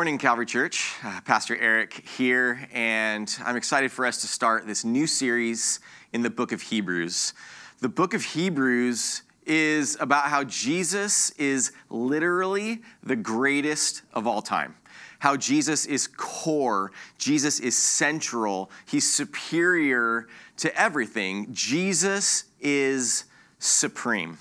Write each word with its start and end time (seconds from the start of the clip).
Morning, 0.00 0.16
Calvary 0.16 0.46
Church. 0.46 0.94
Uh, 1.04 1.20
Pastor 1.26 1.54
Eric 1.58 2.08
here, 2.16 2.66
and 2.72 3.36
I'm 3.44 3.54
excited 3.54 3.92
for 3.92 4.06
us 4.06 4.22
to 4.22 4.26
start 4.26 4.66
this 4.66 4.82
new 4.82 5.06
series 5.06 5.78
in 6.14 6.22
the 6.22 6.30
book 6.30 6.52
of 6.52 6.62
Hebrews. 6.62 7.34
The 7.80 7.90
book 7.90 8.14
of 8.14 8.24
Hebrews 8.24 9.20
is 9.44 9.98
about 10.00 10.24
how 10.24 10.44
Jesus 10.44 11.32
is 11.32 11.72
literally 11.90 12.80
the 13.02 13.14
greatest 13.14 14.00
of 14.14 14.26
all 14.26 14.40
time. 14.40 14.74
How 15.18 15.36
Jesus 15.36 15.84
is 15.84 16.06
core, 16.06 16.92
Jesus 17.18 17.60
is 17.60 17.76
central, 17.76 18.70
he's 18.86 19.12
superior 19.12 20.28
to 20.56 20.74
everything. 20.80 21.48
Jesus 21.52 22.44
is 22.58 23.24
supreme. 23.58 24.38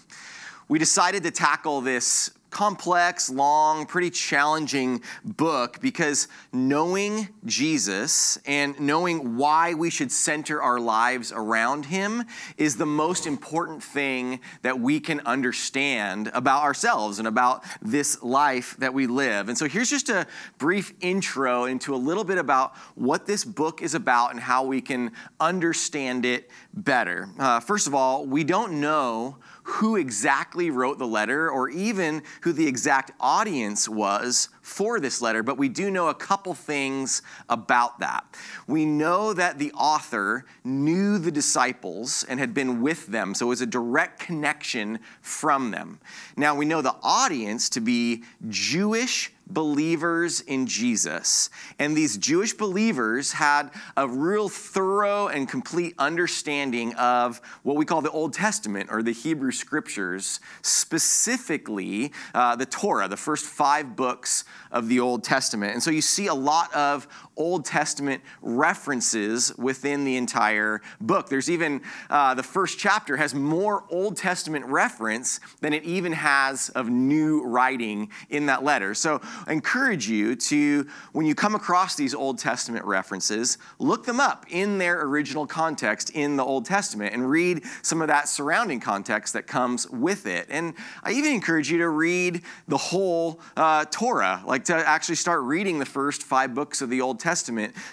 We 0.70 0.80
decided 0.80 1.24
to 1.24 1.32
tackle 1.32 1.82
this 1.82 2.32
complex, 2.50 3.30
long, 3.30 3.86
pretty 3.86 4.10
challenging 4.10 5.02
book 5.24 5.80
because 5.82 6.28
knowing 6.52 7.30
Jesus 7.46 8.38
and 8.46 8.80
knowing 8.80 9.38
why 9.38 9.74
we 9.74 9.90
should 9.90 10.12
center 10.12 10.62
our 10.62 10.80
lives 10.80 11.32
around 11.32 11.86
him 11.86 12.24
is 12.58 12.78
the 12.78 12.86
most 12.86 13.28
important 13.28 13.84
thing 13.84 14.40
that 14.62 14.80
we 14.80 15.00
can 15.00 15.20
understand 15.22 16.32
about 16.34 16.64
ourselves 16.64 17.20
and 17.20 17.28
about 17.28 17.64
this 17.82 18.22
life 18.24 18.76
that 18.80 18.94
we 18.94 19.08
live. 19.08 19.50
And 19.50 19.58
so 19.58 19.68
here's 19.68 19.90
just 19.90 20.10
a 20.10 20.26
brief 20.58 20.94
intro 21.02 21.66
into 21.66 21.94
a 21.94 21.98
little 21.98 22.24
bit 22.24 22.38
about 22.38 22.76
what 22.96 23.26
this 23.26 23.46
book 23.46 23.82
is 23.82 23.94
about 23.96 24.32
and 24.32 24.40
how 24.40 24.64
we 24.66 24.82
can 24.82 25.12
understand 25.40 26.26
it 26.26 26.50
better. 26.74 27.30
Uh, 27.38 27.60
first 27.60 27.88
of 27.88 27.94
all, 27.94 28.26
we 28.26 28.44
don't 28.44 28.80
know 28.80 29.38
who 29.70 29.96
exactly 29.96 30.72
wrote 30.72 30.98
the 30.98 31.08
letter 31.08 31.50
or 31.50 31.70
even 31.70 32.24
who 32.42 32.52
the 32.52 32.68
exact 32.68 33.12
audience 33.20 33.88
was 33.88 34.50
for 34.64 35.00
this 35.00 35.22
letter, 35.22 35.44
but 35.44 35.58
we 35.58 35.70
do 35.70 35.92
know 35.92 36.08
a 36.08 36.14
couple 36.14 36.56
things 36.56 37.22
about 37.50 38.00
that. 38.00 38.26
We 38.66 38.86
know 38.86 39.32
that 39.34 39.60
the 39.60 39.72
author 39.74 40.46
knew 40.64 41.20
the 41.20 41.32
disciples 41.32 42.26
and 42.28 42.40
had 42.40 42.54
been 42.54 42.82
with 42.82 43.08
them, 43.08 43.36
so 43.36 43.46
it 43.46 43.50
was 43.50 43.62
a 43.62 43.68
direct 43.68 44.20
connection 44.20 45.00
from 45.22 45.70
them. 45.70 46.00
Now, 46.36 46.56
we 46.56 46.66
know 46.66 46.82
the 46.82 46.96
audience 47.04 47.70
to 47.70 47.80
be 47.80 48.24
Jewish 48.48 49.32
believers 49.50 50.42
in 50.42 50.68
Jesus. 50.68 51.50
And 51.80 51.96
these 51.96 52.18
Jewish 52.18 52.54
believers 52.54 53.34
had 53.34 53.72
a 53.98 54.08
real 54.08 54.50
thorough 54.50 55.28
and 55.28 55.48
complete 55.48 55.96
understanding 55.98 56.94
of 56.96 57.42
what 57.64 57.76
we 57.76 57.86
call 57.86 58.02
the 58.02 58.12
Old 58.12 58.34
Testament 58.34 58.90
or 58.92 59.02
the 59.02 59.12
Hebrew 59.12 59.52
Scriptures, 59.52 60.40
specifically 60.62 62.12
uh, 62.34 62.56
the 62.56 62.66
Torah, 62.66 63.08
the 63.08 63.18
first 63.18 63.46
five 63.46 63.96
books 63.96 64.44
of 64.72 64.88
the 64.88 65.00
Old 65.00 65.24
Testament. 65.24 65.74
And 65.74 65.84
so 65.84 65.92
you 65.92 66.02
see 66.02 66.28
a 66.28 66.34
lot 66.34 66.74
of 66.76 67.08
Old 67.40 67.64
Testament 67.64 68.22
references 68.42 69.58
within 69.58 70.04
the 70.04 70.18
entire 70.18 70.82
book. 71.00 71.30
There's 71.30 71.50
even 71.50 71.82
uh, 72.10 72.34
the 72.34 72.44
first 72.44 72.78
chapter 72.78 73.16
has 73.16 73.34
more 73.34 73.86
Old 73.90 74.18
Testament 74.18 74.66
reference 74.66 75.40
than 75.62 75.72
it 75.74 75.84
even 75.86 76.12
has 76.12 76.70
of 76.72 76.90
new 76.90 77.44
writing 77.46 78.10
in 78.30 78.46
that 78.48 78.64
letter. 78.64 78.94
So 78.94 79.22
I 79.48 79.54
encourage 79.54 80.10
you 80.10 80.36
to, 80.36 80.86
when 81.14 81.26
you 81.26 81.34
come 81.34 81.56
across 81.56 81.96
these 81.96 82.14
Old 82.14 82.40
Testament 82.40 82.84
references, 82.84 83.58
look 83.80 84.06
them 84.06 84.20
up 84.20 84.46
in 84.50 84.78
their 84.78 85.02
original 85.06 85.48
context 85.48 86.10
in 86.10 86.36
the 86.36 86.44
Old 86.44 86.66
Testament 86.66 87.14
and 87.14 87.30
read 87.30 87.64
some 87.82 88.02
of 88.02 88.10
that 88.10 88.28
surrounding 88.28 88.82
context 88.82 89.32
that 89.34 89.48
comes 89.48 89.90
with 89.90 90.26
it. 90.26 90.46
And 90.50 90.74
I 91.04 91.14
even 91.14 91.32
encourage 91.32 91.72
you 91.72 91.78
to 91.78 91.88
read 91.88 92.42
the 92.68 92.78
whole 92.78 93.40
uh, 93.56 93.86
Torah, 93.86 94.44
like 94.46 94.66
to 94.66 94.76
actually 94.76 95.16
start 95.16 95.42
reading 95.44 95.80
the 95.80 95.86
first 95.86 96.24
five 96.24 96.54
books 96.54 96.82
of 96.82 96.90
the 96.90 97.00
Old 97.00 97.18
Testament 97.18 97.29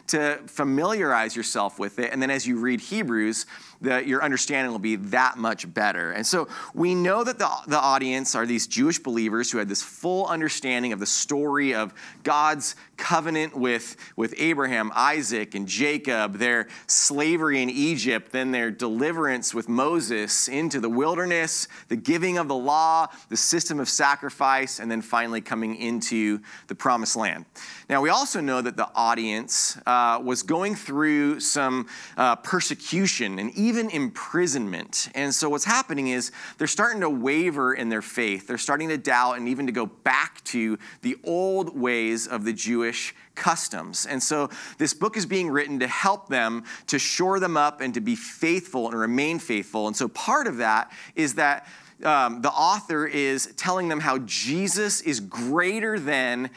to 0.09 0.39
familiarize 0.47 1.37
yourself 1.37 1.79
with 1.79 1.99
it. 1.99 2.13
And 2.13 2.21
then 2.21 2.31
as 2.31 2.47
you 2.47 2.57
read 2.59 2.81
Hebrews, 2.81 3.47
the, 3.81 4.07
your 4.07 4.23
understanding 4.23 4.73
will 4.73 4.79
be 4.79 4.97
that 4.97 5.37
much 5.37 5.73
better. 5.73 6.13
And 6.13 6.27
so 6.27 6.49
we 6.75 6.95
know 6.95 7.25
that 7.25 7.39
the, 7.39 7.49
the 7.67 7.79
audience 7.79 8.35
are 8.35 8.47
these 8.47 8.67
Jewish 8.67 8.99
believers 8.99 9.51
who 9.51 9.59
had 9.59 9.69
this 9.69 9.83
full 9.83 10.27
understanding 10.27 10.93
of 10.93 11.01
the 11.01 11.07
story 11.07 11.75
of 11.75 11.95
God's 12.23 12.75
covenant 12.97 13.57
with, 13.57 13.97
with 14.17 14.35
Abraham, 14.39 14.91
Isaac, 14.95 15.55
and 15.55 15.67
Jacob, 15.67 16.39
their 16.39 16.69
slavery 16.87 17.63
in 17.63 17.71
Egypt, 17.71 18.33
then 18.33 18.51
their 18.51 18.71
deliverance 18.71 19.55
with 19.55 19.69
Moses 19.69 20.49
into 20.49 20.81
the 20.81 20.89
wilderness, 20.89 21.69
the 21.89 21.97
giving 21.97 22.39
of 22.39 22.49
the 22.49 22.55
law, 22.55 23.09
the 23.29 23.37
system 23.37 23.81
of 23.81 23.89
sacrifice, 23.89 24.81
and 24.81 24.91
then 24.91 25.03
finally 25.03 25.41
coming 25.41 25.77
into 25.77 26.41
the 26.69 26.75
promised 26.75 27.17
land. 27.17 27.45
Now, 27.89 28.01
we 28.01 28.09
also 28.09 28.41
know 28.41 28.61
that 28.63 28.77
the 28.77 28.89
audience 28.95 29.79
uh, 29.87 30.21
was 30.23 30.43
going 30.43 30.75
through 30.75 31.41
some 31.41 31.87
uh, 32.17 32.37
persecution 32.37 33.39
and 33.39 33.53
even 33.67 33.91
imprisonment. 33.91 35.09
And 35.15 35.35
so, 35.35 35.49
what's 35.49 35.65
happening 35.65 36.09
is 36.09 36.31
they're 36.57 36.69
starting 36.69 37.01
to 37.01 37.11
waver 37.11 37.75
in 37.75 37.89
their 37.89 38.03
faith. 38.03 38.47
They're 38.47 38.59
starting 38.59 38.89
to 38.91 38.97
doubt 38.97 39.39
and 39.39 39.49
even 39.49 39.67
to 39.67 39.73
go 39.73 39.87
back 39.87 40.43
to 40.45 40.79
the 41.03 41.17
old 41.25 41.77
ways 41.77 42.29
of 42.29 42.45
the 42.45 42.53
Jewish 42.53 43.13
customs. 43.35 44.07
And 44.07 44.23
so, 44.23 44.51
this 44.79 44.95
book 44.95 45.17
is 45.17 45.27
being 45.27 45.51
written 45.51 45.81
to 45.81 45.89
help 45.89 46.29
them 46.29 46.63
to 46.87 46.99
shore 46.99 47.41
them 47.41 47.57
up 47.57 47.81
and 47.81 47.93
to 47.95 48.01
be 48.01 48.15
faithful 48.15 48.89
and 48.89 48.99
remain 48.99 49.41
faithful. 49.41 49.89
And 49.89 49.97
so, 49.97 50.07
part 50.09 50.47
of 50.47 50.59
that 50.59 50.93
is 51.17 51.35
that. 51.35 51.67
Um, 52.05 52.43
the 52.43 52.51
author 52.51 53.07
is 53.07 53.55
telling 53.57 53.89
them 53.89 54.01
how 54.01 54.19
Jesus 54.19 55.01
is 55.01 55.19
greater 55.19 55.99
than 55.99 56.51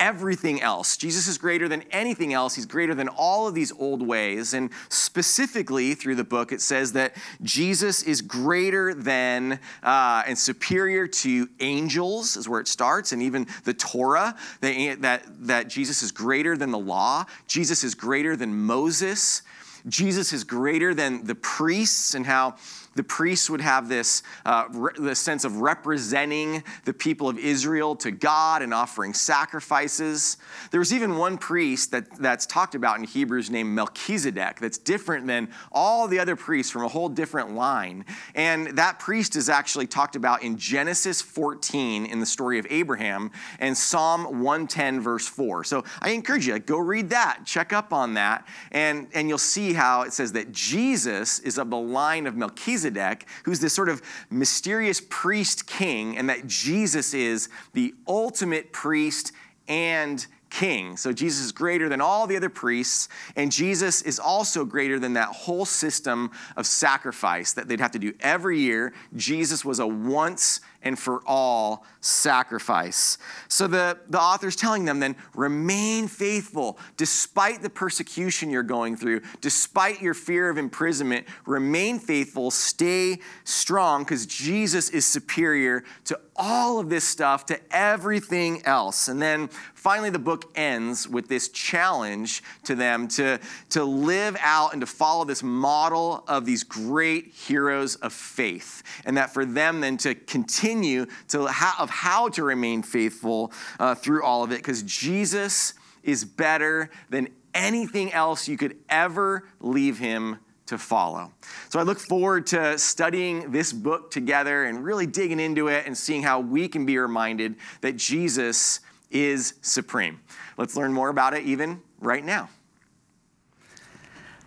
everything 0.00 0.60
else. 0.60 0.96
Jesus 0.96 1.28
is 1.28 1.38
greater 1.38 1.68
than 1.68 1.82
anything 1.90 2.32
else. 2.32 2.54
He's 2.54 2.66
greater 2.66 2.94
than 2.94 3.08
all 3.08 3.46
of 3.46 3.54
these 3.54 3.72
old 3.72 4.06
ways. 4.06 4.54
And 4.54 4.70
specifically 4.88 5.94
through 5.94 6.16
the 6.16 6.24
book, 6.24 6.52
it 6.52 6.60
says 6.60 6.92
that 6.92 7.16
Jesus 7.42 8.02
is 8.02 8.20
greater 8.20 8.94
than 8.94 9.60
uh, 9.82 10.22
and 10.26 10.38
superior 10.38 11.06
to 11.06 11.48
angels, 11.60 12.36
is 12.36 12.48
where 12.48 12.60
it 12.60 12.68
starts, 12.68 13.12
and 13.12 13.22
even 13.22 13.46
the 13.64 13.74
Torah, 13.74 14.36
that, 14.60 15.02
that, 15.02 15.24
that 15.46 15.68
Jesus 15.68 16.02
is 16.02 16.12
greater 16.12 16.56
than 16.56 16.70
the 16.70 16.78
law. 16.78 17.24
Jesus 17.46 17.84
is 17.84 17.94
greater 17.94 18.36
than 18.36 18.54
Moses. 18.54 19.42
Jesus 19.86 20.32
is 20.32 20.44
greater 20.44 20.94
than 20.94 21.24
the 21.24 21.34
priests 21.34 22.14
and 22.14 22.24
how 22.24 22.56
the 22.94 23.02
priests 23.02 23.50
would 23.50 23.60
have 23.60 23.88
this, 23.88 24.22
uh, 24.44 24.64
re- 24.70 25.14
sense 25.14 25.44
of 25.44 25.58
representing 25.58 26.62
the 26.84 26.92
people 26.92 27.28
of 27.28 27.38
Israel 27.38 27.96
to 27.96 28.10
God 28.10 28.62
and 28.62 28.72
offering 28.72 29.14
sacrifices. 29.14 30.36
There 30.70 30.80
was 30.80 30.92
even 30.92 31.16
one 31.16 31.38
priest 31.38 31.90
that, 31.90 32.10
that's 32.16 32.46
talked 32.46 32.74
about 32.74 32.98
in 32.98 33.04
Hebrews 33.04 33.50
named 33.50 33.74
Melchizedek 33.74 34.60
that's 34.60 34.78
different 34.78 35.26
than 35.26 35.48
all 35.72 36.08
the 36.08 36.18
other 36.18 36.36
priests 36.36 36.70
from 36.70 36.84
a 36.84 36.88
whole 36.88 37.08
different 37.08 37.54
line. 37.54 38.04
And 38.34 38.68
that 38.78 38.98
priest 38.98 39.36
is 39.36 39.48
actually 39.48 39.86
talked 39.86 40.16
about 40.16 40.42
in 40.42 40.56
Genesis 40.56 41.20
14 41.22 42.06
in 42.06 42.20
the 42.20 42.26
story 42.26 42.58
of 42.58 42.66
Abraham 42.70 43.30
and 43.58 43.76
Psalm 43.76 44.42
110, 44.42 45.00
verse 45.00 45.26
4. 45.26 45.64
So 45.64 45.84
I 46.00 46.10
encourage 46.10 46.46
you, 46.46 46.58
go 46.58 46.78
read 46.78 47.10
that, 47.10 47.40
check 47.44 47.72
up 47.72 47.92
on 47.92 48.14
that, 48.14 48.46
and, 48.72 49.08
and 49.14 49.28
you'll 49.28 49.38
see 49.38 49.72
how 49.72 50.02
it 50.02 50.12
says 50.12 50.32
that 50.32 50.52
Jesus 50.52 51.38
is 51.40 51.58
of 51.58 51.70
the 51.70 51.76
line 51.76 52.26
of 52.26 52.36
Melchizedek 52.36 52.83
Melchizedek, 52.84 53.26
who's 53.44 53.60
this 53.60 53.72
sort 53.72 53.88
of 53.88 54.02
mysterious 54.30 55.00
priest 55.08 55.66
king, 55.66 56.16
and 56.16 56.28
that 56.28 56.46
Jesus 56.46 57.14
is 57.14 57.48
the 57.72 57.94
ultimate 58.06 58.72
priest 58.72 59.32
and 59.68 60.26
king. 60.50 60.96
So 60.96 61.12
Jesus 61.12 61.46
is 61.46 61.52
greater 61.52 61.88
than 61.88 62.00
all 62.00 62.26
the 62.26 62.36
other 62.36 62.48
priests, 62.48 63.08
and 63.34 63.50
Jesus 63.50 64.02
is 64.02 64.18
also 64.18 64.64
greater 64.64 64.98
than 64.98 65.14
that 65.14 65.28
whole 65.28 65.64
system 65.64 66.30
of 66.56 66.66
sacrifice 66.66 67.52
that 67.54 67.66
they'd 67.66 67.80
have 67.80 67.92
to 67.92 67.98
do 67.98 68.12
every 68.20 68.60
year. 68.60 68.92
Jesus 69.16 69.64
was 69.64 69.78
a 69.80 69.86
once 69.86 70.60
and 70.84 70.98
for 70.98 71.22
all 71.26 71.84
sacrifice. 72.00 73.18
So 73.48 73.66
the, 73.66 73.98
the 74.08 74.20
author's 74.20 74.54
telling 74.54 74.84
them 74.84 75.00
then 75.00 75.16
remain 75.34 76.06
faithful 76.06 76.78
despite 76.96 77.62
the 77.62 77.70
persecution 77.70 78.50
you're 78.50 78.62
going 78.62 78.96
through, 78.96 79.22
despite 79.40 80.02
your 80.02 80.14
fear 80.14 80.50
of 80.50 80.58
imprisonment. 80.58 81.26
Remain 81.46 81.98
faithful, 81.98 82.50
stay 82.50 83.18
strong, 83.44 84.04
because 84.04 84.26
Jesus 84.26 84.90
is 84.90 85.06
superior 85.06 85.84
to 86.04 86.20
all 86.36 86.80
of 86.80 86.90
this 86.90 87.04
stuff, 87.04 87.46
to 87.46 87.58
everything 87.70 88.60
else. 88.66 89.08
And 89.08 89.22
then 89.22 89.48
finally, 89.74 90.10
the 90.10 90.18
book 90.18 90.50
ends 90.56 91.08
with 91.08 91.28
this 91.28 91.48
challenge 91.48 92.42
to 92.64 92.74
them 92.74 93.06
to, 93.08 93.38
to 93.70 93.84
live 93.84 94.36
out 94.40 94.72
and 94.72 94.80
to 94.80 94.86
follow 94.86 95.24
this 95.24 95.44
model 95.44 96.24
of 96.26 96.44
these 96.44 96.64
great 96.64 97.28
heroes 97.28 97.94
of 97.96 98.12
faith. 98.12 98.82
And 99.04 99.16
that 99.16 99.32
for 99.32 99.44
them 99.44 99.80
then 99.80 99.96
to 99.98 100.16
continue 100.16 100.73
continue 100.74 101.06
to 101.28 101.46
how, 101.46 101.74
of 101.78 101.90
how 101.90 102.28
to 102.28 102.42
remain 102.42 102.82
faithful 102.82 103.52
uh, 103.78 103.94
through 103.94 104.24
all 104.24 104.42
of 104.42 104.50
it 104.50 104.56
because 104.56 104.82
Jesus 104.82 105.74
is 106.02 106.24
better 106.24 106.90
than 107.10 107.28
anything 107.54 108.12
else 108.12 108.48
you 108.48 108.56
could 108.56 108.76
ever 108.88 109.48
leave 109.60 109.98
him 109.98 110.38
to 110.66 110.78
follow. 110.78 111.30
So 111.68 111.78
I 111.78 111.82
look 111.82 111.98
forward 111.98 112.46
to 112.48 112.78
studying 112.78 113.52
this 113.52 113.72
book 113.72 114.10
together 114.10 114.64
and 114.64 114.82
really 114.84 115.06
digging 115.06 115.38
into 115.38 115.68
it 115.68 115.86
and 115.86 115.96
seeing 115.96 116.22
how 116.22 116.40
we 116.40 116.68
can 116.68 116.86
be 116.86 116.98
reminded 116.98 117.56
that 117.82 117.96
Jesus 117.96 118.80
is 119.10 119.54
supreme. 119.60 120.20
Let's 120.56 120.76
learn 120.76 120.92
more 120.92 121.10
about 121.10 121.34
it 121.34 121.44
even 121.44 121.82
right 122.00 122.24
now. 122.24 122.48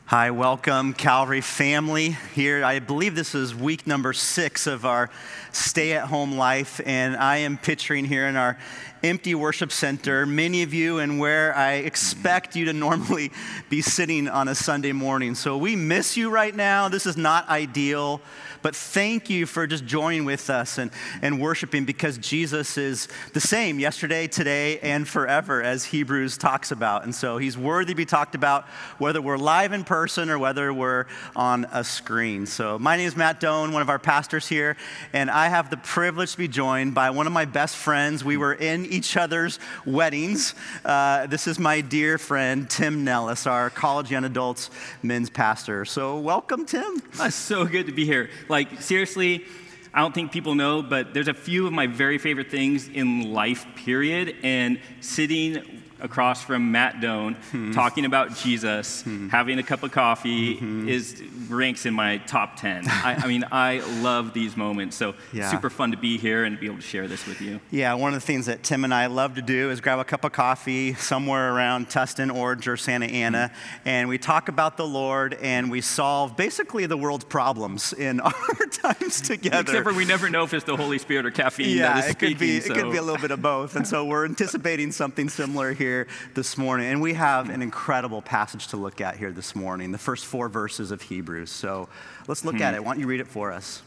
Hi, 0.09 0.31
welcome, 0.31 0.93
Calvary 0.93 1.41
family. 1.41 2.15
Here, 2.33 2.63
I 2.63 2.79
believe 2.79 3.13
this 3.13 3.35
is 3.35 3.53
week 3.53 3.85
number 3.85 4.13
six 4.13 4.65
of 4.65 4.85
our 4.85 5.09
stay 5.51 5.91
at 5.91 6.05
home 6.05 6.37
life, 6.37 6.79
and 6.85 7.17
I 7.17 7.39
am 7.39 7.57
picturing 7.57 8.05
here 8.05 8.25
in 8.25 8.37
our 8.37 8.57
empty 9.03 9.35
worship 9.35 9.69
center 9.69 10.25
many 10.25 10.63
of 10.63 10.73
you 10.73 10.99
and 10.99 11.19
where 11.19 11.53
I 11.53 11.73
expect 11.73 12.55
you 12.55 12.63
to 12.65 12.73
normally 12.73 13.33
be 13.69 13.81
sitting 13.81 14.29
on 14.29 14.47
a 14.47 14.55
Sunday 14.55 14.93
morning. 14.93 15.35
So 15.35 15.57
we 15.57 15.75
miss 15.75 16.15
you 16.15 16.29
right 16.29 16.55
now. 16.55 16.87
This 16.87 17.05
is 17.05 17.17
not 17.17 17.49
ideal. 17.49 18.21
But 18.67 18.75
thank 18.75 19.29
you 19.29 19.45
for 19.45 19.65
just 19.65 19.85
joining 19.85 20.25
with 20.25 20.49
us 20.49 20.77
and, 20.77 20.91
and 21.21 21.39
worshiping 21.39 21.85
because 21.85 22.17
Jesus 22.17 22.77
is 22.77 23.07
the 23.31 23.39
same 23.39 23.79
yesterday, 23.79 24.27
today, 24.27 24.77
and 24.79 25.07
forever, 25.07 25.63
as 25.63 25.85
Hebrews 25.85 26.37
talks 26.37 26.69
about. 26.69 27.05
And 27.05 27.15
so 27.15 27.37
he's 27.37 27.57
worthy 27.57 27.93
to 27.93 27.95
be 27.95 28.03
talked 28.03 28.35
about, 28.35 28.65
whether 28.97 29.21
we're 29.21 29.37
live 29.37 29.71
in 29.71 29.85
person 29.85 30.29
or 30.29 30.37
whether 30.37 30.73
we're 30.73 31.05
on 31.33 31.65
a 31.71 31.81
screen. 31.81 32.45
So 32.45 32.77
my 32.77 32.97
name 32.97 33.07
is 33.07 33.15
Matt 33.15 33.39
Doan, 33.39 33.71
one 33.71 33.81
of 33.81 33.89
our 33.89 33.99
pastors 33.99 34.49
here, 34.49 34.75
and 35.13 35.31
I 35.31 35.47
have 35.47 35.69
the 35.69 35.77
privilege 35.77 36.33
to 36.33 36.37
be 36.37 36.49
joined 36.49 36.93
by 36.93 37.11
one 37.11 37.25
of 37.25 37.31
my 37.31 37.45
best 37.45 37.77
friends. 37.77 38.25
We 38.25 38.35
were 38.35 38.53
in 38.53 38.85
each 38.87 39.15
other's 39.15 39.59
weddings. 39.85 40.55
Uh, 40.83 41.25
this 41.27 41.47
is 41.47 41.57
my 41.57 41.79
dear 41.79 42.17
friend, 42.17 42.69
Tim 42.69 43.05
Nellis, 43.05 43.47
our 43.47 43.69
college 43.69 44.11
young 44.11 44.25
adults 44.25 44.69
men's 45.01 45.29
pastor. 45.29 45.85
So 45.85 46.19
welcome, 46.19 46.65
Tim. 46.65 47.01
It's 47.13 47.33
so 47.33 47.63
good 47.63 47.85
to 47.85 47.93
be 47.93 48.03
here. 48.03 48.29
Like, 48.49 48.56
seriously, 48.79 49.45
I 49.93 50.01
don't 50.01 50.13
think 50.13 50.31
people 50.31 50.55
know, 50.55 50.81
but 50.81 51.13
there's 51.13 51.27
a 51.27 51.33
few 51.33 51.65
of 51.65 51.73
my 51.73 51.87
very 51.87 52.17
favorite 52.17 52.51
things 52.51 52.87
in 52.87 53.33
life, 53.33 53.65
period. 53.75 54.35
And 54.43 54.79
sitting 55.01 55.83
across 55.99 56.43
from 56.43 56.71
Matt 56.71 57.01
Doan, 57.01 57.33
hmm. 57.51 57.71
talking 57.71 58.05
about 58.05 58.35
Jesus, 58.35 59.03
hmm. 59.03 59.29
having 59.29 59.59
a 59.59 59.63
cup 59.63 59.83
of 59.83 59.91
coffee 59.91 60.55
mm-hmm. 60.55 60.87
is 60.87 61.21
ranks 61.49 61.85
in 61.85 61.93
my 61.93 62.17
top 62.17 62.57
10. 62.57 62.85
I, 62.87 63.15
I, 63.23 63.27
mean, 63.27 63.45
I 63.51 63.79
love 64.01 64.33
these 64.33 64.55
moments. 64.55 64.95
So 64.95 65.15
yeah. 65.33 65.49
super 65.49 65.69
fun 65.69 65.91
to 65.91 65.97
be 65.97 66.17
here 66.17 66.43
and 66.43 66.59
be 66.59 66.67
able 66.67 66.77
to 66.77 66.81
share 66.81 67.07
this 67.07 67.25
with 67.25 67.41
you. 67.41 67.59
Yeah, 67.71 67.93
one 67.93 68.13
of 68.13 68.19
the 68.19 68.25
things 68.25 68.45
that 68.47 68.63
Tim 68.63 68.83
and 68.83 68.93
I 68.93 69.07
love 69.07 69.35
to 69.35 69.41
do 69.41 69.71
is 69.71 69.81
grab 69.81 69.99
a 69.99 70.03
cup 70.03 70.23
of 70.23 70.31
coffee 70.31 70.93
somewhere 70.95 71.53
around 71.53 71.89
Tustin, 71.89 72.33
Orange, 72.33 72.67
or 72.67 72.77
Santa 72.77 73.05
Ana, 73.05 73.51
mm-hmm. 73.51 73.89
and 73.89 74.09
we 74.09 74.17
talk 74.17 74.49
about 74.49 74.77
the 74.77 74.87
Lord 74.87 75.35
and 75.41 75.71
we 75.71 75.81
solve 75.81 76.37
basically 76.37 76.85
the 76.85 76.97
world's 76.97 77.25
problems 77.25 77.93
in 77.93 78.19
our 78.21 78.33
times 78.71 79.21
together. 79.21 79.61
Except 79.61 79.83
for 79.83 79.93
we 79.93 80.05
never 80.05 80.29
know 80.29 80.43
if 80.43 80.53
it's 80.53 80.65
the 80.65 80.75
Holy 80.75 80.97
Spirit 80.97 81.25
or 81.25 81.31
caffeine 81.31 81.77
yeah, 81.77 81.99
it 81.99 82.03
speaking, 82.03 82.29
could 82.29 82.39
be. 82.39 82.59
So. 82.59 82.73
It 82.73 82.77
could 82.77 82.91
be 82.91 82.97
a 82.97 83.01
little 83.01 83.21
bit 83.21 83.31
of 83.31 83.41
both. 83.41 83.75
And 83.75 83.87
so 83.87 84.05
we're 84.05 84.25
anticipating 84.37 84.91
something 84.91 85.29
similar 85.29 85.73
here 85.73 85.86
here 85.87 86.07
this 86.33 86.57
morning. 86.57 86.87
And 86.87 87.01
we 87.01 87.13
have 87.13 87.49
an 87.49 87.61
incredible 87.61 88.21
passage 88.21 88.67
to 88.67 88.77
look 88.77 88.99
at 88.99 89.15
here 89.15 89.31
this 89.31 89.55
morning, 89.55 89.93
the 89.93 89.97
first 89.97 90.25
four 90.25 90.49
verses 90.49 90.91
of 90.91 91.01
Hebrews. 91.01 91.49
So 91.49 91.87
let's 92.27 92.43
look 92.43 92.57
hmm. 92.57 92.61
at 92.61 92.73
it. 92.73 92.83
Why 92.83 92.93
don't 92.93 92.99
you 92.99 93.07
read 93.07 93.21
it 93.21 93.27
for 93.27 93.53
us? 93.53 93.81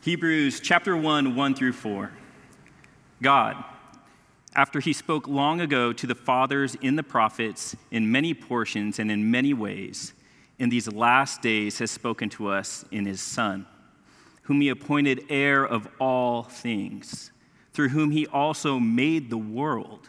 Hebrews 0.00 0.58
chapter 0.58 0.96
1, 0.96 1.36
1 1.36 1.54
through 1.54 1.72
4. 1.72 2.10
God, 3.22 3.64
after 4.56 4.80
he 4.80 4.92
spoke 4.92 5.28
long 5.28 5.60
ago 5.60 5.92
to 5.92 6.06
the 6.06 6.16
fathers 6.16 6.74
in 6.82 6.96
the 6.96 7.04
prophets 7.04 7.76
in 7.92 8.10
many 8.10 8.34
portions 8.34 8.98
and 8.98 9.08
in 9.08 9.30
many 9.30 9.54
ways, 9.54 10.14
in 10.58 10.68
these 10.68 10.88
last 10.92 11.42
days 11.42 11.78
has 11.78 11.92
spoken 11.92 12.28
to 12.30 12.48
us 12.48 12.84
in 12.90 13.06
his 13.06 13.20
Son, 13.20 13.66
whom 14.42 14.60
he 14.60 14.68
appointed 14.68 15.22
heir 15.30 15.64
of 15.64 15.86
all 16.00 16.42
things, 16.42 17.30
through 17.72 17.90
whom 17.90 18.10
he 18.10 18.26
also 18.26 18.80
made 18.80 19.30
the 19.30 19.38
world 19.38 20.08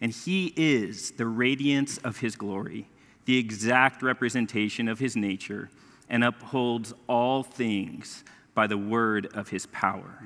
and 0.00 0.12
he 0.12 0.52
is 0.56 1.12
the 1.12 1.26
radiance 1.26 1.98
of 1.98 2.18
his 2.18 2.36
glory, 2.36 2.88
the 3.24 3.38
exact 3.38 4.02
representation 4.02 4.88
of 4.88 4.98
his 4.98 5.16
nature, 5.16 5.70
and 6.08 6.22
upholds 6.22 6.94
all 7.08 7.42
things 7.42 8.24
by 8.54 8.66
the 8.66 8.78
word 8.78 9.26
of 9.34 9.48
his 9.48 9.66
power. 9.66 10.22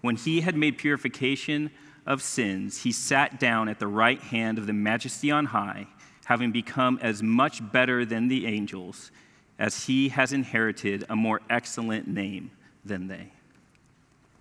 When 0.00 0.16
he 0.16 0.40
had 0.40 0.56
made 0.56 0.78
purification 0.78 1.70
of 2.06 2.22
sins, 2.22 2.82
he 2.82 2.92
sat 2.92 3.38
down 3.38 3.68
at 3.68 3.78
the 3.78 3.86
right 3.86 4.20
hand 4.20 4.58
of 4.58 4.66
the 4.66 4.72
majesty 4.72 5.30
on 5.30 5.46
high, 5.46 5.86
having 6.24 6.52
become 6.52 6.98
as 7.02 7.22
much 7.22 7.60
better 7.72 8.04
than 8.04 8.28
the 8.28 8.46
angels, 8.46 9.10
as 9.58 9.84
he 9.84 10.08
has 10.08 10.32
inherited 10.32 11.04
a 11.10 11.16
more 11.16 11.40
excellent 11.50 12.08
name 12.08 12.50
than 12.84 13.08
they. 13.08 13.30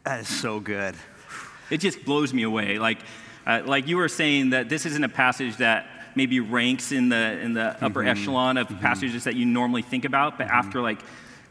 That 0.06 0.22
is 0.22 0.28
so 0.30 0.60
good. 0.60 0.96
It 1.70 1.80
just 1.80 2.06
blows 2.06 2.34
me 2.34 2.44
away. 2.44 2.80
Like, 2.80 3.00
uh, 3.50 3.64
like 3.66 3.88
you 3.88 3.98
were 3.98 4.08
saying, 4.08 4.52
that 4.52 4.70
this 4.70 4.86
isn't 4.86 5.04
a 5.04 5.10
passage 5.10 5.58
that 5.58 5.88
maybe 6.14 6.40
ranks 6.40 6.92
in 6.92 7.10
the, 7.10 7.40
in 7.40 7.54
the 7.54 7.76
upper 7.84 8.02
mm-hmm. 8.02 8.10
echelon 8.10 8.58
of 8.58 8.68
mm-hmm. 8.68 8.80
passages 8.80 9.24
that 9.24 9.36
you 9.36 9.46
normally 9.46 9.82
think 9.82 10.06
about, 10.06 10.38
but 10.38 10.48
mm-hmm. 10.48 10.56
after 10.56 10.82
like 10.82 11.00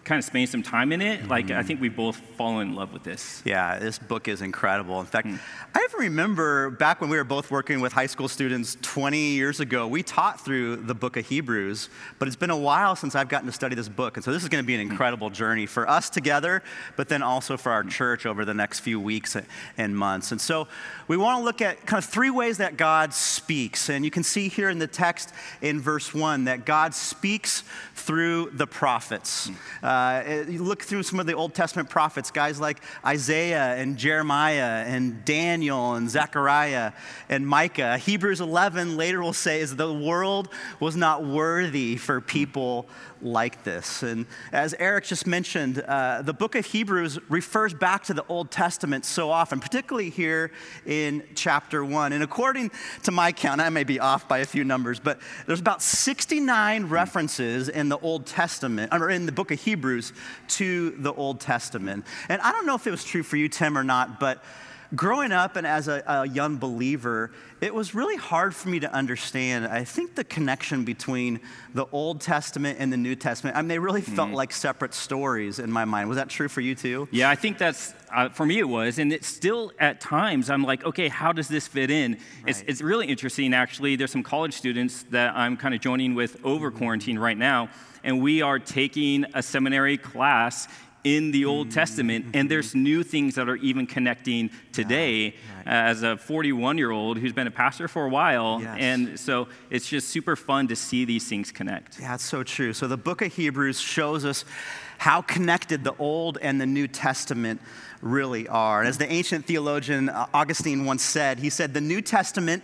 kind 0.09 0.19
of 0.19 0.25
spending 0.25 0.47
some 0.47 0.63
time 0.63 0.91
in 0.91 1.03
it, 1.03 1.21
mm-hmm. 1.21 1.29
like 1.29 1.45
I 1.47 1.49
mm-hmm. 1.49 1.67
think 1.67 1.81
we 1.83 1.91
both 1.91 2.17
fallen 2.17 2.69
in 2.69 2.75
love 2.75 2.95
with 2.95 3.03
this. 3.03 3.43
Yeah, 3.45 3.79
this 3.79 3.99
book 3.99 4.27
is 4.27 4.41
incredible. 4.41 4.99
In 5.01 5.07
fact, 5.07 5.29
mm. 5.29 5.39
I 5.75 5.85
even 5.85 6.01
remember 6.01 6.71
back 6.71 7.03
when 7.03 7.11
we 7.11 7.19
were 7.19 7.25
both 7.25 7.51
working 7.51 7.81
with 7.81 7.93
high 7.93 8.07
school 8.07 8.27
students 8.27 8.79
20 8.81 9.19
years 9.19 9.61
ago, 9.61 9.87
we 9.87 10.03
taught 10.03 10.43
through 10.43 10.77
the 10.77 10.95
book 10.95 11.19
of 11.19 11.27
Hebrews, 11.27 11.91
but 12.19 12.27
it's 12.27 12.39
been 12.39 12.49
a 12.49 12.57
while 12.57 12.97
since 12.97 13.15
I've 13.15 13.29
gotten 13.29 13.47
to 13.49 13.53
study 13.53 13.75
this 13.75 13.91
book. 13.91 14.17
And 14.17 14.25
so 14.25 14.33
this 14.33 14.43
is 14.43 14.49
going 14.49 14.65
to 14.65 14.67
be 14.67 14.75
an 14.75 14.81
mm. 14.81 14.91
incredible 14.91 15.29
mm. 15.29 15.35
journey 15.35 15.67
for 15.67 15.89
us 15.89 16.09
together, 16.09 16.63
but 16.97 17.11
then 17.11 17.23
also 17.23 17.59
for 17.59 17.71
our 17.71 17.85
mm. 17.85 17.91
church 17.91 18.25
over 18.25 18.47
the 18.47 18.55
next 18.55 18.81
few 18.81 18.99
weeks 18.99 19.37
and 19.77 19.97
months. 19.97 20.33
And 20.33 20.41
so 20.41 20.69
we 21.07 21.19
want 21.19 21.39
to 21.39 21.45
look 21.45 21.61
at 21.61 21.85
kind 21.85 22.03
of 22.03 22.09
three 22.09 22.31
ways 22.31 22.57
that 22.59 22.79
God 22.79 23.13
speaks. 23.13 23.91
And 23.91 24.07
you 24.07 24.11
can 24.11 24.23
see 24.23 24.49
here 24.49 24.71
in 24.71 24.79
the 24.79 24.87
text 24.87 25.35
in 25.61 25.83
verse 25.83 26.15
1 26.15 26.45
that 26.45 26.65
God 26.65 26.95
speaks 26.95 27.63
through 27.95 28.51
the 28.55 28.67
prophets. 28.67 29.49
Mm. 29.49 29.55
Uh, 29.83 29.98
uh, 29.99 30.45
you 30.49 30.63
look 30.63 30.83
through 30.83 31.03
some 31.03 31.21
of 31.21 31.27
the 31.27 31.35
Old 31.35 31.55
Testament 31.55 31.91
prophets, 31.91 32.31
guys 32.31 32.61
like 32.61 32.81
Isaiah 33.05 33.75
and 33.77 33.97
Jeremiah 33.97 34.85
and 34.87 35.25
Daniel 35.25 35.95
and 35.95 36.09
Zechariah 36.09 36.93
and 37.29 37.47
Micah. 37.47 37.99
Hebrews 37.99 38.41
11 38.41 38.97
later 38.97 39.23
will 39.23 39.33
say 39.33 39.61
is 39.61 39.77
the 39.77 39.93
world 39.93 40.49
was 40.81 40.97
not 40.97 41.25
worthy 41.25 41.97
for 41.97 42.21
people 42.21 42.89
like 43.23 43.65
this. 43.65 44.03
And 44.03 44.27
as 44.53 44.75
Eric 44.79 45.05
just 45.05 45.27
mentioned, 45.27 45.81
uh, 45.81 46.23
the 46.23 46.33
book 46.33 46.55
of 46.55 46.67
Hebrews 46.67 47.19
refers 47.29 47.75
back 47.75 48.05
to 48.05 48.15
the 48.15 48.25
Old 48.29 48.51
Testament 48.51 49.05
so 49.05 49.31
often, 49.31 49.61
particularly 49.61 50.11
here 50.11 50.51
in 50.87 51.23
chapter 51.35 51.85
one. 51.85 52.13
And 52.13 52.23
according 52.23 52.71
to 53.05 53.11
my 53.11 53.33
count, 53.33 53.61
I 53.61 53.69
may 53.69 53.85
be 53.85 54.01
off 54.01 54.29
by 54.29 54.39
a 54.39 54.47
few 54.47 54.65
numbers, 54.65 55.01
but 55.01 55.21
there's 55.47 55.61
about 55.61 55.83
69 55.83 56.87
references 56.87 57.69
in 57.69 57.89
the 57.89 57.99
Old 57.99 58.27
Testament, 58.27 58.93
or 58.93 59.11
in 59.11 59.27
the 59.27 59.33
book 59.33 59.51
of 59.51 59.61
Hebrews, 59.61 60.13
to 60.49 60.91
the 60.91 61.13
Old 61.13 61.41
Testament. 61.41 62.05
And 62.29 62.41
I 62.43 62.53
don't 62.53 62.67
know 62.67 62.75
if 62.75 62.87
it 62.87 62.91
was 62.91 63.05
true 63.05 63.23
for 63.23 63.37
you, 63.37 63.49
Tim, 63.49 63.77
or 63.77 63.85
not, 63.85 64.21
but 64.21 64.43
growing 64.95 65.33
up 65.33 65.57
and 65.57 65.67
as 65.67 65.89
a, 65.89 66.03
a, 66.07 66.29
young 66.29 66.57
believer, 66.57 67.31
it 67.61 67.75
was 67.75 67.95
really 67.95 68.17
hard 68.17 68.55
for 68.55 68.69
me 68.69 68.81
to 68.81 68.93
understand. 68.93 69.67
I 69.67 69.85
think 69.85 70.15
the 70.15 70.25
connection 70.25 70.85
between 70.85 71.41
the 71.75 71.87
Old 71.93 72.21
Testament 72.21 72.79
and 72.81 72.93
the 72.93 72.97
New 72.97 73.15
Testament, 73.15 73.57
I 73.57 73.61
mean, 73.61 73.69
they 73.69 73.79
really 73.79 74.01
felt 74.01 74.29
mm-hmm. 74.29 74.37
like 74.37 74.53
separate 74.53 74.95
stories 74.95 75.59
in 75.59 75.71
my 75.71 75.85
mind. 75.85 76.09
Was 76.09 76.17
that 76.17 76.29
true 76.29 76.49
for 76.49 76.61
you 76.61 76.75
too? 76.75 77.09
Yeah, 77.11 77.29
I 77.29 77.35
think 77.35 77.59
that's, 77.59 77.95
uh, 78.15 78.31
for 78.31 78.47
me 78.47 78.59
it 78.59 78.69
was. 78.69 78.99
And 78.99 79.13
it's 79.13 79.27
still 79.27 79.73
at 79.79 80.01
times, 80.01 80.49
I'm 80.49 80.65
like, 80.65 80.85
okay, 80.85 81.09
how 81.09 81.33
does 81.33 81.49
this 81.49 81.69
fit 81.69 81.91
in? 81.91 82.13
Right. 82.13 82.23
It's, 82.47 82.65
it's 82.67 82.81
really 82.81 83.07
interesting, 83.07 83.53
actually. 83.53 83.97
There's 83.97 84.13
some 84.13 84.23
college 84.23 84.55
students 84.55 85.05
that 85.11 85.37
I'm 85.37 85.57
kind 85.57 85.75
of 85.75 85.81
joining 85.81 86.15
with 86.15 86.43
over 86.45 86.71
mm-hmm. 86.71 86.79
quarantine 86.79 87.19
right 87.19 87.39
now. 87.39 87.69
And 88.05 88.23
we 88.23 88.43
are 88.43 88.61
taking 88.61 89.27
a 89.35 89.43
seminary 89.43 89.99
class 89.99 90.69
in 91.05 91.31
the 91.31 91.45
Old 91.45 91.69
mm. 91.69 91.75
Testament, 91.75 92.27
and 92.35 92.51
there's 92.51 92.75
new 92.75 93.03
things 93.03 93.35
that 93.37 93.49
are 93.49 93.57
even 93.57 93.87
connecting 93.87 94.51
today 94.73 95.35
ah, 95.35 95.61
uh, 95.61 95.63
as 95.67 96.03
a 96.03 96.17
41 96.17 96.79
year 96.79 96.91
old 96.91 97.19
who's 97.19 97.33
been 97.33 97.47
a 97.47 97.53
pastor 97.53 97.89
for 97.89 98.07
a 98.07 98.09
while. 98.09 98.61
Yes. 98.61 98.77
And 98.81 99.21
so 99.21 99.49
it's 99.71 99.89
just 99.89 100.09
super 100.09 100.37
fun 100.37 100.69
to 100.69 100.77
see 100.77 101.05
these 101.05 101.29
things 101.29 101.53
connect. 101.53 102.01
Yeah, 102.01 102.15
it's 102.15 102.25
so 102.25 102.43
true. 102.43 102.73
So 102.73 102.87
the 102.87 102.97
book 102.97 103.23
of 103.23 103.33
Hebrews 103.35 103.81
shows 103.81 104.25
us 104.25 104.45
how 104.99 105.23
connected 105.23 105.85
the 105.85 105.95
Old 105.99 106.39
and 106.43 106.61
the 106.61 106.67
New 106.67 106.89
Testament 106.89 107.61
really 108.03 108.49
are. 108.49 108.81
And 108.81 108.89
as 108.89 108.99
the 108.99 109.11
ancient 109.11 109.45
theologian 109.45 110.09
uh, 110.09 110.27
Augustine 110.35 110.85
once 110.85 111.03
said, 111.03 111.39
he 111.39 111.51
said, 111.51 111.75
The 111.75 111.81
New 111.81 112.01
Testament 112.01 112.63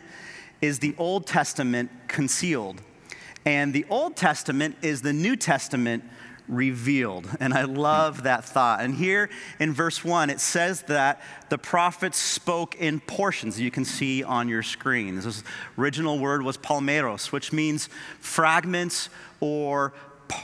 is 0.61 0.79
the 0.79 0.95
Old 0.99 1.27
Testament 1.27 1.91
concealed, 2.09 2.81
and 3.45 3.73
the 3.73 3.85
Old 3.91 4.17
Testament 4.17 4.77
is 4.83 5.03
the 5.03 5.13
New 5.13 5.37
Testament 5.37 6.05
revealed. 6.49 7.29
And 7.41 7.55
I 7.55 7.63
love 7.63 8.25
that 8.25 8.45
thought. 8.45 8.81
And 8.81 8.95
here 8.95 9.31
in 9.59 9.73
verse 9.73 10.05
1, 10.05 10.31
it 10.31 10.41
says 10.41 10.83
that 10.83 11.21
the 11.49 11.59
prophets 11.59 12.19
spoke 12.19 12.77
in 12.77 13.01
portions, 13.01 13.61
you 13.61 13.71
can 13.71 13.85
see 13.85 14.23
on 14.23 14.49
your 14.49 14.63
screen. 14.63 15.17
This 15.17 15.43
original 15.79 16.19
word 16.19 16.43
was 16.43 16.57
polymeros, 16.57 17.33
which 17.33 17.53
means 17.53 17.89
fragments 18.21 19.09
or 19.41 19.93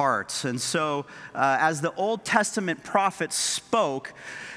parts. 0.00 0.44
And 0.44 0.61
so, 0.61 1.04
uh, 1.35 1.56
as 1.61 1.80
the 1.80 1.92
Old 1.94 2.25
Testament 2.25 2.85
prophets 2.85 3.35
spoke, 3.35 4.14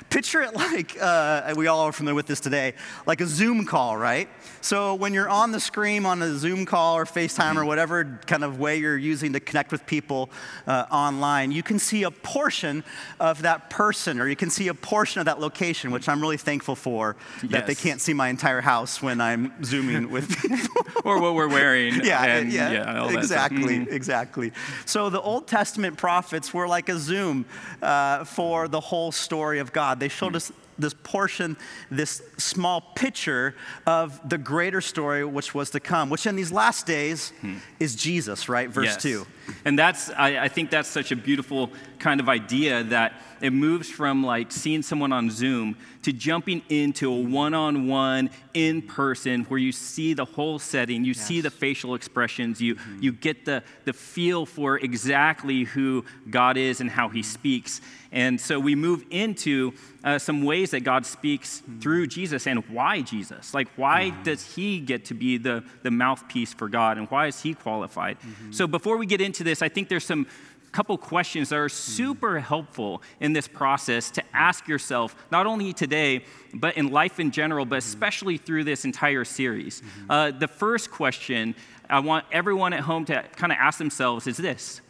picture 0.09 0.41
it 0.43 0.53
like, 0.55 0.95
uh, 1.01 1.53
we 1.57 1.65
all 1.65 1.79
are 1.81 1.91
familiar 1.91 2.13
with 2.15 2.27
this 2.27 2.39
today, 2.39 2.73
like 3.07 3.19
a 3.19 3.25
Zoom 3.25 3.65
call, 3.65 3.97
right? 3.97 4.29
So 4.61 4.93
when 4.95 5.13
you're 5.13 5.27
on 5.29 5.51
the 5.51 5.59
screen 5.59 6.05
on 6.05 6.21
a 6.21 6.35
Zoom 6.35 6.65
call 6.65 6.95
or 6.95 7.05
FaceTime 7.05 7.55
or 7.57 7.65
whatever 7.65 8.19
kind 8.27 8.43
of 8.43 8.59
way 8.59 8.77
you're 8.77 8.97
using 8.97 9.33
to 9.33 9.39
connect 9.39 9.71
with 9.71 9.85
people 9.87 10.29
uh, 10.67 10.85
online, 10.91 11.51
you 11.51 11.63
can 11.63 11.79
see 11.79 12.03
a 12.03 12.11
portion 12.11 12.83
of 13.19 13.41
that 13.41 13.69
person 13.71 14.19
or 14.21 14.27
you 14.29 14.35
can 14.35 14.49
see 14.51 14.67
a 14.69 14.73
portion 14.73 15.19
of 15.19 15.25
that 15.25 15.39
location, 15.39 15.89
which 15.91 16.07
I'm 16.07 16.21
really 16.21 16.37
thankful 16.37 16.75
for 16.75 17.15
that 17.45 17.65
they 17.65 17.75
can't 17.75 17.99
see 17.99 18.13
my 18.13 18.29
entire 18.29 18.61
house 18.61 19.01
when 19.01 19.19
I'm 19.19 19.51
Zooming 19.65 20.11
with 20.11 20.29
people. 20.41 20.85
or 21.03 21.19
what 21.19 21.33
we're 21.33 21.49
wearing. 21.49 21.95
yeah, 22.05 22.23
and, 22.23 22.51
yeah, 22.53 22.99
all 23.01 23.07
that 23.07 23.11
stuff. 23.13 23.23
exactly, 23.23 23.77
Mhm. 23.79 23.91
exactly. 23.91 24.51
So 24.85 25.09
the 25.09 25.21
Old 25.23 25.47
Testament 25.47 25.97
prophets 25.97 26.53
were 26.53 26.67
like 26.67 26.89
a 26.89 26.97
Zoom 26.97 27.45
uh, 27.81 28.23
for 28.25 28.67
the 28.67 28.79
whole 28.79 29.11
story 29.11 29.59
of 29.59 29.73
God. 29.73 29.99
They 29.99 30.09
showed 30.09 30.35
us 30.35 30.51
this 30.77 30.93
portion, 31.03 31.57
this 31.91 32.21
small 32.37 32.81
picture 32.95 33.55
of 33.85 34.27
the 34.27 34.37
greater 34.37 34.81
story 34.81 35.23
which 35.25 35.53
was 35.53 35.69
to 35.71 35.79
come, 35.79 36.09
which 36.09 36.25
in 36.25 36.35
these 36.35 36.51
last 36.51 36.85
days 36.85 37.31
hmm. 37.41 37.57
is 37.79 37.95
Jesus, 37.95 38.49
right? 38.49 38.69
Verse 38.69 38.85
Yes. 38.85 39.01
2. 39.01 39.27
And 39.65 39.77
that's, 39.77 40.09
I, 40.11 40.43
I 40.43 40.47
think 40.47 40.69
that's 40.69 40.89
such 40.89 41.11
a 41.11 41.15
beautiful 41.15 41.69
kind 41.99 42.19
of 42.19 42.29
idea 42.29 42.83
that 42.83 43.13
it 43.41 43.51
moves 43.51 43.89
from 43.89 44.23
like 44.23 44.51
seeing 44.51 44.81
someone 44.81 45.11
on 45.11 45.29
Zoom 45.29 45.77
to 46.03 46.13
jumping 46.13 46.61
into 46.69 47.11
a 47.11 47.21
one 47.21 47.53
on 47.53 47.87
one, 47.87 48.29
in 48.53 48.81
person, 48.81 49.43
where 49.45 49.59
you 49.59 49.71
see 49.71 50.13
the 50.13 50.25
whole 50.25 50.59
setting, 50.59 51.03
you 51.03 51.13
see 51.13 51.41
the 51.41 51.49
facial 51.49 51.95
expressions, 51.95 52.61
you, 52.61 52.75
hmm. 52.75 53.01
you 53.01 53.11
get 53.11 53.45
the, 53.45 53.63
the 53.85 53.93
feel 53.93 54.45
for 54.45 54.77
exactly 54.77 55.63
who 55.63 56.05
God 56.29 56.57
is 56.57 56.81
and 56.81 56.89
how 56.89 57.09
He 57.09 57.23
speaks. 57.23 57.81
And 58.11 58.39
so 58.39 58.59
we 58.59 58.75
move 58.75 59.03
into 59.09 59.73
uh, 60.03 60.19
some 60.19 60.43
ways 60.43 60.71
that 60.71 60.81
God 60.81 61.05
speaks 61.05 61.59
hmm. 61.59 61.79
through 61.79 62.07
Jesus 62.07 62.45
and 62.47 62.67
why 62.69 63.01
Jesus. 63.01 63.53
Like, 63.53 63.67
why 63.75 64.09
hmm. 64.09 64.23
does 64.23 64.55
he 64.55 64.79
get 64.79 65.05
to 65.05 65.13
be 65.13 65.37
the, 65.37 65.63
the 65.83 65.91
mouthpiece 65.91 66.53
for 66.53 66.69
God 66.69 66.97
and 66.97 67.09
why 67.09 67.27
is 67.27 67.41
he 67.41 67.53
qualified? 67.53 68.17
Hmm. 68.17 68.51
So, 68.51 68.67
before 68.67 68.97
we 68.97 69.05
get 69.05 69.21
into 69.21 69.43
this, 69.43 69.61
I 69.61 69.69
think 69.69 69.89
there's 69.89 70.05
some 70.05 70.27
couple 70.73 70.97
questions 70.97 71.49
that 71.49 71.57
are 71.57 71.69
super 71.69 72.39
helpful 72.39 73.01
in 73.19 73.31
this 73.31 73.47
process 73.47 74.09
to 74.09 74.23
ask 74.33 74.67
yourself, 74.67 75.15
not 75.31 75.45
only 75.45 75.71
today, 75.71 76.25
but 76.51 76.75
in 76.75 76.91
life 76.91 77.19
in 77.19 77.29
general, 77.29 77.63
but 77.63 77.77
especially 77.77 78.37
through 78.37 78.63
this 78.63 78.83
entire 78.83 79.23
series. 79.23 79.83
Uh, 80.09 80.31
the 80.31 80.47
first 80.47 80.89
question 80.89 81.53
I 81.89 81.99
want 81.99 82.25
everyone 82.31 82.73
at 82.73 82.81
home 82.81 83.05
to 83.05 83.23
kind 83.35 83.51
of 83.51 83.57
ask 83.61 83.77
themselves 83.77 84.25
is 84.25 84.37
this 84.37 84.81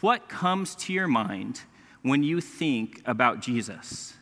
What 0.00 0.28
comes 0.28 0.74
to 0.76 0.92
your 0.92 1.08
mind 1.08 1.62
when 2.02 2.22
you 2.22 2.40
think 2.40 3.02
about 3.06 3.40
Jesus? 3.40 4.14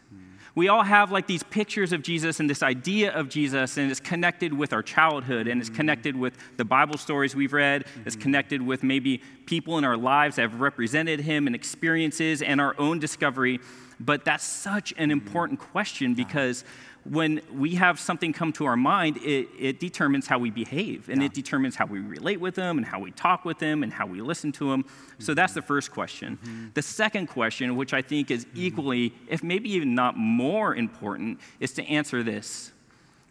We 0.58 0.66
all 0.66 0.82
have 0.82 1.12
like 1.12 1.28
these 1.28 1.44
pictures 1.44 1.92
of 1.92 2.02
Jesus 2.02 2.40
and 2.40 2.50
this 2.50 2.64
idea 2.64 3.12
of 3.12 3.28
Jesus, 3.28 3.76
and 3.76 3.92
it's 3.92 4.00
connected 4.00 4.52
with 4.52 4.72
our 4.72 4.82
childhood, 4.82 5.46
and 5.46 5.60
it's 5.60 5.70
mm-hmm. 5.70 5.76
connected 5.76 6.16
with 6.16 6.36
the 6.56 6.64
Bible 6.64 6.98
stories 6.98 7.36
we've 7.36 7.52
read, 7.52 7.84
it's 8.04 8.16
mm-hmm. 8.16 8.22
connected 8.22 8.60
with 8.60 8.82
maybe 8.82 9.22
people 9.46 9.78
in 9.78 9.84
our 9.84 9.96
lives 9.96 10.34
that 10.34 10.42
have 10.42 10.60
represented 10.60 11.20
him 11.20 11.46
and 11.46 11.54
experiences 11.54 12.42
and 12.42 12.60
our 12.60 12.74
own 12.76 12.98
discovery. 12.98 13.60
But 14.00 14.24
that's 14.24 14.42
such 14.42 14.90
an 14.96 14.96
mm-hmm. 14.96 15.12
important 15.12 15.60
question 15.60 16.14
because 16.14 16.64
when 17.10 17.40
we 17.52 17.74
have 17.76 17.98
something 17.98 18.32
come 18.32 18.52
to 18.52 18.66
our 18.66 18.76
mind, 18.76 19.16
it, 19.18 19.48
it 19.58 19.80
determines 19.80 20.26
how 20.26 20.38
we 20.38 20.50
behave 20.50 21.08
and 21.08 21.22
it 21.22 21.32
determines 21.32 21.74
how 21.74 21.86
we 21.86 22.00
relate 22.00 22.40
with 22.40 22.54
them 22.54 22.76
and 22.76 22.86
how 22.86 22.98
we 22.98 23.10
talk 23.12 23.44
with 23.44 23.58
them 23.58 23.82
and 23.82 23.92
how 23.92 24.06
we 24.06 24.20
listen 24.20 24.52
to 24.52 24.70
them. 24.70 24.84
So 25.18 25.32
that's 25.32 25.54
the 25.54 25.60
mm-hmm. 25.60 25.68
first 25.68 25.90
question. 25.90 26.38
Mm-hmm. 26.42 26.66
The 26.74 26.82
second 26.82 27.28
question, 27.28 27.76
which 27.76 27.94
I 27.94 28.02
think 28.02 28.30
is 28.30 28.44
mm-hmm. 28.44 28.58
equally, 28.58 29.14
if 29.28 29.42
maybe 29.42 29.70
even 29.72 29.94
not 29.94 30.16
more 30.16 30.74
important, 30.74 31.40
is 31.60 31.72
to 31.74 31.84
answer 31.84 32.22
this. 32.22 32.72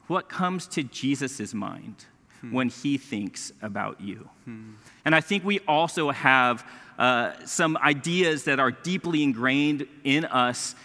What 0.07 0.29
comes 0.29 0.67
to 0.69 0.83
Jesus' 0.83 1.53
mind 1.53 2.05
hmm. 2.39 2.53
when 2.53 2.69
he 2.69 2.97
thinks 2.97 3.51
about 3.61 3.99
you? 3.99 4.29
Hmm. 4.45 4.71
And 5.03 5.13
I 5.13 5.21
think 5.21 5.43
we 5.43 5.59
also 5.67 6.11
have 6.11 6.65
uh, 6.97 7.33
some 7.45 7.77
ideas 7.77 8.45
that 8.45 8.59
are 8.59 8.71
deeply 8.71 9.21
ingrained 9.21 9.85
in 10.03 10.25
us 10.25 10.75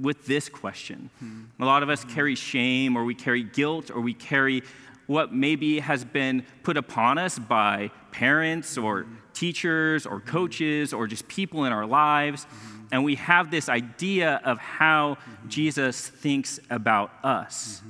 with 0.00 0.26
this 0.26 0.48
question. 0.48 1.10
Hmm. 1.18 1.44
A 1.60 1.64
lot 1.64 1.82
of 1.82 1.88
us 1.90 2.02
hmm. 2.02 2.10
carry 2.10 2.34
shame, 2.34 2.96
or 2.96 3.04
we 3.04 3.14
carry 3.14 3.42
guilt, 3.42 3.90
or 3.90 4.00
we 4.00 4.14
carry 4.14 4.62
what 5.06 5.32
maybe 5.32 5.78
has 5.78 6.04
been 6.04 6.44
put 6.62 6.76
upon 6.76 7.18
us 7.18 7.38
by 7.38 7.90
parents, 8.10 8.76
or 8.76 9.02
hmm. 9.02 9.14
teachers, 9.32 10.06
or 10.06 10.20
coaches, 10.20 10.92
or 10.92 11.06
just 11.06 11.28
people 11.28 11.64
in 11.64 11.72
our 11.72 11.86
lives. 11.86 12.46
And 12.92 13.04
we 13.04 13.16
have 13.16 13.50
this 13.50 13.68
idea 13.68 14.40
of 14.44 14.58
how 14.58 15.18
Jesus 15.48 16.06
thinks 16.08 16.60
about 16.70 17.10
us. 17.24 17.82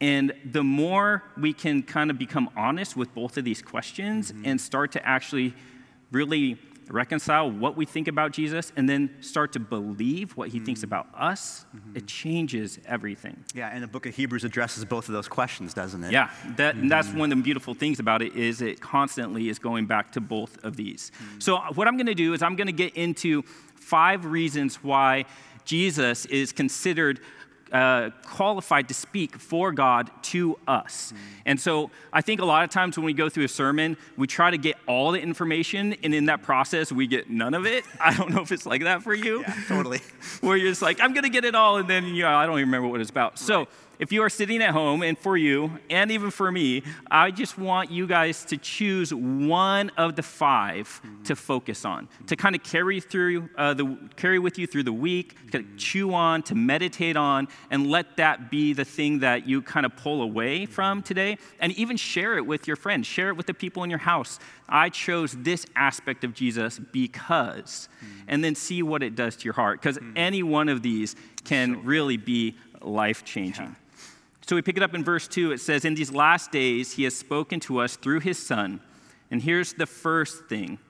And 0.00 0.32
the 0.44 0.62
more 0.62 1.24
we 1.36 1.52
can 1.52 1.82
kind 1.82 2.10
of 2.10 2.18
become 2.18 2.48
honest 2.56 2.96
with 2.96 3.14
both 3.14 3.36
of 3.36 3.44
these 3.44 3.60
questions 3.60 4.32
and 4.44 4.60
start 4.60 4.92
to 4.92 5.06
actually 5.06 5.52
really 6.10 6.58
reconcile 6.92 7.50
what 7.50 7.76
we 7.76 7.86
think 7.86 8.08
about 8.08 8.32
Jesus 8.32 8.72
and 8.76 8.88
then 8.88 9.10
start 9.20 9.52
to 9.52 9.60
believe 9.60 10.36
what 10.36 10.48
he 10.48 10.58
thinks 10.60 10.80
mm-hmm. 10.80 10.86
about 10.86 11.08
us, 11.14 11.64
mm-hmm. 11.74 11.96
it 11.96 12.06
changes 12.06 12.78
everything. 12.86 13.44
Yeah, 13.54 13.70
and 13.72 13.82
the 13.82 13.88
book 13.88 14.06
of 14.06 14.14
Hebrews 14.14 14.44
addresses 14.44 14.84
both 14.84 15.08
of 15.08 15.14
those 15.14 15.28
questions, 15.28 15.74
doesn't 15.74 16.02
it? 16.04 16.12
Yeah, 16.12 16.30
that, 16.56 16.74
and 16.74 16.90
that's 16.90 17.08
one 17.08 17.32
of 17.32 17.38
the 17.38 17.42
beautiful 17.42 17.74
things 17.74 18.00
about 18.00 18.22
it 18.22 18.34
is 18.34 18.60
it 18.60 18.80
constantly 18.80 19.48
is 19.48 19.58
going 19.58 19.86
back 19.86 20.12
to 20.12 20.20
both 20.20 20.62
of 20.64 20.76
these. 20.76 21.12
So 21.38 21.58
what 21.74 21.86
I'm 21.86 21.96
going 21.96 22.06
to 22.06 22.14
do 22.14 22.34
is 22.34 22.42
I'm 22.42 22.56
going 22.56 22.66
to 22.66 22.72
get 22.72 22.96
into 22.96 23.42
five 23.74 24.24
reasons 24.24 24.82
why 24.82 25.24
Jesus 25.64 26.26
is 26.26 26.52
considered 26.52 27.20
uh, 27.72 28.10
qualified 28.24 28.88
to 28.88 28.94
speak 28.94 29.36
for 29.36 29.72
God 29.72 30.10
to 30.22 30.58
us. 30.66 31.12
And 31.46 31.60
so 31.60 31.90
I 32.12 32.20
think 32.20 32.40
a 32.40 32.44
lot 32.44 32.64
of 32.64 32.70
times 32.70 32.96
when 32.96 33.06
we 33.06 33.12
go 33.12 33.28
through 33.28 33.44
a 33.44 33.48
sermon, 33.48 33.96
we 34.16 34.26
try 34.26 34.50
to 34.50 34.58
get 34.58 34.76
all 34.86 35.12
the 35.12 35.20
information, 35.20 35.94
and 36.02 36.14
in 36.14 36.26
that 36.26 36.42
process, 36.42 36.90
we 36.92 37.06
get 37.06 37.30
none 37.30 37.54
of 37.54 37.66
it. 37.66 37.84
I 38.00 38.16
don't 38.16 38.30
know 38.30 38.42
if 38.42 38.52
it's 38.52 38.66
like 38.66 38.82
that 38.82 39.02
for 39.02 39.14
you 39.14 39.40
Yeah, 39.40 39.54
totally. 39.68 40.00
where 40.40 40.56
you're 40.56 40.70
just 40.70 40.82
like, 40.82 41.00
I'm 41.00 41.12
going 41.12 41.24
to 41.24 41.30
get 41.30 41.44
it 41.44 41.54
all, 41.54 41.78
and 41.78 41.88
then 41.88 42.06
you 42.06 42.22
know, 42.22 42.30
I 42.30 42.46
don't 42.46 42.56
even 42.58 42.68
remember 42.68 42.88
what 42.88 43.00
it's 43.00 43.10
about. 43.10 43.38
So 43.38 43.68
if 44.00 44.10
you 44.12 44.22
are 44.22 44.30
sitting 44.30 44.62
at 44.62 44.70
home, 44.70 45.02
and 45.02 45.18
for 45.18 45.36
you, 45.36 45.78
and 45.90 46.10
even 46.10 46.30
for 46.30 46.50
me, 46.50 46.82
I 47.10 47.30
just 47.30 47.58
want 47.58 47.90
you 47.90 48.06
guys 48.06 48.46
to 48.46 48.56
choose 48.56 49.12
one 49.12 49.90
of 49.98 50.16
the 50.16 50.22
5 50.22 50.86
mm-hmm. 50.86 51.22
to 51.24 51.36
focus 51.36 51.84
on, 51.84 52.08
to 52.26 52.34
kind 52.34 52.56
of 52.56 52.62
carry 52.62 53.00
through 53.00 53.50
uh, 53.58 53.74
the 53.74 53.98
carry 54.16 54.38
with 54.38 54.58
you 54.58 54.66
through 54.66 54.84
the 54.84 54.92
week, 54.92 55.36
to 55.50 55.58
mm-hmm. 55.58 55.76
chew 55.76 56.14
on, 56.14 56.42
to 56.44 56.54
meditate 56.54 57.18
on, 57.18 57.46
and 57.70 57.88
let 57.88 58.16
that 58.16 58.50
be 58.50 58.72
the 58.72 58.86
thing 58.86 59.18
that 59.18 59.46
you 59.46 59.60
kind 59.60 59.84
of 59.84 59.94
pull 59.96 60.22
away 60.22 60.62
mm-hmm. 60.62 60.72
from 60.72 61.02
today, 61.02 61.36
and 61.60 61.70
even 61.72 61.98
share 61.98 62.38
it 62.38 62.46
with 62.46 62.66
your 62.66 62.76
friends, 62.76 63.06
share 63.06 63.28
it 63.28 63.36
with 63.36 63.46
the 63.46 63.54
people 63.54 63.84
in 63.84 63.90
your 63.90 63.98
house. 63.98 64.38
I 64.66 64.88
chose 64.88 65.32
this 65.32 65.66
aspect 65.76 66.24
of 66.24 66.32
Jesus 66.32 66.78
because, 66.78 67.90
and 68.26 68.42
then 68.42 68.54
see 68.54 68.82
what 68.82 69.02
it 69.02 69.14
does 69.14 69.36
to 69.36 69.44
your 69.44 69.54
heart, 69.54 69.82
because 69.82 69.98
any 70.16 70.42
one 70.42 70.70
of 70.70 70.80
these 70.80 71.16
can 71.44 71.84
really 71.84 72.16
be 72.16 72.56
life 72.80 73.24
changing. 73.26 73.76
So 74.50 74.56
we 74.56 74.62
pick 74.62 74.76
it 74.76 74.82
up 74.82 74.96
in 74.96 75.04
verse 75.04 75.28
2. 75.28 75.52
It 75.52 75.60
says, 75.60 75.84
In 75.84 75.94
these 75.94 76.10
last 76.10 76.50
days, 76.50 76.94
he 76.94 77.04
has 77.04 77.14
spoken 77.14 77.60
to 77.60 77.78
us 77.78 77.94
through 77.94 78.18
his 78.18 78.36
Son. 78.36 78.80
And 79.30 79.40
here's 79.40 79.74
the 79.74 79.86
first 79.86 80.46
thing 80.46 80.80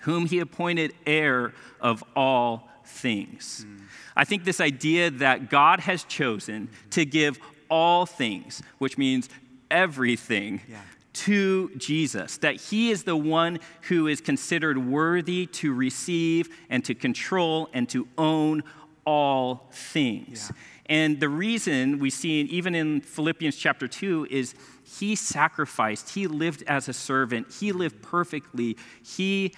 whom 0.00 0.24
he 0.24 0.38
appointed 0.38 0.94
heir 1.06 1.52
of 1.78 2.02
all 2.16 2.70
things. 2.86 3.66
Hmm. 3.68 3.84
I 4.16 4.24
think 4.24 4.44
this 4.44 4.62
idea 4.62 5.10
that 5.10 5.50
God 5.50 5.80
has 5.80 6.04
chosen 6.04 6.68
hmm. 6.68 6.88
to 6.92 7.04
give 7.04 7.38
all 7.68 8.06
things, 8.06 8.62
which 8.78 8.96
means 8.96 9.28
everything, 9.70 10.62
Yeah. 10.66 10.80
to 11.12 11.72
Jesus, 11.76 12.38
that 12.38 12.56
he 12.56 12.90
is 12.90 13.04
the 13.04 13.14
one 13.14 13.58
who 13.88 14.06
is 14.06 14.22
considered 14.22 14.78
worthy 14.78 15.44
to 15.44 15.74
receive 15.74 16.48
and 16.70 16.82
to 16.86 16.94
control 16.94 17.68
and 17.74 17.90
to 17.90 18.08
own 18.16 18.62
all 19.04 19.68
things. 19.70 20.50
Yeah. 20.50 20.56
And 20.88 21.18
the 21.18 21.28
reason 21.28 21.98
we 21.98 22.10
see, 22.10 22.42
even 22.42 22.74
in 22.74 23.00
Philippians 23.00 23.56
chapter 23.56 23.88
2, 23.88 24.28
is 24.30 24.54
he 24.84 25.16
sacrificed, 25.16 26.10
he 26.10 26.26
lived 26.26 26.62
as 26.66 26.88
a 26.88 26.92
servant, 26.92 27.52
he 27.60 27.72
lived 27.72 28.02
perfectly, 28.02 28.76
he 29.04 29.52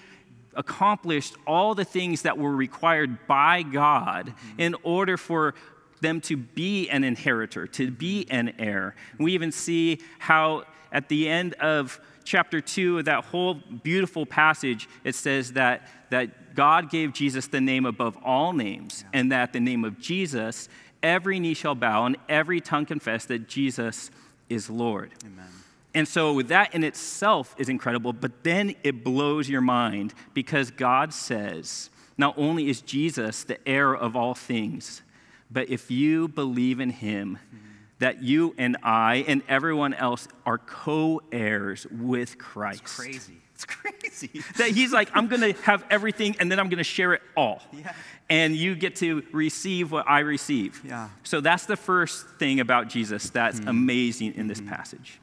accomplished 0.55 1.35
all 1.45 1.75
the 1.75 1.85
things 1.85 2.23
that 2.23 2.37
were 2.37 2.55
required 2.55 3.27
by 3.27 3.61
God 3.61 4.27
mm-hmm. 4.27 4.59
in 4.59 4.75
order 4.83 5.17
for 5.17 5.53
them 6.01 6.21
to 6.21 6.37
be 6.37 6.89
an 6.89 7.03
inheritor, 7.03 7.67
to 7.67 7.91
be 7.91 8.25
an 8.29 8.53
heir. 8.57 8.95
We 9.19 9.33
even 9.33 9.51
see 9.51 9.99
how 10.17 10.63
at 10.91 11.09
the 11.09 11.27
end 11.27 11.53
of 11.55 11.99
chapter 12.23 12.61
2 12.61 12.99
of 12.99 13.05
that 13.05 13.25
whole 13.25 13.55
beautiful 13.55 14.25
passage, 14.25 14.87
it 15.03 15.15
says 15.15 15.53
that, 15.53 15.87
that 16.09 16.55
God 16.55 16.89
gave 16.89 17.13
Jesus 17.13 17.47
the 17.47 17.61
name 17.61 17.85
above 17.85 18.17
all 18.23 18.53
names, 18.53 19.03
and 19.13 19.31
that 19.31 19.53
the 19.53 19.59
name 19.59 19.83
of 19.83 19.99
Jesus, 19.99 20.69
every 21.03 21.39
knee 21.39 21.53
shall 21.53 21.75
bow 21.75 22.05
and 22.05 22.17
every 22.27 22.61
tongue 22.61 22.85
confess 22.85 23.25
that 23.25 23.47
Jesus 23.47 24.11
is 24.49 24.69
Lord. 24.69 25.11
Amen. 25.25 25.45
And 25.93 26.07
so 26.07 26.41
that 26.43 26.75
in 26.75 26.83
itself 26.83 27.55
is 27.57 27.67
incredible, 27.67 28.13
but 28.13 28.43
then 28.43 28.75
it 28.83 29.03
blows 29.03 29.49
your 29.49 29.61
mind 29.61 30.13
because 30.33 30.71
God 30.71 31.13
says, 31.13 31.89
not 32.17 32.37
only 32.37 32.69
is 32.69 32.81
Jesus 32.81 33.43
the 33.43 33.65
heir 33.67 33.95
of 33.95 34.15
all 34.15 34.35
things, 34.35 35.01
but 35.49 35.69
if 35.69 35.89
you 35.89 36.27
believe 36.27 36.79
in 36.79 36.91
him, 36.91 37.39
mm-hmm. 37.47 37.65
that 37.99 38.21
you 38.21 38.53
and 38.57 38.77
I 38.83 39.25
and 39.27 39.41
everyone 39.47 39.93
else 39.95 40.27
are 40.45 40.59
co 40.59 41.21
heirs 41.31 41.87
with 41.89 42.37
Christ. 42.37 42.81
It's 42.83 42.95
crazy. 42.95 43.41
It's 43.55 43.65
crazy. 43.65 43.97
That 44.57 44.69
he's 44.69 44.91
like, 44.91 45.09
I'm 45.13 45.27
going 45.27 45.41
to 45.41 45.53
have 45.61 45.83
everything 45.89 46.35
and 46.39 46.51
then 46.51 46.59
I'm 46.59 46.69
going 46.69 46.79
to 46.79 46.83
share 46.83 47.13
it 47.13 47.21
all. 47.35 47.61
Yeah. 47.71 47.93
And 48.29 48.55
you 48.55 48.75
get 48.75 48.95
to 48.97 49.23
receive 49.31 49.91
what 49.91 50.07
I 50.07 50.19
receive. 50.19 50.81
Yeah. 50.85 51.09
So 51.23 51.41
that's 51.41 51.65
the 51.65 51.77
first 51.77 52.27
thing 52.37 52.59
about 52.59 52.87
Jesus 52.87 53.29
that's 53.29 53.59
amazing 53.59 54.35
in 54.35 54.47
this 54.47 54.61
passage. 54.61 55.19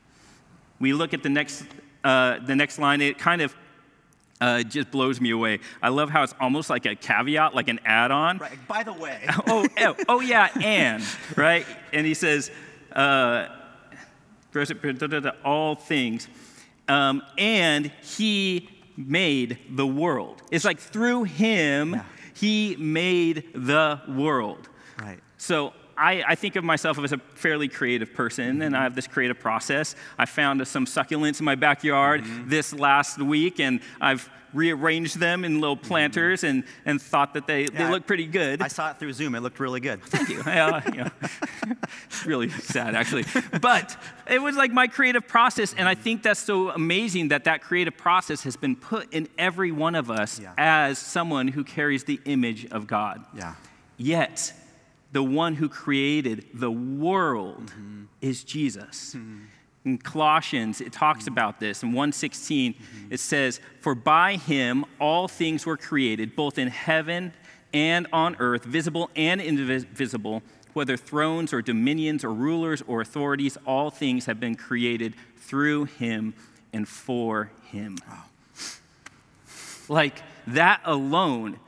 We 0.81 0.93
look 0.93 1.15
at 1.15 1.23
the 1.23 1.29
next, 1.29 1.65
uh, 2.05 2.39
the 2.41 2.57
next 2.57 2.79
line, 2.79 3.01
it 3.01 3.19
kind 3.19 3.43
of 3.43 3.55
uh, 4.41 4.63
just 4.63 4.91
blows 4.91 5.21
me 5.21 5.31
away. 5.31 5.61
I 5.83 5.89
love 5.89 6.11
how 6.11 6.23
it's 6.23 6.35
almost 6.41 6.69
like 6.69 6.87
a 6.87 6.95
caveat, 6.95 7.55
like 7.55 7.69
an 7.69 7.81
add 7.85 8.11
on. 8.11 8.39
Right. 8.39 8.59
By 8.69 8.83
the 8.83 8.93
way, 8.93 9.21
oh, 9.47 9.67
oh, 9.79 9.97
oh, 10.09 10.21
yeah, 10.21 10.51
and, 10.61 11.03
right? 11.37 11.67
And 11.93 12.07
he 12.07 12.15
says, 12.15 12.51
uh, 12.93 13.49
all 15.45 15.75
things. 15.75 16.29
Um, 16.89 17.23
and 17.37 17.91
he 18.03 18.69
made 18.97 19.59
the 19.71 19.87
world. 19.87 20.43
It's 20.51 20.65
like 20.65 20.79
through 20.79 21.25
him, 21.25 21.95
Yeah. 21.95 22.03
he 22.35 22.77
made 22.79 23.45
the 23.55 24.01
world. 24.09 24.69
right. 25.01 25.21
So 25.39 25.73
I, 25.97 26.23
I 26.27 26.35
think 26.35 26.57
of 26.57 26.65
myself 26.65 26.99
as 26.99 27.13
a 27.13 27.19
fairly 27.35 27.69
creative 27.69 28.13
person, 28.13 28.63
and 28.63 28.75
mm-hmm. 28.75 28.75
I 28.75 28.83
have 28.83 28.95
this 28.95 29.07
creative 29.07 29.39
process. 29.39 29.95
I 30.19 30.27
found 30.27 30.67
some 30.69 30.87
succulents 30.87 31.41
in 31.41 31.45
my 31.45 31.55
backyard 31.55 32.25
mm-hmm. 32.25 32.49
this 32.49 32.73
last 32.73 33.19
week, 33.19 33.61
and 33.61 33.81
I've 34.01 34.29
rearranged 34.57 35.19
them 35.19 35.45
in 35.45 35.61
little 35.61 35.77
mm-hmm. 35.77 35.87
planters 35.87 36.43
and, 36.43 36.65
and 36.85 37.01
thought 37.01 37.35
that 37.35 37.47
they, 37.47 37.67
they 37.67 37.85
Yeah, 37.85 37.91
look 37.91 38.07
pretty 38.07 38.27
good. 38.27 38.63
I 38.63 38.69
saw 38.69 38.91
it 38.91 38.99
through 38.99 39.13
Zoom. 39.13 39.35
It 39.35 39.41
looked 39.41 39.61
really 39.61 39.81
good. 39.81 40.03
Thank 40.07 40.31
you. 40.31 40.43
Yeah, 40.47 40.81
yeah. 40.95 41.09
It's 42.07 42.25
really 42.25 42.49
sad, 42.49 42.95
actually. 42.95 43.25
But 43.61 43.97
it 44.29 44.41
was 44.41 44.57
like 44.57 44.73
my 44.73 44.87
creative 44.87 45.29
process, 45.29 45.75
and 45.75 45.89
I 45.89 45.95
mm-hmm. 45.95 46.03
think 46.03 46.23
that's 46.23 46.41
so 46.41 46.71
amazing 46.71 47.29
that 47.29 47.45
that 47.45 47.63
creative 47.63 47.97
process 47.97 48.43
has 48.43 48.57
been 48.57 48.77
put 48.77 49.13
in 49.13 49.29
every 49.39 49.73
one 49.73 49.95
of 49.95 50.11
us 50.11 50.41
Yeah. 50.41 50.55
as 50.57 50.99
someone 50.99 51.49
who 51.49 51.63
carries 51.63 52.05
the 52.05 52.21
image 52.25 52.67
of 52.67 52.87
God. 52.87 53.25
Yeah. 53.35 53.55
Yet, 53.97 54.53
the 55.13 55.23
one 55.23 55.55
who 55.55 55.69
created 55.69 56.47
the 56.53 56.71
world 56.71 57.67
mm-hmm. 57.67 58.05
is 58.21 58.45
Jesus. 58.45 59.17
In 59.87 59.99
Colossians, 59.99 60.81
it 60.81 60.93
talks 60.93 61.21
mm-hmm. 61.21 61.33
about 61.33 61.61
this. 61.61 61.85
In 61.85 61.91
116, 61.91 62.75
mm-hmm. 62.75 63.13
it 63.13 63.21
says, 63.21 63.61
For 63.81 63.95
by 63.95 64.35
him 64.35 64.85
all 65.01 65.29
things 65.29 65.65
were 65.65 65.77
created, 65.77 66.35
both 66.35 66.59
in 66.59 66.69
heaven 66.69 67.33
and 67.73 68.09
on 68.13 68.37
earth, 68.41 68.65
visible 68.65 69.11
and 69.15 69.41
invisible, 69.41 70.43
whether 70.73 70.97
thrones 70.97 71.53
or 71.53 71.63
dominions 71.63 72.25
or 72.25 72.33
rulers 72.33 72.83
or 72.89 73.01
authorities, 73.01 73.57
all 73.65 73.91
things 73.91 74.27
have 74.27 74.41
been 74.41 74.57
created 74.57 75.15
through 75.37 75.85
him 75.85 76.35
and 76.73 76.89
for 76.89 77.51
him. 77.71 77.97
Like 79.89 80.21
that 80.49 80.81
alone, 80.85 81.61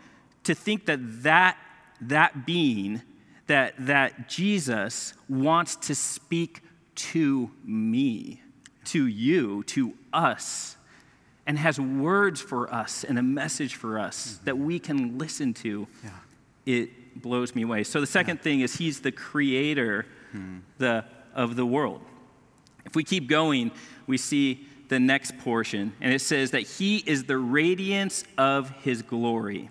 to 0.42 0.54
think 0.56 0.86
that 0.86 1.22
that, 1.22 1.56
that 2.00 2.46
being, 2.46 3.02
that, 3.46 3.74
that 3.78 4.28
Jesus 4.28 5.14
wants 5.28 5.76
to 5.76 5.94
speak 5.94 6.62
to 6.98 7.50
me, 7.64 8.42
to 8.86 9.06
you, 9.06 9.62
to 9.64 9.94
us, 10.12 10.76
and 11.46 11.58
has 11.58 11.80
words 11.80 12.40
for 12.40 12.72
us 12.72 13.04
and 13.04 13.18
a 13.18 13.22
message 13.22 13.76
for 13.76 13.98
us 13.98 14.34
mm-hmm. 14.34 14.44
that 14.44 14.58
we 14.58 14.78
can 14.78 15.16
listen 15.16 15.54
to, 15.54 15.86
Yeah. 16.04 16.10
it 16.66 17.22
blows 17.22 17.54
me 17.54 17.62
away. 17.62 17.84
So 17.84 18.00
the 18.00 18.06
second 18.06 18.42
thing 18.42 18.60
is 18.60 18.76
he's 18.76 19.00
the 19.00 19.12
creator 19.12 20.06
hmm. 20.32 20.58
the, 20.78 21.04
of 21.34 21.56
the 21.56 21.64
world. 21.64 22.02
If 22.84 22.94
we 22.94 23.04
keep 23.04 23.28
going, 23.28 23.70
we 24.06 24.18
see 24.18 24.66
the 24.88 24.98
next 24.98 25.38
portion, 25.38 25.92
and 26.00 26.12
it 26.12 26.20
says 26.20 26.50
that 26.52 26.62
he 26.62 26.98
is 26.98 27.24
the 27.24 27.38
radiance 27.38 28.24
of 28.36 28.70
his 28.82 29.02
glory. 29.02 29.70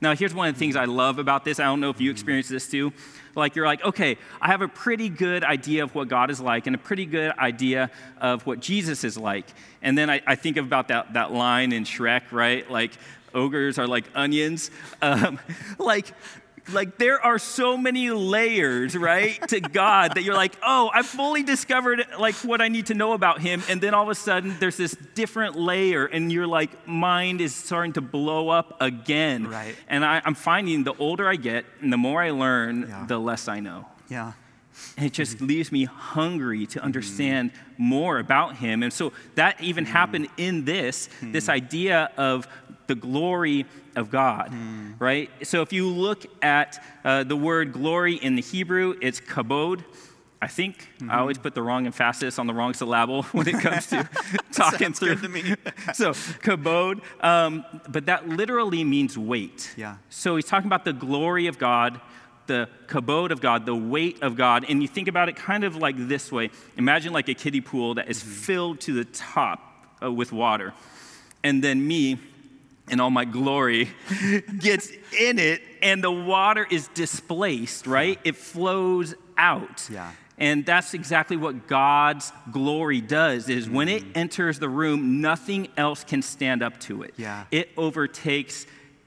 Now, 0.00 0.14
here's 0.14 0.34
one 0.34 0.48
of 0.48 0.54
the 0.54 0.58
things 0.58 0.76
I 0.76 0.84
love 0.84 1.18
about 1.18 1.44
this. 1.44 1.58
I 1.58 1.64
don't 1.64 1.80
know 1.80 1.90
if 1.90 2.00
you 2.00 2.10
experience 2.10 2.48
this 2.48 2.68
too. 2.68 2.92
Like, 3.34 3.54
you're 3.54 3.66
like, 3.66 3.84
okay, 3.84 4.18
I 4.40 4.48
have 4.48 4.62
a 4.62 4.68
pretty 4.68 5.08
good 5.08 5.44
idea 5.44 5.84
of 5.84 5.94
what 5.94 6.08
God 6.08 6.30
is 6.30 6.40
like 6.40 6.66
and 6.66 6.74
a 6.74 6.78
pretty 6.78 7.06
good 7.06 7.32
idea 7.38 7.90
of 8.20 8.46
what 8.46 8.60
Jesus 8.60 9.04
is 9.04 9.16
like. 9.16 9.46
And 9.82 9.96
then 9.96 10.10
I, 10.10 10.22
I 10.26 10.34
think 10.34 10.56
about 10.56 10.88
that, 10.88 11.14
that 11.14 11.32
line 11.32 11.72
in 11.72 11.84
Shrek, 11.84 12.32
right? 12.32 12.70
Like, 12.70 12.92
ogres 13.34 13.78
are 13.78 13.86
like 13.86 14.04
onions. 14.14 14.70
Um, 15.02 15.38
like, 15.78 16.12
like 16.72 16.98
there 16.98 17.20
are 17.20 17.38
so 17.38 17.76
many 17.76 18.10
layers 18.10 18.96
right 18.96 19.46
to 19.48 19.60
god 19.60 20.14
that 20.14 20.22
you're 20.22 20.34
like 20.34 20.56
oh 20.62 20.90
i've 20.92 21.06
fully 21.06 21.42
discovered 21.42 22.04
like 22.18 22.34
what 22.36 22.60
i 22.60 22.68
need 22.68 22.86
to 22.86 22.94
know 22.94 23.12
about 23.12 23.40
him 23.40 23.62
and 23.68 23.80
then 23.80 23.94
all 23.94 24.02
of 24.02 24.08
a 24.08 24.14
sudden 24.14 24.56
there's 24.58 24.76
this 24.76 24.96
different 25.14 25.56
layer 25.56 26.06
and 26.06 26.32
your 26.32 26.46
like 26.46 26.86
mind 26.86 27.40
is 27.40 27.54
starting 27.54 27.92
to 27.92 28.00
blow 28.00 28.48
up 28.48 28.76
again 28.80 29.46
Right. 29.46 29.76
and 29.88 30.04
I, 30.04 30.20
i'm 30.24 30.34
finding 30.34 30.84
the 30.84 30.94
older 30.94 31.28
i 31.28 31.36
get 31.36 31.64
and 31.80 31.92
the 31.92 31.96
more 31.96 32.22
i 32.22 32.30
learn 32.30 32.86
Yeah. 32.88 33.06
the 33.06 33.18
less 33.18 33.48
i 33.48 33.60
know 33.60 33.86
Yeah. 34.08 34.32
and 34.96 35.06
it 35.06 35.12
just 35.12 35.36
mm-hmm. 35.36 35.46
leaves 35.46 35.72
me 35.72 35.84
hungry 35.84 36.66
to 36.66 36.78
mm-hmm. 36.78 36.86
understand 36.86 37.50
more 37.78 38.18
about 38.18 38.56
him. 38.56 38.82
And 38.82 38.92
so 38.92 39.12
that 39.34 39.60
even 39.60 39.84
mm-hmm. 39.84 39.92
happened 39.92 40.28
in 40.36 40.64
this, 40.64 41.08
this 41.22 41.48
idea 41.48 42.10
of 42.16 42.48
the 42.86 42.94
glory 42.94 43.66
of 43.94 44.10
God, 44.10 44.52
right? 44.98 45.30
So 45.42 45.62
if 45.62 45.72
you 45.72 45.88
look 45.88 46.26
at 46.42 46.82
uh, 47.04 47.24
the 47.24 47.36
word 47.36 47.72
glory 47.72 48.14
in 48.14 48.36
the 48.36 48.42
Hebrew, 48.42 48.94
it's 49.00 49.20
kabod. 49.20 49.84
I 50.40 50.48
think 50.48 50.88
I 51.08 51.18
always 51.18 51.38
put 51.38 51.54
the 51.54 51.62
wrong 51.62 51.86
emphasis 51.86 52.38
on 52.38 52.46
the 52.46 52.52
wrong 52.52 52.74
syllable 52.74 53.22
when 53.32 53.48
it 53.48 53.58
comes 53.60 53.86
to 53.88 54.08
talking 54.52 54.92
through. 54.92 55.16
to 55.16 55.28
me. 55.28 55.42
so 55.94 56.12
kabod, 56.12 57.00
um, 57.22 57.64
but 57.88 58.06
that 58.06 58.28
literally 58.28 58.84
means 58.84 59.16
weight. 59.16 59.72
Yeah. 59.76 59.96
So 60.10 60.36
he's 60.36 60.44
talking 60.44 60.66
about 60.66 60.84
the 60.84 60.92
glory 60.92 61.46
of 61.46 61.58
God, 61.58 62.00
the 62.46 62.68
kabod 62.86 63.30
of 63.30 63.40
God, 63.40 63.66
the 63.66 63.74
weight 63.74 64.22
of 64.22 64.36
God. 64.36 64.66
And 64.68 64.82
you 64.82 64.88
think 64.88 65.08
about 65.08 65.28
it 65.28 65.36
kind 65.36 65.64
of 65.64 65.76
like 65.76 65.96
this 65.96 66.30
way 66.30 66.50
Imagine 66.76 67.12
like 67.12 67.28
a 67.28 67.34
kiddie 67.34 67.62
pool 67.62 67.94
that 67.94 68.08
is 68.08 68.22
filled 68.22 68.80
to 68.80 68.92
the 68.92 69.06
top 69.06 69.88
uh, 70.02 70.12
with 70.12 70.32
water. 70.32 70.74
And 71.42 71.64
then 71.64 71.86
me 71.86 72.18
and 72.88 73.00
all 73.00 73.10
my 73.10 73.24
glory 73.24 73.90
gets 74.58 74.90
in 75.18 75.38
it, 75.38 75.62
and 75.82 76.02
the 76.02 76.10
water 76.10 76.66
is 76.70 76.88
displaced, 76.88 77.86
right? 77.86 78.18
It 78.24 78.36
flows 78.36 79.14
out. 79.36 79.88
Yeah. 79.90 80.12
And 80.38 80.66
that's 80.66 80.92
exactly 80.92 81.36
what 81.36 81.66
God's 81.66 82.32
glory 82.52 83.00
does 83.00 83.48
is 83.48 83.70
when 83.70 83.88
it 83.88 84.04
mm. 84.04 84.16
enters 84.16 84.58
the 84.58 84.68
room, 84.68 85.20
nothing 85.20 85.68
else 85.76 86.04
can 86.04 86.20
stand 86.20 86.62
up 86.62 86.78
to 86.80 87.02
it. 87.02 87.14
Yeah. 87.16 87.44
It 87.50 87.70
overtakes 87.76 88.66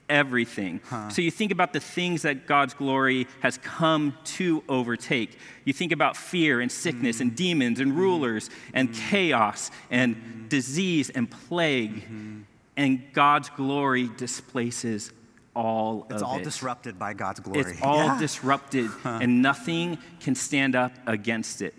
everything. 0.10 0.82
So 1.10 1.22
you 1.22 1.30
think 1.30 1.52
about 1.52 1.72
the 1.72 1.80
things 1.80 2.24
that 2.24 2.48
God's 2.48 2.74
glory 2.74 3.28
has 3.42 3.60
come 3.60 4.18
to 4.24 4.64
overtake. 4.68 5.38
You 5.66 5.74
think 5.74 5.92
about 5.92 6.18
fear 6.18 6.62
and 6.62 6.72
sickness 6.72 7.20
and 7.20 7.32
mm. 7.32 7.36
demons 7.36 7.80
and 7.80 7.94
mm. 7.94 7.98
rulers 7.98 8.50
and 8.74 8.92
chaos 8.92 9.70
and 9.92 10.50
disease 10.50 11.12
and 11.12 11.30
plague. 11.30 12.04
Mm-hmm. 12.06 12.42
And 12.80 13.02
God's 13.12 13.50
glory 13.50 14.10
displaces 14.16 15.12
all 15.54 16.08
It's 16.10 16.22
all 16.22 16.38
it. 16.38 16.44
disrupted 16.46 16.98
by 16.98 17.14
God's 17.14 17.42
glory. 17.42 17.60
It's 17.72 17.82
all 17.82 18.06
Yeah. 18.06 18.18
disrupted, 18.18 18.90
and 19.04 19.42
nothing 19.42 19.98
can 20.22 20.34
stand 20.34 20.76
up 20.76 20.94
against 21.06 21.62
it. 21.62 21.76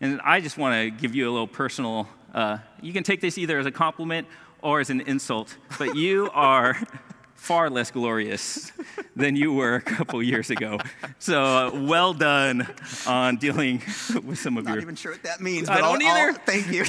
And 0.00 0.20
I 0.24 0.40
just 0.40 0.56
want 0.56 0.74
to 0.80 0.90
give 0.90 1.14
you 1.14 1.28
a 1.28 1.32
little 1.32 1.46
personal. 1.46 2.08
Uh, 2.32 2.58
you 2.80 2.92
can 2.94 3.02
take 3.04 3.20
this 3.20 3.36
either 3.36 3.58
as 3.58 3.66
a 3.66 3.70
compliment 3.70 4.26
or 4.62 4.80
as 4.80 4.88
an 4.88 5.02
insult, 5.02 5.56
but 5.78 5.94
you 5.94 6.30
are 6.34 6.76
far 7.44 7.68
less 7.68 7.90
glorious 7.90 8.72
than 9.14 9.36
you 9.36 9.52
were 9.52 9.74
a 9.74 9.80
couple 9.82 10.22
years 10.22 10.48
ago. 10.50 10.78
So 11.18 11.42
uh, 11.42 11.70
well 11.74 12.14
done 12.14 12.66
on 13.06 13.36
dealing 13.36 13.82
with 14.24 14.38
some 14.38 14.56
of 14.56 14.64
Not 14.64 14.70
your. 14.70 14.76
Not 14.76 14.82
even 14.82 14.96
sure 14.96 15.12
what 15.12 15.22
that 15.24 15.40
means. 15.42 15.68
I 15.68 15.74
but 15.74 15.84
I'll- 15.84 15.92
don't 15.98 16.04
I'll- 16.04 16.28
either. 16.30 16.38
thank 16.46 16.68
you. 16.72 16.84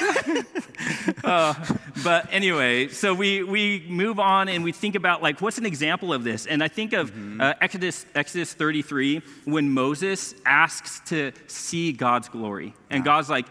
but 2.03 2.27
anyway, 2.31 2.87
so 2.87 3.13
we, 3.13 3.43
we 3.43 3.85
move 3.89 4.19
on 4.19 4.47
and 4.47 4.63
we 4.63 4.71
think 4.71 4.95
about 4.95 5.21
like 5.21 5.41
what's 5.41 5.57
an 5.57 5.65
example 5.65 6.13
of 6.13 6.23
this, 6.23 6.45
and 6.45 6.63
I 6.63 6.67
think 6.69 6.93
of 6.93 7.11
uh, 7.41 7.53
Exodus 7.61 8.05
Exodus 8.15 8.53
33 8.53 9.21
when 9.45 9.69
Moses 9.69 10.35
asks 10.45 11.01
to 11.09 11.31
see 11.47 11.91
God's 11.91 12.29
glory, 12.29 12.73
and 12.89 13.03
God's 13.03 13.29
like, 13.29 13.45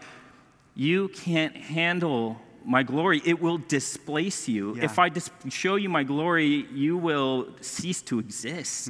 "You 0.73 1.09
can't 1.09 1.55
handle 1.55 2.41
my 2.65 2.83
glory; 2.83 3.21
it 3.25 3.41
will 3.41 3.57
displace 3.57 4.47
you. 4.47 4.75
Yeah. 4.75 4.85
If 4.85 4.99
I 4.99 5.09
dis- 5.09 5.29
show 5.49 5.75
you 5.75 5.89
my 5.89 6.03
glory, 6.03 6.67
you 6.73 6.97
will 6.97 7.47
cease 7.61 8.01
to 8.03 8.19
exist." 8.19 8.89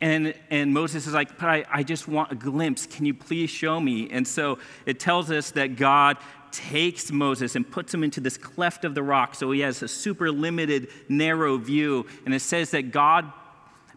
And, 0.00 0.34
and 0.50 0.72
Moses 0.72 1.06
is 1.06 1.14
like, 1.14 1.38
but 1.38 1.48
I, 1.48 1.64
I 1.70 1.82
just 1.82 2.06
want 2.06 2.30
a 2.30 2.36
glimpse. 2.36 2.86
Can 2.86 3.04
you 3.04 3.14
please 3.14 3.50
show 3.50 3.80
me? 3.80 4.08
And 4.10 4.26
so 4.26 4.58
it 4.86 5.00
tells 5.00 5.30
us 5.30 5.50
that 5.52 5.76
God 5.76 6.18
takes 6.52 7.10
Moses 7.10 7.56
and 7.56 7.68
puts 7.68 7.92
him 7.92 8.04
into 8.04 8.20
this 8.20 8.36
cleft 8.36 8.84
of 8.84 8.94
the 8.94 9.02
rock 9.02 9.34
so 9.34 9.50
he 9.50 9.60
has 9.60 9.82
a 9.82 9.88
super 9.88 10.30
limited, 10.30 10.88
narrow 11.08 11.58
view. 11.58 12.06
And 12.24 12.32
it 12.32 12.40
says 12.40 12.70
that 12.70 12.92
God 12.92 13.32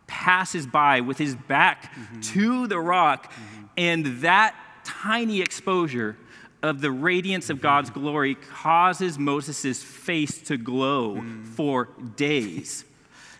passes 0.08 0.66
by 0.66 1.02
with 1.02 1.18
his 1.18 1.36
back 1.36 1.94
mm-hmm. 1.94 2.20
to 2.22 2.68
the 2.68 2.80
rock, 2.80 3.32
mm-hmm. 3.32 3.66
and 3.78 4.06
that 4.22 4.56
tiny 4.84 5.40
exposure 5.40 6.18
of 6.64 6.82
the 6.82 6.92
radiance 6.92 7.50
of 7.50 7.62
God's 7.62 7.90
glory 7.90 8.36
causes 8.36 9.18
Moses' 9.18 9.84
face 9.84 10.40
to 10.44 10.58
glow 10.58 11.16
mm. 11.16 11.46
for 11.46 11.90
days. 12.16 12.86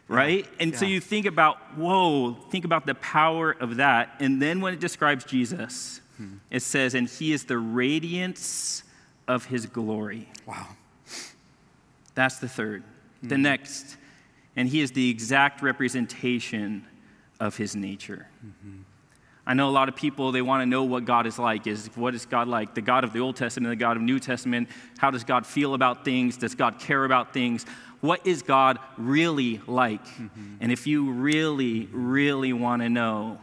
Right? 0.08 0.44
Yeah. 0.44 0.56
And 0.60 0.74
yeah. 0.74 0.78
so 0.78 0.86
you 0.86 1.00
think 1.00 1.26
about, 1.26 1.56
whoa, 1.78 2.34
think 2.50 2.66
about 2.66 2.86
the 2.86 2.96
power 2.96 3.52
of 3.52 3.78
that. 3.78 4.14
And 4.20 4.42
then 4.42 4.60
when 4.60 4.74
it 4.74 4.82
describes 4.82 5.24
Jesus, 5.24 6.02
hmm. 6.18 6.34
it 6.50 6.64
says, 6.64 6.96
and 6.96 7.08
he 7.08 7.32
is 7.32 7.46
the 7.46 7.58
radiance 7.58 8.84
of 9.26 9.46
his 9.46 9.68
glory. 9.68 10.28
Wow. 10.46 10.68
That's 12.14 12.40
the 12.40 12.50
third. 12.50 12.84
Hmm. 13.22 13.28
The 13.30 13.38
next, 13.38 13.96
and 14.58 14.68
he 14.68 14.82
is 14.82 14.92
the 14.92 15.10
exact 15.10 15.62
representation 15.62 16.86
of 17.40 17.56
his 17.56 17.74
nature. 17.74 18.28
Mm-hmm. 18.46 18.82
I 19.46 19.54
know 19.54 19.70
a 19.70 19.72
lot 19.72 19.90
of 19.90 19.96
people, 19.96 20.32
they 20.32 20.42
want 20.42 20.62
to 20.62 20.66
know 20.66 20.84
what 20.84 21.06
God 21.06 21.26
is 21.26 21.40
like. 21.40 21.66
Is 21.66 21.90
what 21.96 22.14
is 22.14 22.26
God 22.26 22.48
like? 22.48 22.76
The 22.76 22.82
God 22.82 23.04
of 23.04 23.12
the 23.12 23.20
Old 23.20 23.36
Testament, 23.36 23.72
the 23.72 23.76
God 23.76 23.98
of 23.98 24.04
New 24.04 24.20
Testament. 24.20 24.70
How 24.98 25.10
does 25.10 25.24
God 25.24 25.46
feel 25.46 25.74
about 25.74 26.06
things? 26.06 26.38
Does 26.38 26.54
God 26.54 26.80
care 26.80 27.06
about 27.06 27.34
things? 27.34 27.66
What 28.02 28.26
is 28.26 28.44
God 28.44 28.80
really 28.98 29.60
like? 29.68 30.06
Mm-hmm. 30.06 30.56
And 30.62 30.72
if 30.72 30.86
you 30.86 31.12
really, 31.12 31.88
really 31.92 32.54
want 32.54 32.82
to 32.82 32.90
know 32.90 33.40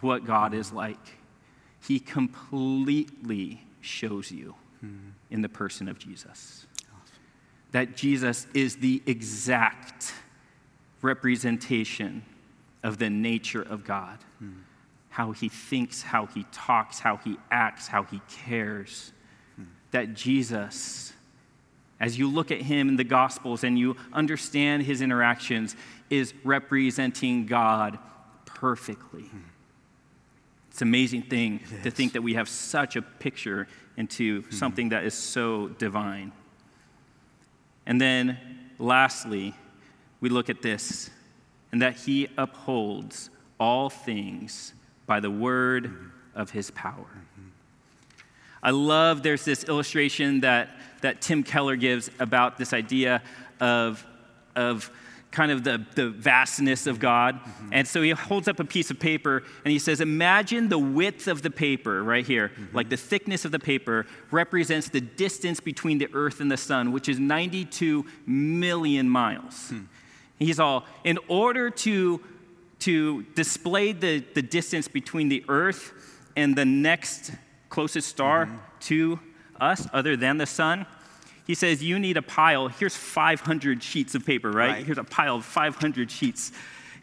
what 0.00 0.24
God 0.24 0.54
is 0.54 0.72
like, 0.72 1.18
He 1.86 1.98
completely 1.98 3.66
shows 3.80 4.30
you 4.30 4.54
mm-hmm. 4.84 5.10
in 5.30 5.42
the 5.42 5.48
person 5.48 5.88
of 5.88 5.98
Jesus. 5.98 6.66
That 7.72 7.96
Jesus 7.96 8.46
is 8.52 8.76
the 8.76 9.02
exact 9.06 10.12
representation 11.02 12.24
of 12.82 12.98
the 12.98 13.10
nature 13.10 13.62
of 13.62 13.84
God. 13.84 14.18
Mm 14.42 14.54
how 15.10 15.32
he 15.32 15.48
thinks, 15.48 16.02
how 16.02 16.26
he 16.26 16.46
talks, 16.52 17.00
how 17.00 17.16
he 17.18 17.36
acts, 17.50 17.88
how 17.88 18.04
he 18.04 18.22
cares. 18.46 19.12
Hmm. 19.56 19.64
That 19.90 20.14
Jesus, 20.14 21.12
as 21.98 22.16
you 22.16 22.30
look 22.30 22.50
at 22.52 22.62
him 22.62 22.88
in 22.88 22.96
the 22.96 23.04
Gospels 23.04 23.64
and 23.64 23.78
you 23.78 23.96
understand 24.12 24.84
his 24.84 25.02
interactions, 25.02 25.76
is 26.08 26.32
representing 26.44 27.46
God 27.46 27.98
perfectly. 28.46 29.24
Hmm. 29.24 29.38
It's 30.70 30.80
an 30.80 30.88
amazing 30.88 31.22
thing 31.22 31.60
to 31.82 31.90
think 31.90 32.12
that 32.12 32.22
we 32.22 32.34
have 32.34 32.48
such 32.48 32.94
a 32.94 33.02
picture 33.02 33.66
into 33.96 34.42
hmm. 34.42 34.50
something 34.52 34.90
that 34.90 35.04
is 35.04 35.14
so 35.14 35.68
divine. 35.68 36.30
And 37.84 38.00
then, 38.00 38.38
lastly, 38.78 39.54
we 40.20 40.28
look 40.28 40.48
at 40.48 40.62
this, 40.62 41.10
and 41.72 41.82
that 41.82 41.96
he 41.96 42.28
upholds 42.38 43.30
all 43.58 43.90
things 43.90 44.74
by 45.10 45.18
the 45.18 45.28
word 45.28 45.92
of 46.36 46.50
his 46.50 46.70
power. 46.70 47.08
I 48.62 48.70
love 48.70 49.24
there's 49.24 49.44
this 49.44 49.64
illustration 49.64 50.42
that, 50.42 50.70
that 51.00 51.20
Tim 51.20 51.42
Keller 51.42 51.74
gives 51.74 52.12
about 52.20 52.58
this 52.58 52.72
idea 52.72 53.20
of, 53.58 54.06
of 54.54 54.88
kind 55.32 55.50
of 55.50 55.64
the, 55.64 55.84
the 55.96 56.10
vastness 56.10 56.86
of 56.86 57.00
God. 57.00 57.40
Mm-hmm. 57.40 57.68
And 57.72 57.88
so 57.88 58.02
he 58.02 58.10
holds 58.10 58.46
up 58.46 58.60
a 58.60 58.64
piece 58.64 58.92
of 58.92 59.00
paper 59.00 59.42
and 59.64 59.72
he 59.72 59.80
says, 59.80 60.00
Imagine 60.00 60.68
the 60.68 60.78
width 60.78 61.26
of 61.26 61.42
the 61.42 61.50
paper 61.50 62.04
right 62.04 62.24
here, 62.24 62.50
mm-hmm. 62.50 62.76
like 62.76 62.88
the 62.88 62.96
thickness 62.96 63.44
of 63.44 63.50
the 63.50 63.58
paper 63.58 64.06
represents 64.30 64.90
the 64.90 65.00
distance 65.00 65.58
between 65.58 65.98
the 65.98 66.08
earth 66.14 66.40
and 66.40 66.52
the 66.52 66.56
sun, 66.56 66.92
which 66.92 67.08
is 67.08 67.18
92 67.18 68.06
million 68.26 69.08
miles. 69.08 69.70
Hmm. 69.70 69.80
He's 70.38 70.60
all, 70.60 70.86
in 71.02 71.18
order 71.26 71.68
to 71.68 72.20
to 72.80 73.22
display 73.34 73.92
the, 73.92 74.24
the 74.34 74.42
distance 74.42 74.88
between 74.88 75.28
the 75.28 75.44
earth 75.48 75.92
and 76.36 76.56
the 76.56 76.64
next 76.64 77.32
closest 77.68 78.08
star 78.08 78.46
mm-hmm. 78.46 78.56
to 78.80 79.20
us, 79.60 79.86
other 79.92 80.16
than 80.16 80.38
the 80.38 80.46
sun. 80.46 80.86
He 81.46 81.54
says, 81.54 81.82
You 81.82 81.98
need 81.98 82.16
a 82.16 82.22
pile. 82.22 82.68
Here's 82.68 82.96
500 82.96 83.82
sheets 83.82 84.14
of 84.14 84.24
paper, 84.24 84.50
right? 84.50 84.70
right? 84.70 84.86
Here's 84.86 84.98
a 84.98 85.04
pile 85.04 85.36
of 85.36 85.44
500 85.44 86.10
sheets. 86.10 86.52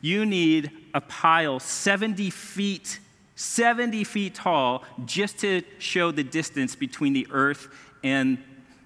You 0.02 0.26
need 0.26 0.72
a 0.94 1.02
pile 1.02 1.60
70 1.60 2.30
feet, 2.30 3.00
70 3.36 4.04
feet 4.04 4.36
tall, 4.36 4.84
just 5.06 5.40
to 5.40 5.64
show 5.80 6.12
the 6.12 6.24
distance 6.24 6.76
between 6.76 7.14
the 7.14 7.28
earth 7.32 7.68
and 8.04 8.38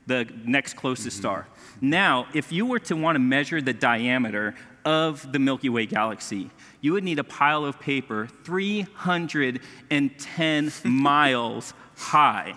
the 0.08 0.28
next 0.46 0.76
closest 0.76 1.18
mm-hmm. 1.18 1.22
star. 1.22 1.48
Now, 1.80 2.28
if 2.34 2.52
you 2.52 2.66
were 2.66 2.80
to 2.80 2.96
want 2.96 3.16
to 3.16 3.20
measure 3.20 3.62
the 3.62 3.74
diameter 3.74 4.56
of 4.84 5.32
the 5.32 5.40
Milky 5.40 5.70
Way 5.70 5.86
galaxy, 5.86 6.50
you 6.82 6.94
would 6.94 7.04
need 7.04 7.20
a 7.20 7.24
pile 7.24 7.64
of 7.64 7.80
paper 7.80 8.28
310 8.44 10.72
miles 10.84 11.74
high 11.96 12.56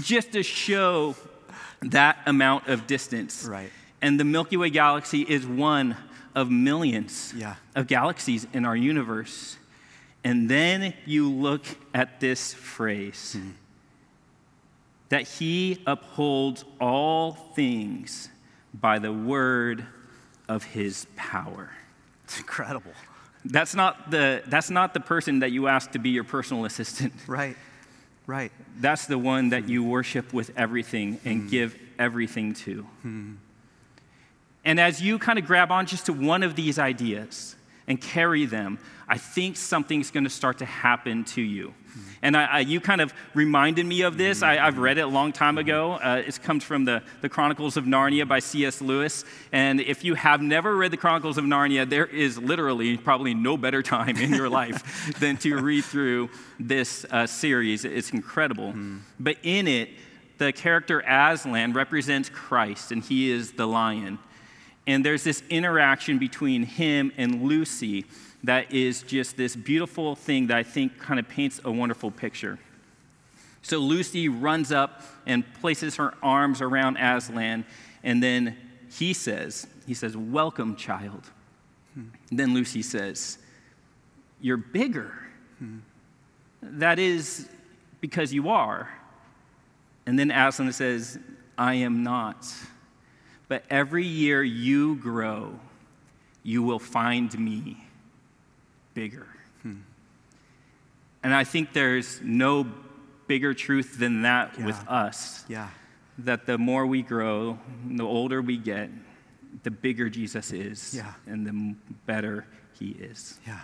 just 0.00 0.32
to 0.32 0.42
show 0.42 1.14
that 1.82 2.18
amount 2.26 2.66
of 2.66 2.86
distance. 2.86 3.44
Right. 3.44 3.70
And 4.00 4.18
the 4.18 4.24
Milky 4.24 4.56
Way 4.56 4.70
galaxy 4.70 5.22
is 5.22 5.46
one 5.46 5.96
of 6.34 6.50
millions 6.50 7.32
yeah. 7.36 7.56
of 7.74 7.86
galaxies 7.86 8.46
in 8.52 8.64
our 8.64 8.76
universe. 8.76 9.56
And 10.24 10.48
then 10.48 10.94
you 11.04 11.30
look 11.30 11.64
at 11.94 12.20
this 12.20 12.54
phrase 12.54 13.36
hmm. 13.38 13.50
that 15.08 15.28
he 15.28 15.82
upholds 15.86 16.64
all 16.80 17.32
things 17.32 18.28
by 18.74 18.98
the 18.98 19.12
word 19.12 19.86
of 20.48 20.64
his 20.64 21.06
power. 21.16 21.70
It's 22.24 22.38
incredible. 22.38 22.92
That's 23.44 23.74
not 23.74 24.10
the, 24.10 24.42
that's 24.46 24.70
not 24.70 24.94
the 24.94 25.00
person 25.00 25.40
that 25.40 25.52
you 25.52 25.68
ask 25.68 25.92
to 25.92 25.98
be 25.98 26.10
your 26.10 26.24
personal 26.24 26.64
assistant. 26.64 27.12
Right, 27.26 27.56
right. 28.26 28.52
That's 28.80 29.06
the 29.06 29.18
one 29.18 29.50
that 29.50 29.68
you 29.68 29.84
worship 29.84 30.32
with 30.32 30.50
everything 30.56 31.20
and 31.24 31.42
mm. 31.42 31.50
give 31.50 31.76
everything 31.98 32.54
to. 32.54 32.86
Mm. 33.04 33.36
And 34.64 34.80
as 34.80 35.00
you 35.00 35.18
kind 35.18 35.38
of 35.38 35.46
grab 35.46 35.70
on 35.70 35.86
just 35.86 36.06
to 36.06 36.12
one 36.12 36.42
of 36.42 36.54
these 36.54 36.78
ideas 36.78 37.56
and 37.88 38.00
carry 38.00 38.46
them, 38.46 38.78
I 39.08 39.18
think 39.18 39.56
something's 39.56 40.10
going 40.10 40.24
to 40.24 40.30
start 40.30 40.58
to 40.58 40.66
happen 40.66 41.24
to 41.24 41.40
you. 41.40 41.74
And 42.20 42.36
I, 42.36 42.44
I, 42.44 42.58
you 42.60 42.80
kind 42.80 43.00
of 43.00 43.14
reminded 43.34 43.86
me 43.86 44.02
of 44.02 44.18
this. 44.18 44.42
I, 44.42 44.56
have 44.56 44.78
read 44.78 44.98
it 44.98 45.02
a 45.02 45.06
long 45.06 45.32
time 45.32 45.56
ago. 45.56 45.92
Uh, 45.92 46.22
it 46.24 46.40
comes 46.42 46.62
from 46.62 46.84
the, 46.84 47.02
the 47.22 47.28
Chronicles 47.28 47.76
of 47.76 47.84
Narnia 47.84 48.28
by 48.28 48.40
C.S. 48.40 48.80
Lewis. 48.80 49.24
And 49.50 49.80
if 49.80 50.04
you 50.04 50.14
have 50.14 50.42
never 50.42 50.76
read 50.76 50.90
the 50.90 50.96
Chronicles 50.96 51.38
of 51.38 51.44
Narnia, 51.44 51.88
there 51.88 52.06
is 52.06 52.38
literally 52.38 52.98
probably 52.98 53.34
no 53.34 53.56
better 53.56 53.82
time 53.82 54.16
in 54.16 54.32
your 54.34 54.48
life 54.48 55.16
than 55.20 55.38
to 55.38 55.56
read 55.58 55.84
through 55.84 56.28
this 56.60 57.06
uh, 57.10 57.26
series. 57.26 57.84
It's 57.84 58.10
incredible. 58.10 58.72
Mm. 58.72 59.00
But 59.18 59.38
in 59.42 59.66
it, 59.66 59.88
the 60.36 60.52
character 60.52 61.00
Aslan 61.00 61.72
represents 61.72 62.28
Christ, 62.28 62.92
and 62.92 63.02
he 63.02 63.30
is 63.30 63.52
the 63.52 63.66
lion. 63.66 64.18
And 64.88 65.04
there's 65.04 65.22
this 65.22 65.42
interaction 65.50 66.18
between 66.18 66.62
him 66.62 67.12
and 67.18 67.42
Lucy 67.42 68.06
that 68.42 68.72
is 68.72 69.02
just 69.02 69.36
this 69.36 69.54
beautiful 69.54 70.16
thing 70.16 70.46
that 70.46 70.56
I 70.56 70.62
think 70.62 70.98
kind 70.98 71.20
of 71.20 71.28
paints 71.28 71.60
a 71.62 71.70
wonderful 71.70 72.10
picture. 72.10 72.58
So 73.60 73.78
Lucy 73.78 74.30
runs 74.30 74.72
up 74.72 75.02
and 75.26 75.44
places 75.60 75.96
her 75.96 76.14
arms 76.22 76.62
around 76.62 76.96
Aslan, 76.96 77.66
and 78.02 78.22
then 78.22 78.56
he 78.90 79.12
says, 79.12 79.66
he 79.86 79.92
says, 79.92 80.16
Welcome, 80.16 80.74
child. 80.74 81.30
Hmm. 81.92 82.04
Then 82.32 82.54
Lucy 82.54 82.80
says, 82.80 83.36
You're 84.40 84.56
bigger. 84.56 85.12
Hmm. 85.58 85.78
That 86.62 86.98
is 86.98 87.46
because 88.00 88.32
you 88.32 88.48
are. 88.48 88.88
And 90.06 90.18
then 90.18 90.30
Aslan 90.30 90.72
says, 90.72 91.18
I 91.58 91.74
am 91.74 92.02
not. 92.02 92.46
But 93.48 93.64
every 93.70 94.04
year 94.04 94.42
you 94.42 94.96
grow, 94.96 95.58
you 96.42 96.62
will 96.62 96.78
find 96.78 97.36
me 97.38 97.78
bigger. 98.94 99.26
Hmm. 99.62 99.76
And 101.22 101.34
I 101.34 101.44
think 101.44 101.72
there's 101.72 102.20
no 102.22 102.66
bigger 103.26 103.54
truth 103.54 103.98
than 103.98 104.22
that 104.22 104.54
yeah. 104.58 104.66
with 104.66 104.88
us. 104.88 105.44
Yeah. 105.48 105.68
That 106.18 106.46
the 106.46 106.58
more 106.58 106.86
we 106.86 107.02
grow, 107.02 107.58
the 107.86 108.04
older 108.04 108.42
we 108.42 108.56
get, 108.56 108.90
the 109.62 109.70
bigger 109.70 110.08
Jesus 110.08 110.52
is, 110.52 110.94
yeah. 110.94 111.12
and 111.26 111.46
the 111.46 111.74
better 112.06 112.46
he 112.78 112.90
is. 112.90 113.38
Yeah. 113.46 113.60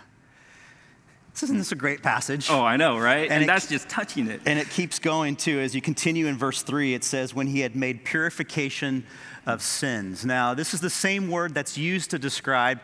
Isn't 1.42 1.58
this 1.58 1.72
a 1.72 1.76
great 1.76 2.00
passage? 2.00 2.48
Oh, 2.48 2.62
I 2.62 2.76
know, 2.76 2.96
right? 2.96 3.24
And, 3.24 3.32
and 3.32 3.42
it, 3.42 3.46
that's 3.46 3.66
just 3.66 3.88
touching 3.88 4.28
it. 4.28 4.40
And 4.46 4.58
it 4.58 4.70
keeps 4.70 5.00
going 5.00 5.34
too. 5.34 5.58
As 5.58 5.74
you 5.74 5.80
continue 5.80 6.26
in 6.26 6.38
verse 6.38 6.62
3, 6.62 6.94
it 6.94 7.02
says, 7.02 7.34
When 7.34 7.48
he 7.48 7.60
had 7.60 7.74
made 7.74 8.04
purification 8.04 9.04
of 9.46 9.62
sins. 9.62 10.24
Now, 10.24 10.54
this 10.54 10.74
is 10.74 10.80
the 10.80 10.90
same 10.90 11.28
word 11.28 11.54
that's 11.54 11.76
used 11.76 12.10
to 12.10 12.18
describe 12.18 12.80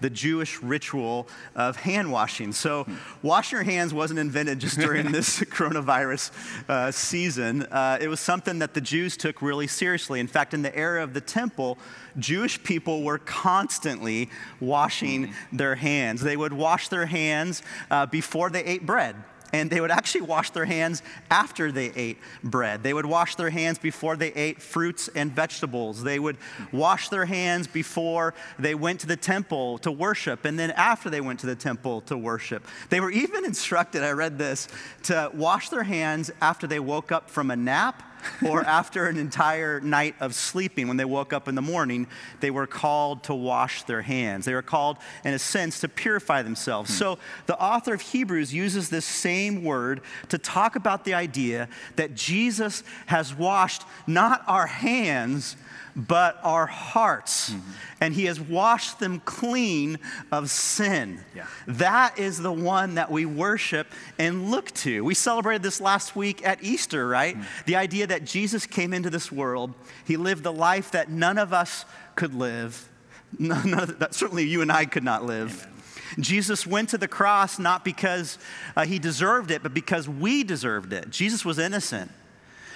the 0.00 0.10
Jewish 0.10 0.62
ritual 0.62 1.28
of 1.54 1.76
hand 1.76 2.12
washing. 2.12 2.52
So, 2.52 2.86
washing 3.22 3.56
your 3.56 3.64
hands 3.64 3.94
wasn't 3.94 4.18
invented 4.18 4.58
just 4.58 4.78
during 4.78 5.12
this 5.12 5.40
coronavirus 5.40 6.30
uh, 6.68 6.90
season. 6.90 7.62
Uh, 7.62 7.98
it 8.00 8.08
was 8.08 8.20
something 8.20 8.58
that 8.58 8.74
the 8.74 8.80
Jews 8.80 9.16
took 9.16 9.40
really 9.40 9.66
seriously. 9.66 10.20
In 10.20 10.26
fact, 10.26 10.52
in 10.52 10.62
the 10.62 10.76
era 10.76 11.02
of 11.02 11.14
the 11.14 11.20
temple, 11.20 11.78
Jewish 12.18 12.62
people 12.62 13.02
were 13.02 13.18
constantly 13.18 14.30
washing 14.60 15.32
their 15.52 15.74
hands. 15.74 16.20
They 16.20 16.36
would 16.36 16.52
wash 16.52 16.88
their 16.88 17.06
hands 17.06 17.62
uh, 17.90 18.06
before 18.06 18.50
they 18.50 18.64
ate 18.64 18.84
bread 18.84 19.16
and 19.54 19.70
they 19.70 19.80
would 19.80 19.92
actually 19.92 20.22
wash 20.22 20.50
their 20.50 20.64
hands 20.64 21.00
after 21.30 21.70
they 21.70 21.92
ate 21.94 22.18
bread. 22.42 22.82
They 22.82 22.92
would 22.92 23.06
wash 23.06 23.36
their 23.36 23.50
hands 23.50 23.78
before 23.78 24.16
they 24.16 24.32
ate 24.32 24.60
fruits 24.60 25.08
and 25.14 25.30
vegetables. 25.30 26.02
They 26.02 26.18
would 26.18 26.38
wash 26.72 27.08
their 27.08 27.24
hands 27.24 27.68
before 27.68 28.34
they 28.58 28.74
went 28.74 28.98
to 29.00 29.06
the 29.06 29.16
temple 29.16 29.78
to 29.78 29.92
worship, 29.92 30.44
and 30.44 30.58
then 30.58 30.72
after 30.72 31.08
they 31.08 31.20
went 31.20 31.38
to 31.40 31.46
the 31.46 31.54
temple 31.54 32.00
to 32.02 32.18
worship. 32.18 32.66
They 32.90 33.00
were 33.00 33.12
even 33.12 33.44
instructed, 33.44 34.02
I 34.02 34.10
read 34.10 34.38
this, 34.38 34.66
to 35.04 35.30
wash 35.32 35.68
their 35.68 35.84
hands 35.84 36.32
after 36.40 36.66
they 36.66 36.80
woke 36.80 37.12
up 37.12 37.30
from 37.30 37.52
a 37.52 37.56
nap 37.56 38.02
or 38.46 38.62
after 38.64 39.06
an 39.06 39.16
entire 39.16 39.80
night 39.80 40.14
of 40.20 40.34
sleeping, 40.34 40.88
when 40.88 40.96
they 40.96 41.04
woke 41.04 41.32
up 41.32 41.48
in 41.48 41.54
the 41.54 41.62
morning, 41.62 42.06
they 42.40 42.50
were 42.50 42.66
called 42.66 43.22
to 43.24 43.34
wash 43.34 43.82
their 43.84 44.02
hands. 44.02 44.44
They 44.44 44.54
were 44.54 44.62
called, 44.62 44.98
in 45.24 45.34
a 45.34 45.38
sense, 45.38 45.80
to 45.80 45.88
purify 45.88 46.42
themselves. 46.42 46.90
Hmm. 46.90 46.96
So 46.96 47.18
the 47.46 47.60
author 47.60 47.94
of 47.94 48.00
Hebrews 48.00 48.52
uses 48.52 48.88
this 48.88 49.04
same 49.04 49.64
word 49.64 50.00
to 50.28 50.38
talk 50.38 50.76
about 50.76 51.04
the 51.04 51.14
idea 51.14 51.68
that 51.96 52.14
Jesus 52.14 52.82
has 53.06 53.34
washed 53.34 53.82
not 54.06 54.42
our 54.46 54.66
hands, 54.66 55.56
but 55.96 56.38
our 56.42 56.66
hearts. 56.66 57.50
Mm-hmm. 57.50 57.70
And 58.00 58.14
he 58.14 58.24
has 58.26 58.40
washed 58.40 58.98
them 58.98 59.20
clean 59.20 59.98
of 60.32 60.50
sin. 60.50 61.20
Yeah. 61.34 61.46
That 61.66 62.18
is 62.18 62.38
the 62.38 62.52
one 62.52 62.96
that 62.96 63.10
we 63.10 63.24
worship 63.24 63.86
and 64.18 64.50
look 64.50 64.70
to. 64.72 65.04
We 65.04 65.14
celebrated 65.14 65.62
this 65.62 65.80
last 65.80 66.16
week 66.16 66.46
at 66.46 66.62
Easter, 66.62 67.06
right? 67.06 67.36
Mm-hmm. 67.36 67.62
The 67.66 67.76
idea 67.76 68.06
that 68.08 68.24
Jesus 68.24 68.66
came 68.66 68.92
into 68.92 69.10
this 69.10 69.30
world, 69.30 69.72
he 70.04 70.16
lived 70.16 70.42
the 70.42 70.52
life 70.52 70.90
that 70.92 71.10
none 71.10 71.38
of 71.38 71.52
us 71.52 71.84
could 72.14 72.34
live. 72.34 72.88
None 73.38 73.74
of, 73.74 73.98
that 73.98 74.14
certainly 74.14 74.44
you 74.44 74.62
and 74.62 74.70
I 74.70 74.84
could 74.84 75.02
not 75.02 75.24
live. 75.24 75.66
Amen. 75.66 76.22
Jesus 76.22 76.64
went 76.64 76.90
to 76.90 76.98
the 76.98 77.08
cross 77.08 77.58
not 77.58 77.84
because 77.84 78.38
uh, 78.76 78.84
he 78.84 79.00
deserved 79.00 79.50
it, 79.50 79.60
but 79.60 79.74
because 79.74 80.08
we 80.08 80.44
deserved 80.44 80.92
it. 80.92 81.10
Jesus 81.10 81.44
was 81.44 81.58
innocent. 81.58 82.12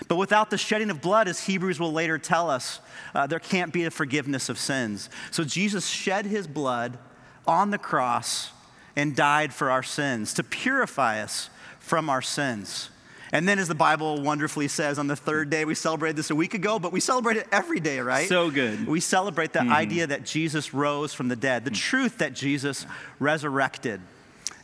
But 0.07 0.17
without 0.17 0.51
the 0.51 0.59
shedding 0.59 0.91
of 0.91 1.01
blood, 1.01 1.27
as 1.27 1.47
Hebrews 1.47 1.81
will 1.81 1.93
later 1.93 2.19
tell 2.19 2.51
us, 2.51 2.81
uh, 3.15 3.27
there 3.27 3.41
can't 3.41 3.73
be 3.73 3.85
a 3.85 3.91
forgiveness 3.91 4.49
of 4.49 4.59
sins. 4.59 5.11
So 5.31 5.43
Jesus 5.45 5.89
shed 5.89 6.27
his 6.27 6.47
blood 6.47 6.99
on 7.47 7.71
the 7.71 7.79
cross 7.79 8.53
and 8.95 9.17
died 9.17 9.53
for 9.53 9.71
our 9.71 9.83
sins 9.83 10.35
to 10.35 10.45
purify 10.45 11.21
us 11.21 11.51
from 11.79 12.11
our 12.11 12.23
sins. 12.23 12.91
And 13.33 13.47
then, 13.47 13.59
as 13.59 13.69
the 13.69 13.75
Bible 13.75 14.23
wonderfully 14.23 14.69
says, 14.69 14.99
on 14.99 15.07
the 15.07 15.17
third 15.17 15.51
day, 15.51 15.65
we 15.65 15.75
celebrated 15.75 16.17
this 16.17 16.31
a 16.31 16.35
week 16.35 16.55
ago, 16.55 16.79
but 16.79 16.93
we 16.93 17.01
celebrate 17.01 17.37
it 17.37 17.47
every 17.53 17.79
day, 17.79 18.01
right? 18.01 18.27
So 18.27 18.51
good. 18.51 18.87
We 18.87 19.01
celebrate 19.01 19.53
the 19.53 19.61
mm. 19.61 19.71
idea 19.71 20.07
that 20.07 20.25
Jesus 20.25 20.73
rose 20.73 21.13
from 21.13 21.29
the 21.29 21.37
dead, 21.37 21.65
the 21.65 21.71
mm. 21.71 21.77
truth 21.77 22.19
that 22.19 22.33
Jesus 22.33 22.87
resurrected. 23.19 24.01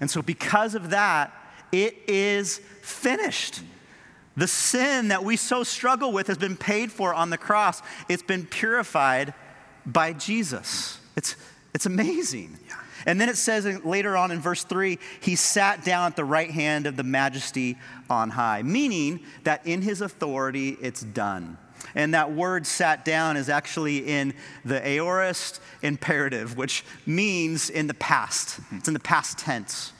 And 0.00 0.10
so, 0.10 0.22
because 0.22 0.74
of 0.74 0.90
that, 0.90 1.32
it 1.72 1.94
is 2.08 2.58
finished. 2.80 3.60
The 4.36 4.48
sin 4.48 5.08
that 5.08 5.24
we 5.24 5.36
so 5.36 5.62
struggle 5.62 6.12
with 6.12 6.26
has 6.26 6.38
been 6.38 6.56
paid 6.56 6.90
for 6.90 7.14
on 7.14 7.30
the 7.30 7.38
cross. 7.38 7.82
It's 8.08 8.22
been 8.22 8.46
purified 8.46 9.32
by 9.86 10.12
Jesus. 10.12 10.98
It's, 11.16 11.36
it's 11.72 11.86
amazing. 11.86 12.58
Yeah. 12.66 12.76
And 13.06 13.20
then 13.20 13.28
it 13.28 13.36
says 13.36 13.66
later 13.84 14.16
on 14.16 14.30
in 14.30 14.40
verse 14.40 14.64
3 14.64 14.98
he 15.20 15.36
sat 15.36 15.84
down 15.84 16.06
at 16.06 16.16
the 16.16 16.24
right 16.24 16.50
hand 16.50 16.86
of 16.86 16.96
the 16.96 17.02
majesty 17.02 17.76
on 18.08 18.30
high, 18.30 18.62
meaning 18.62 19.20
that 19.44 19.66
in 19.66 19.82
his 19.82 20.00
authority 20.00 20.70
it's 20.80 21.02
done. 21.02 21.58
And 21.94 22.14
that 22.14 22.32
word 22.32 22.66
sat 22.66 23.04
down 23.04 23.36
is 23.36 23.48
actually 23.48 23.98
in 23.98 24.34
the 24.64 24.84
aorist 24.86 25.60
imperative, 25.82 26.56
which 26.56 26.84
means 27.06 27.68
in 27.70 27.86
the 27.86 27.94
past. 27.94 28.58
It's 28.72 28.88
in 28.88 28.94
the 28.94 29.00
past 29.00 29.38
tense. 29.38 29.92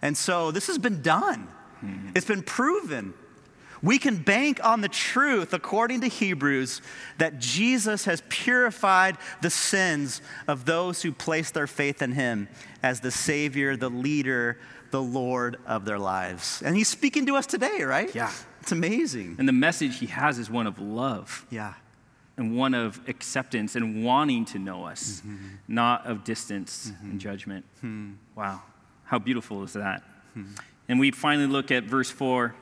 And 0.00 0.16
so 0.16 0.50
this 0.50 0.68
has 0.68 0.78
been 0.78 1.02
done, 1.02 1.48
mm-hmm. 1.84 2.10
it's 2.14 2.26
been 2.26 2.42
proven. 2.42 3.14
We 3.82 3.98
can 3.98 4.16
bank 4.16 4.64
on 4.64 4.80
the 4.80 4.88
truth, 4.88 5.52
according 5.52 6.02
to 6.02 6.06
Hebrews, 6.06 6.82
that 7.18 7.40
Jesus 7.40 8.04
has 8.04 8.22
purified 8.28 9.18
the 9.40 9.50
sins 9.50 10.22
of 10.46 10.64
those 10.64 11.02
who 11.02 11.10
place 11.10 11.50
their 11.50 11.66
faith 11.66 12.00
in 12.00 12.12
him 12.12 12.48
as 12.82 13.00
the 13.00 13.10
Savior, 13.10 13.76
the 13.76 13.90
leader, 13.90 14.58
the 14.92 15.02
Lord 15.02 15.56
of 15.66 15.84
their 15.84 15.98
lives. 15.98 16.62
And 16.64 16.76
he's 16.76 16.88
speaking 16.88 17.26
to 17.26 17.36
us 17.36 17.46
today, 17.46 17.82
right? 17.82 18.14
Yeah. 18.14 18.30
It's 18.60 18.70
amazing. 18.70 19.36
And 19.38 19.48
the 19.48 19.52
message 19.52 19.98
he 19.98 20.06
has 20.06 20.38
is 20.38 20.48
one 20.48 20.68
of 20.68 20.78
love. 20.78 21.44
Yeah. 21.50 21.74
And 22.36 22.56
one 22.56 22.74
of 22.74 23.00
acceptance 23.08 23.74
and 23.74 24.04
wanting 24.04 24.44
to 24.46 24.58
know 24.58 24.84
us, 24.84 25.22
mm-hmm. 25.26 25.48
not 25.66 26.06
of 26.06 26.22
distance 26.22 26.92
mm-hmm. 26.92 27.10
and 27.10 27.20
judgment. 27.20 27.64
Hmm. 27.80 28.12
Wow. 28.36 28.62
How 29.04 29.18
beautiful 29.18 29.64
is 29.64 29.72
that? 29.72 30.02
Hmm. 30.34 30.44
And 30.88 31.00
we 31.00 31.10
finally 31.10 31.48
look 31.48 31.70
at 31.70 31.84
verse 31.84 32.10
4 32.10 32.54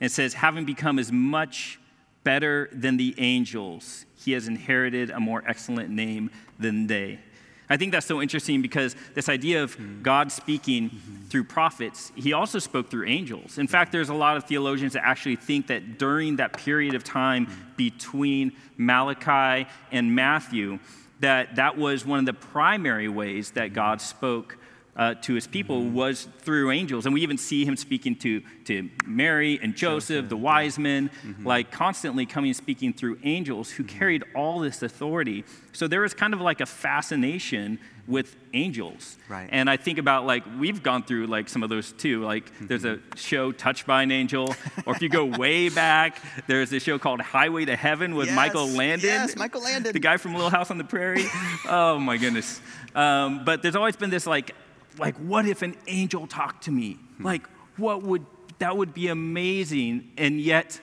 it 0.00 0.10
says, 0.10 0.34
having 0.34 0.64
become 0.64 0.98
as 0.98 1.10
much 1.10 1.78
better 2.24 2.68
than 2.72 2.96
the 2.96 3.14
angels, 3.18 4.04
he 4.16 4.32
has 4.32 4.48
inherited 4.48 5.10
a 5.10 5.20
more 5.20 5.42
excellent 5.46 5.90
name 5.90 6.30
than 6.58 6.86
they. 6.86 7.20
I 7.68 7.76
think 7.76 7.92
that's 7.92 8.06
so 8.06 8.22
interesting 8.22 8.62
because 8.62 8.94
this 9.14 9.28
idea 9.28 9.62
of 9.62 9.76
mm-hmm. 9.76 10.02
God 10.02 10.30
speaking 10.30 10.90
mm-hmm. 10.90 11.24
through 11.24 11.44
prophets, 11.44 12.12
he 12.14 12.32
also 12.32 12.58
spoke 12.58 12.90
through 12.90 13.06
angels. 13.06 13.58
In 13.58 13.66
fact, 13.66 13.90
there's 13.92 14.08
a 14.08 14.14
lot 14.14 14.36
of 14.36 14.44
theologians 14.44 14.92
that 14.92 15.04
actually 15.04 15.36
think 15.36 15.66
that 15.68 15.98
during 15.98 16.36
that 16.36 16.56
period 16.56 16.94
of 16.94 17.02
time 17.02 17.46
mm-hmm. 17.46 17.60
between 17.76 18.52
Malachi 18.76 19.68
and 19.90 20.14
Matthew, 20.14 20.78
that 21.20 21.56
that 21.56 21.76
was 21.76 22.04
one 22.04 22.20
of 22.20 22.26
the 22.26 22.34
primary 22.34 23.08
ways 23.08 23.52
that 23.52 23.72
God 23.72 24.00
spoke 24.00 24.58
uh, 24.96 25.14
to 25.14 25.34
his 25.34 25.46
people 25.46 25.82
mm-hmm. 25.82 25.94
was 25.94 26.28
through 26.40 26.70
angels. 26.70 27.06
And 27.06 27.14
we 27.14 27.22
even 27.22 27.38
see 27.38 27.64
him 27.64 27.76
speaking 27.76 28.16
to, 28.16 28.42
to 28.64 28.88
Mary 29.04 29.58
and 29.62 29.74
Joseph, 29.74 30.16
Joseph 30.16 30.28
the 30.30 30.36
wise 30.36 30.78
men, 30.78 31.10
mm-hmm. 31.22 31.46
like 31.46 31.70
constantly 31.70 32.26
coming 32.26 32.50
and 32.50 32.56
speaking 32.56 32.92
through 32.92 33.18
angels 33.22 33.70
who 33.70 33.84
mm-hmm. 33.84 33.98
carried 33.98 34.24
all 34.34 34.60
this 34.60 34.82
authority. 34.82 35.44
So 35.72 35.86
there 35.86 36.00
was 36.00 36.14
kind 36.14 36.32
of 36.32 36.40
like 36.40 36.60
a 36.60 36.66
fascination 36.66 37.78
with 38.08 38.36
angels. 38.54 39.18
Right. 39.28 39.48
And 39.50 39.68
I 39.68 39.76
think 39.76 39.98
about 39.98 40.26
like 40.26 40.44
we've 40.58 40.82
gone 40.82 41.02
through 41.02 41.26
like 41.26 41.48
some 41.48 41.62
of 41.62 41.68
those 41.68 41.92
too. 41.92 42.22
Like 42.22 42.46
mm-hmm. 42.46 42.66
there's 42.68 42.84
a 42.84 43.00
show 43.16 43.52
Touched 43.52 43.86
by 43.86 44.02
an 44.02 44.10
Angel, 44.10 44.54
or 44.86 44.94
if 44.94 45.02
you 45.02 45.08
go 45.08 45.24
way 45.38 45.68
back, 45.68 46.22
there's 46.46 46.72
a 46.72 46.80
show 46.80 46.98
called 46.98 47.20
Highway 47.20 47.64
to 47.64 47.76
Heaven 47.76 48.14
with 48.14 48.28
yes, 48.28 48.36
Michael 48.36 48.68
Landon. 48.68 49.08
Yes, 49.08 49.36
Michael 49.36 49.62
Landon, 49.62 49.92
the 49.92 49.98
guy 49.98 50.16
from 50.16 50.34
Little 50.34 50.50
House 50.50 50.70
on 50.70 50.78
the 50.78 50.84
Prairie. 50.84 51.26
oh 51.68 51.98
my 51.98 52.16
goodness. 52.16 52.60
Um, 52.94 53.44
but 53.44 53.62
there's 53.62 53.76
always 53.76 53.96
been 53.96 54.10
this 54.10 54.26
like 54.26 54.54
like, 54.98 55.16
what 55.16 55.46
if 55.46 55.62
an 55.62 55.76
angel 55.86 56.26
talked 56.26 56.64
to 56.64 56.70
me? 56.70 56.94
Hmm. 57.18 57.24
Like, 57.24 57.46
what 57.76 58.02
would, 58.02 58.24
that 58.58 58.76
would 58.76 58.94
be 58.94 59.08
amazing. 59.08 60.10
And 60.16 60.40
yet, 60.40 60.80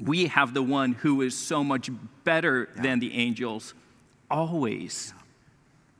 we 0.00 0.26
have 0.26 0.54
the 0.54 0.62
one 0.62 0.92
who 0.92 1.22
is 1.22 1.36
so 1.36 1.64
much 1.64 1.90
better 2.24 2.68
yeah. 2.76 2.82
than 2.82 3.00
the 3.00 3.14
angels, 3.14 3.74
always 4.30 5.12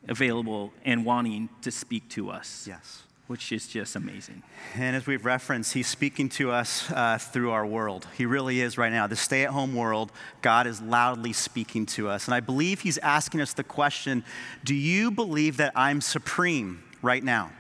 yeah. 0.04 0.12
available 0.12 0.72
and 0.84 1.04
wanting 1.04 1.48
to 1.62 1.70
speak 1.70 2.08
to 2.10 2.30
us. 2.30 2.66
Yes. 2.68 3.02
Which 3.26 3.52
is 3.52 3.68
just 3.68 3.94
amazing. 3.94 4.42
And 4.74 4.96
as 4.96 5.06
we've 5.06 5.24
referenced, 5.24 5.74
he's 5.74 5.86
speaking 5.86 6.30
to 6.30 6.50
us 6.50 6.90
uh, 6.90 7.18
through 7.18 7.50
our 7.50 7.66
world. 7.66 8.06
He 8.16 8.24
really 8.24 8.62
is 8.62 8.78
right 8.78 8.90
now. 8.90 9.06
The 9.06 9.16
stay 9.16 9.44
at 9.44 9.50
home 9.50 9.74
world, 9.74 10.12
God 10.40 10.66
is 10.66 10.80
loudly 10.80 11.34
speaking 11.34 11.84
to 11.86 12.08
us. 12.08 12.24
And 12.24 12.34
I 12.34 12.40
believe 12.40 12.80
he's 12.80 12.96
asking 12.98 13.42
us 13.42 13.52
the 13.52 13.64
question 13.64 14.24
Do 14.64 14.74
you 14.74 15.10
believe 15.10 15.58
that 15.58 15.72
I'm 15.76 16.00
supreme? 16.00 16.82
Right 17.02 17.22
now? 17.22 17.50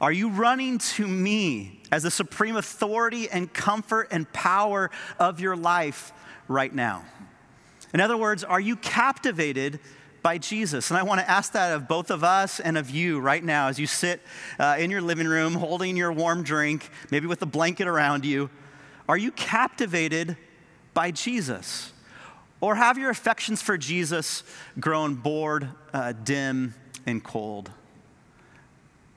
Are 0.00 0.12
you 0.12 0.30
running 0.30 0.78
to 0.78 1.06
me 1.06 1.82
as 1.92 2.04
the 2.04 2.10
supreme 2.10 2.56
authority 2.56 3.28
and 3.28 3.52
comfort 3.52 4.08
and 4.10 4.30
power 4.32 4.90
of 5.18 5.40
your 5.40 5.56
life 5.56 6.12
right 6.48 6.74
now? 6.74 7.04
In 7.92 8.00
other 8.00 8.16
words, 8.16 8.42
are 8.42 8.60
you 8.60 8.76
captivated 8.76 9.78
by 10.22 10.38
Jesus? 10.38 10.90
And 10.90 10.98
I 10.98 11.02
want 11.02 11.20
to 11.20 11.28
ask 11.28 11.52
that 11.52 11.74
of 11.74 11.86
both 11.86 12.10
of 12.10 12.24
us 12.24 12.60
and 12.60 12.78
of 12.78 12.88
you 12.88 13.20
right 13.20 13.42
now 13.44 13.68
as 13.68 13.78
you 13.78 13.86
sit 13.86 14.22
uh, 14.58 14.76
in 14.78 14.90
your 14.90 15.02
living 15.02 15.26
room 15.26 15.54
holding 15.54 15.96
your 15.96 16.12
warm 16.12 16.44
drink, 16.44 16.88
maybe 17.10 17.26
with 17.26 17.42
a 17.42 17.46
blanket 17.46 17.86
around 17.86 18.24
you. 18.24 18.48
Are 19.08 19.18
you 19.18 19.32
captivated 19.32 20.36
by 20.94 21.10
Jesus? 21.10 21.92
Or 22.60 22.74
have 22.74 22.96
your 22.96 23.10
affections 23.10 23.60
for 23.60 23.76
Jesus 23.76 24.44
grown 24.78 25.14
bored, 25.14 25.68
uh, 25.92 26.12
dim, 26.12 26.74
and 27.06 27.24
cold? 27.24 27.70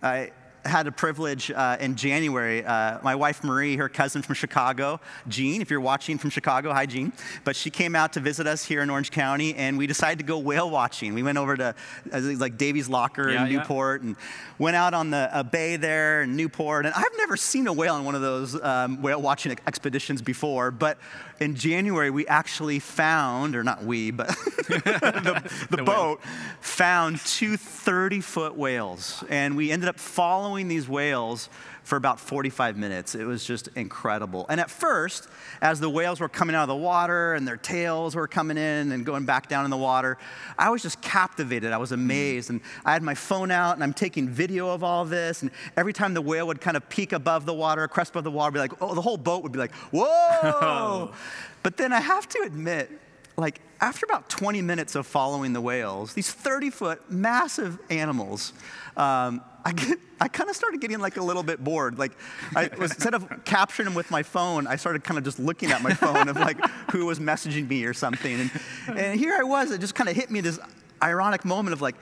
I, 0.04 0.32
had 0.66 0.88
a 0.88 0.92
privilege 0.92 1.52
uh, 1.52 1.78
in 1.80 1.96
January. 1.96 2.64
Uh, 2.64 3.00
my 3.04 3.16
wife 3.16 3.44
Marie, 3.44 3.76
her 3.76 3.90
cousin 3.90 4.22
from 4.22 4.36
Chicago, 4.36 5.00
Jean, 5.28 5.62
if 5.62 5.70
you're 5.70 5.82
watching 5.82 6.18
from 6.18 6.30
Chicago, 6.30 6.72
hi 6.72 6.86
Jean. 6.86 7.12
But 7.44 7.56
she 7.56 7.70
came 7.70 7.96
out 7.96 8.14
to 8.14 8.20
visit 8.20 8.48
us 8.48 8.64
here 8.64 8.82
in 8.82 8.90
Orange 8.90 9.12
County, 9.12 9.54
and 9.56 9.78
we 9.78 9.88
decided 9.88 10.20
to 10.20 10.26
go 10.26 10.38
whale 10.40 10.70
watching. 10.70 11.14
We 11.14 11.24
went 11.24 11.38
over 11.38 11.58
to 11.58 11.76
uh, 12.14 12.20
like 12.38 12.58
Davey's 12.58 12.88
Locker 12.88 13.30
Yeah, 13.30 13.46
in 13.46 13.52
yeah. 13.52 13.58
Newport 13.60 14.02
and 14.04 14.16
went 14.58 14.76
out 14.76 14.94
on 14.94 15.10
the 15.10 15.30
uh, 15.36 15.44
bay 15.44 15.76
there 15.76 16.22
in 16.24 16.36
Newport. 16.38 16.86
And 16.86 16.94
I've 16.96 17.18
never 17.18 17.36
seen 17.36 17.68
a 17.68 17.74
whale 17.74 17.96
on 17.96 18.06
one 18.06 18.16
of 18.16 18.22
those 18.22 18.62
um, 18.62 19.02
whale 19.02 19.22
watching 19.22 19.58
expeditions 19.68 20.22
before. 20.22 20.72
But 20.72 20.98
in 21.40 21.56
January, 21.56 22.10
we 22.10 22.26
actually 22.28 22.80
found, 22.80 23.56
or 23.56 23.64
not 23.64 23.84
we, 23.84 24.12
but 24.12 24.28
the, 24.68 25.44
the, 25.70 25.76
The 25.76 25.84
whale. 25.84 25.86
boat 25.86 26.22
found 26.62 27.20
two 27.20 27.58
30 27.58 28.22
foot 28.22 28.56
whales. 28.56 29.24
And 29.30 29.58
we 29.58 29.72
ended 29.72 29.90
up 29.90 30.00
following 30.00 30.53
these 30.62 30.88
whales 30.88 31.50
for 31.84 31.98
about 31.98 32.20
45 32.20 32.78
minutes. 32.78 33.16
It 33.16 33.26
was 33.26 33.44
just 33.44 33.68
incredible. 33.76 34.46
And 34.48 34.60
at 34.60 34.70
first, 34.70 35.28
as 35.62 35.80
the 35.80 35.90
whales 35.90 36.20
were 36.20 36.30
coming 36.30 36.56
out 36.56 36.64
of 36.64 36.68
the 36.70 36.76
water 36.76 37.34
and 37.34 37.48
their 37.48 37.58
tails 37.58 38.16
were 38.16 38.28
coming 38.28 38.58
in 38.58 38.92
and 38.92 39.06
going 39.06 39.26
back 39.26 39.50
down 39.50 39.66
in 39.66 39.72
the 39.72 39.78
water, 39.78 40.18
I 40.58 40.70
was 40.70 40.82
just 40.82 41.02
captivated. 41.02 41.74
I 41.74 41.78
was 41.78 41.92
amazed. 41.92 42.50
And 42.50 42.62
I 42.86 42.94
had 42.94 43.04
my 43.04 43.16
phone 43.16 43.52
out 43.52 43.74
and 43.76 43.84
I'm 43.84 43.94
taking 43.94 44.30
video 44.30 44.70
of 44.70 44.84
all 44.84 45.04
this. 45.04 45.42
And 45.42 45.52
every 45.76 45.94
time 45.94 46.14
the 46.14 46.22
whale 46.22 46.48
would 46.48 46.62
kind 46.62 46.78
of 46.78 46.88
peek 46.88 47.12
above 47.12 47.46
the 47.46 47.54
water, 47.54 47.88
crest 47.88 48.12
above 48.12 48.24
the 48.24 48.32
water, 48.32 48.52
be 48.52 48.60
like, 48.60 48.82
oh, 48.82 48.94
the 48.94 49.02
whole 49.02 49.18
boat 49.18 49.44
would 49.44 49.52
be 49.52 49.60
like, 49.60 49.74
whoa. 49.92 51.12
but 51.64 51.78
then 51.78 51.92
I 51.92 52.00
have 52.00 52.30
to 52.30 52.44
admit, 52.46 52.92
like 53.36 53.60
after 53.82 54.06
about 54.06 54.30
20 54.30 54.62
minutes 54.62 54.96
of 54.96 55.06
following 55.06 55.54
the 55.54 55.62
whales, 55.62 56.14
these 56.14 56.32
30 56.32 56.70
foot 56.70 57.12
massive 57.12 57.80
animals, 57.90 58.54
um, 58.96 59.42
I, 59.66 59.72
get, 59.72 59.98
I 60.20 60.28
kind 60.28 60.50
of 60.50 60.56
started 60.56 60.82
getting 60.82 61.00
like 61.00 61.18
a 61.18 61.24
little 61.24 61.44
bit 61.44 61.64
bored. 61.64 61.98
Like 61.98 62.12
I 62.56 62.70
was, 62.78 62.92
instead 62.92 63.14
of 63.14 63.46
capturing 63.46 63.86
them 63.86 63.94
with 63.94 64.12
my 64.12 64.24
phone, 64.24 64.68
I 64.68 64.76
started 64.76 65.04
kind 65.04 65.18
of 65.18 65.24
just 65.24 65.40
looking 65.40 65.72
at 65.72 65.82
my 65.82 65.94
phone 65.94 66.28
of 66.28 66.36
like 66.36 66.60
who 66.92 67.06
was 67.06 67.20
messaging 67.20 67.68
me 67.68 67.86
or 67.86 67.94
something. 67.94 68.40
And, 68.42 68.52
and 68.98 69.20
here 69.20 69.36
I 69.40 69.44
was, 69.44 69.72
it 69.72 69.80
just 69.80 69.96
kind 69.96 70.10
of 70.10 70.16
hit 70.16 70.30
me 70.30 70.42
this 70.42 70.60
ironic 71.02 71.46
moment 71.46 71.74
of 71.74 71.82
like, 71.82 71.96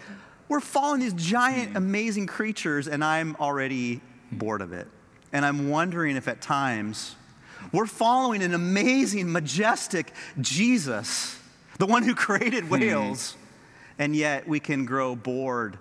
we're 0.52 0.60
following 0.60 1.00
these 1.00 1.14
giant, 1.14 1.72
hmm. 1.72 1.78
amazing 1.78 2.28
creatures, 2.28 2.88
and 2.88 3.04
I'm 3.04 3.36
already 3.38 4.02
bored 4.32 4.62
of 4.62 4.74
it. 4.74 4.88
And 5.32 5.46
I'm 5.46 5.70
wondering 5.70 6.18
if 6.18 6.28
at 6.28 6.42
times 6.42 7.16
we're 7.72 7.86
following 7.86 8.44
an 8.44 8.54
amazing, 8.54 9.32
majestic 9.32 10.14
Jesus, 10.42 11.40
the 11.78 11.86
one 11.86 12.04
who 12.04 12.14
created 12.16 12.66
hmm. 12.66 12.72
whales, 12.72 13.38
and 13.98 14.16
yet 14.16 14.48
we 14.48 14.60
can 14.60 14.86
grow 14.86 15.16
bored 15.16 15.78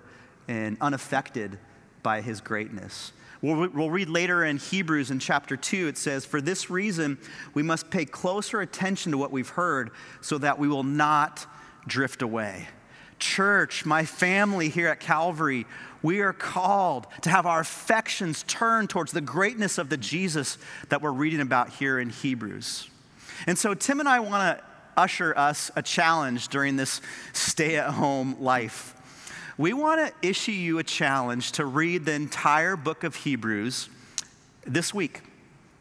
and 0.47 0.77
unaffected 0.79 1.57
by 2.03 2.21
his 2.21 2.41
greatness. 2.41 3.11
We'll, 3.41 3.89
read 3.89 4.07
later 4.07 4.45
in 4.45 4.57
Hebrews 4.57 5.09
in 5.09 5.17
chapter 5.17 5.57
2, 5.57 5.87
it 5.87 5.97
says, 5.97 6.25
For 6.25 6.41
this 6.41 6.69
reason, 6.69 7.17
we 7.55 7.63
must 7.63 7.89
pay 7.89 8.05
closer 8.05 8.61
attention 8.61 9.11
to 9.13 9.17
what 9.17 9.31
we've 9.31 9.49
heard 9.49 9.89
so 10.21 10.37
that 10.37 10.59
we 10.59 10.67
will 10.67 10.83
not 10.83 11.47
drift 11.87 12.21
away. 12.21 12.67
Church, 13.17 13.83
my 13.83 14.05
family 14.05 14.69
here 14.69 14.87
at 14.87 14.99
Calvary, 14.99 15.65
we 16.03 16.21
are 16.21 16.33
called 16.33 17.07
to 17.21 17.29
have 17.29 17.47
our 17.47 17.61
affections 17.61 18.43
turned 18.47 18.91
towards 18.91 19.11
the 19.11 19.21
greatness 19.21 19.79
of 19.79 19.89
the 19.89 19.97
Jesus 19.97 20.59
that 20.89 21.01
we're 21.01 21.11
reading 21.11 21.41
about 21.41 21.69
here 21.69 21.99
in 21.99 22.09
Hebrews. 22.09 22.89
And 23.47 23.57
so, 23.57 23.73
Tim 23.73 23.99
and 23.99 24.09
I 24.09 24.19
want 24.19 24.59
to 24.59 24.63
usher 24.95 25.35
us 25.37 25.71
a 25.75 25.81
challenge 25.81 26.49
during 26.49 26.75
this 26.75 27.01
stay 27.33 27.77
at 27.77 27.91
home 27.91 28.35
life. 28.39 28.95
We 29.61 29.73
want 29.73 30.01
to 30.01 30.27
issue 30.27 30.53
you 30.53 30.79
a 30.79 30.83
challenge 30.83 31.51
to 31.51 31.65
read 31.65 32.05
the 32.05 32.13
entire 32.13 32.75
book 32.75 33.03
of 33.03 33.13
Hebrews 33.13 33.89
this 34.65 34.91
week. 34.91 35.21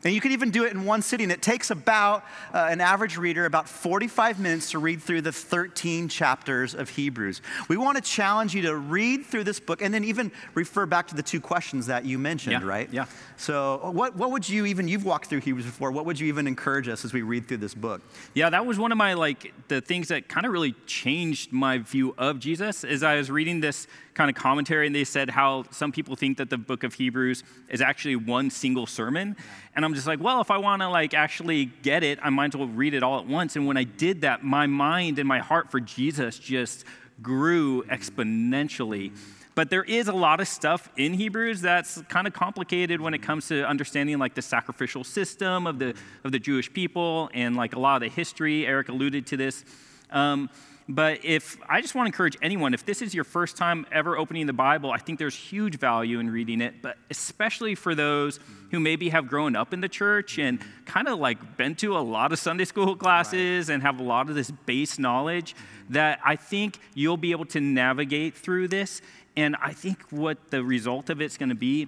And 0.03 0.15
you 0.15 0.21
can 0.21 0.33
even 0.33 0.51
do 0.51 0.65
it 0.65 0.73
in 0.73 0.85
one 0.85 1.03
sitting. 1.03 1.31
It 1.31 1.43
takes 1.43 1.71
about 1.71 2.25
uh, 2.55 2.69
an 2.71 2.81
average 2.81 3.19
reader 3.19 3.45
about 3.45 3.69
45 3.69 4.41
minutes 4.41 4.71
to 4.71 4.79
read 4.79 5.03
through 5.03 5.21
the 5.23 5.33
13 5.33 6.09
chapters 6.09 6.75
of 6.75 6.89
Hebrews. 6.89 7.43
We 7.69 7.77
want 7.77 7.97
to 7.97 8.03
challenge 8.03 8.55
you 8.55 8.63
to 8.63 8.77
read 8.77 9.27
through 9.27 9.45
this 9.45 9.61
book 9.61 9.83
and 9.83 9.93
then 9.93 10.05
even 10.05 10.33
refer 10.55 10.87
back 10.87 11.09
to 11.09 11.15
the 11.15 11.23
two 11.23 11.41
questions 11.41 11.87
that 11.87 12.07
you 12.07 12.19
mentioned, 12.19 12.63
Yeah, 12.63 12.67
right? 12.67 12.89
yeah. 12.91 13.07
So, 13.37 13.91
what, 13.93 14.17
what 14.17 14.31
would 14.31 14.49
you 14.49 14.67
even, 14.67 14.89
you've 14.89 15.05
walked 15.05 15.27
through 15.27 15.41
Hebrews 15.41 15.67
before, 15.67 15.91
what 15.91 16.07
would 16.07 16.19
you 16.19 16.29
even 16.29 16.47
encourage 16.47 16.89
us 16.89 17.05
as 17.05 17.13
we 17.13 17.23
read 17.23 17.47
through 17.47 17.59
this 17.59 17.75
book? 17.75 18.01
Yeah, 18.35 18.51
that 18.51 18.65
was 18.65 18.79
one 18.79 18.93
of 18.93 18.99
my 18.99 19.15
like 19.15 19.53
the 19.69 19.81
things 19.81 20.09
that 20.09 20.29
kind 20.29 20.47
of 20.47 20.53
really 20.53 20.73
changed 20.87 21.53
my 21.53 21.79
view 21.79 22.15
of 22.17 22.39
Jesus. 22.39 22.85
As 22.85 23.03
I 23.03 23.17
was 23.17 23.31
reading 23.31 23.61
this 23.61 23.87
kind 24.21 24.29
of 24.29 24.37
commentary, 24.37 24.87
and 24.87 24.95
they 24.95 25.03
said 25.03 25.31
how 25.31 25.65
some 25.71 25.91
people 25.91 26.15
think 26.15 26.37
that 26.37 26.51
the 26.51 26.59
book 26.59 26.85
of 26.85 26.93
Hebrews 26.93 27.43
is 27.71 27.81
actually 27.81 28.17
one 28.17 28.51
single 28.51 28.87
sermon, 28.87 29.35
and 29.75 29.83
I'm 29.83 29.95
just 29.95 30.07
like, 30.07 30.21
well, 30.21 30.43
if 30.43 30.51
I 30.51 30.59
want 30.59 30.83
to 30.83 30.91
like 30.91 31.15
actually 31.15 31.71
get 31.81 32.03
it, 32.03 32.19
I 32.23 32.29
might 32.29 32.53
as 32.53 32.59
well 32.59 32.69
read 32.69 32.93
it 32.93 33.03
all 33.03 33.19
at 33.19 33.27
once. 33.27 33.57
And 33.57 33.67
when 33.67 33.79
I 33.79 33.85
did 33.85 34.21
that, 34.21 34.45
my 34.45 34.67
mind 34.67 35.19
and 35.19 35.27
my 35.27 35.39
heart 35.39 35.71
for 35.71 35.81
Jesus 35.81 36.39
just 36.39 36.85
grew 37.23 37.83
exponentially. 37.85 39.17
But 39.55 39.71
there 39.71 39.85
is 39.85 40.09
a 40.09 40.13
lot 40.13 40.41
of 40.41 40.49
stuff 40.49 40.91
in 40.99 41.15
Hebrews 41.15 41.63
that's 41.63 42.03
kind 42.11 42.27
of 42.27 42.35
complicated 42.35 43.01
when 43.01 43.15
it 43.15 43.23
comes 43.23 43.49
to 43.49 43.67
understanding 43.67 44.19
like 44.19 44.35
the 44.35 44.43
sacrificial 44.43 45.03
system 45.03 45.67
of 45.67 45.79
the 45.79 45.95
of 46.25 46.33
the 46.33 46.39
Jewish 46.39 46.71
people 46.71 47.31
and 47.33 47.57
like 47.57 47.75
a 47.75 47.79
lot 47.79 47.95
of 47.97 48.03
the 48.03 48.15
history. 48.15 48.67
Eric 48.67 48.91
alluded 48.91 49.27
to 49.29 49.39
this. 49.39 49.65
Um, 50.11 50.51
but 50.91 51.25
if 51.25 51.57
I 51.69 51.81
just 51.81 51.95
want 51.95 52.07
to 52.07 52.09
encourage 52.09 52.37
anyone, 52.43 52.75
if 52.75 52.85
this 52.85 53.01
is 53.01 53.15
your 53.15 53.23
first 53.23 53.57
time 53.57 53.87
ever 53.93 54.19
opening 54.19 54.47
the 54.47 54.53
Bible, 54.53 54.91
I 54.91 54.99
think 54.99 55.21
there's 55.21 55.37
huge 55.37 55.79
value 55.79 56.19
in 56.19 56.29
reading 56.29 56.61
it, 56.61 56.83
but 56.83 56.97
especially 57.11 57.77
for 57.77 57.95
those 57.95 58.41
who 58.73 58.81
maybe 58.81 59.11
have 59.11 59.29
grown 59.29 59.55
up 59.55 59.73
in 59.73 59.81
the 59.81 59.89
church 59.89 60.39
and 60.39 60.59
kind 60.87 61.07
of 61.07 61.21
like 61.21 61.57
been 61.57 61.77
to 61.77 61.97
a 61.97 62.01
lot 62.01 62.33
of 62.33 62.41
Sunday 62.41 62.65
school 62.65 62.97
classes 62.97 63.69
and 63.69 63.83
have 63.83 64.01
a 64.01 64.03
lot 64.03 64.29
of 64.29 64.35
this 64.35 64.51
base 64.51 64.99
knowledge, 64.99 65.55
that 65.91 66.19
I 66.25 66.35
think 66.35 66.79
you'll 66.95 67.17
be 67.17 67.31
able 67.31 67.47
to 67.47 67.61
navigate 67.61 68.35
through 68.35 68.69
this. 68.69 69.01
And 69.37 69.55
I 69.63 69.73
think 69.73 70.03
what 70.11 70.51
the 70.51 70.65
result 70.65 71.09
of 71.09 71.21
it's 71.21 71.37
going 71.37 71.51
to 71.51 71.55
be 71.55 71.87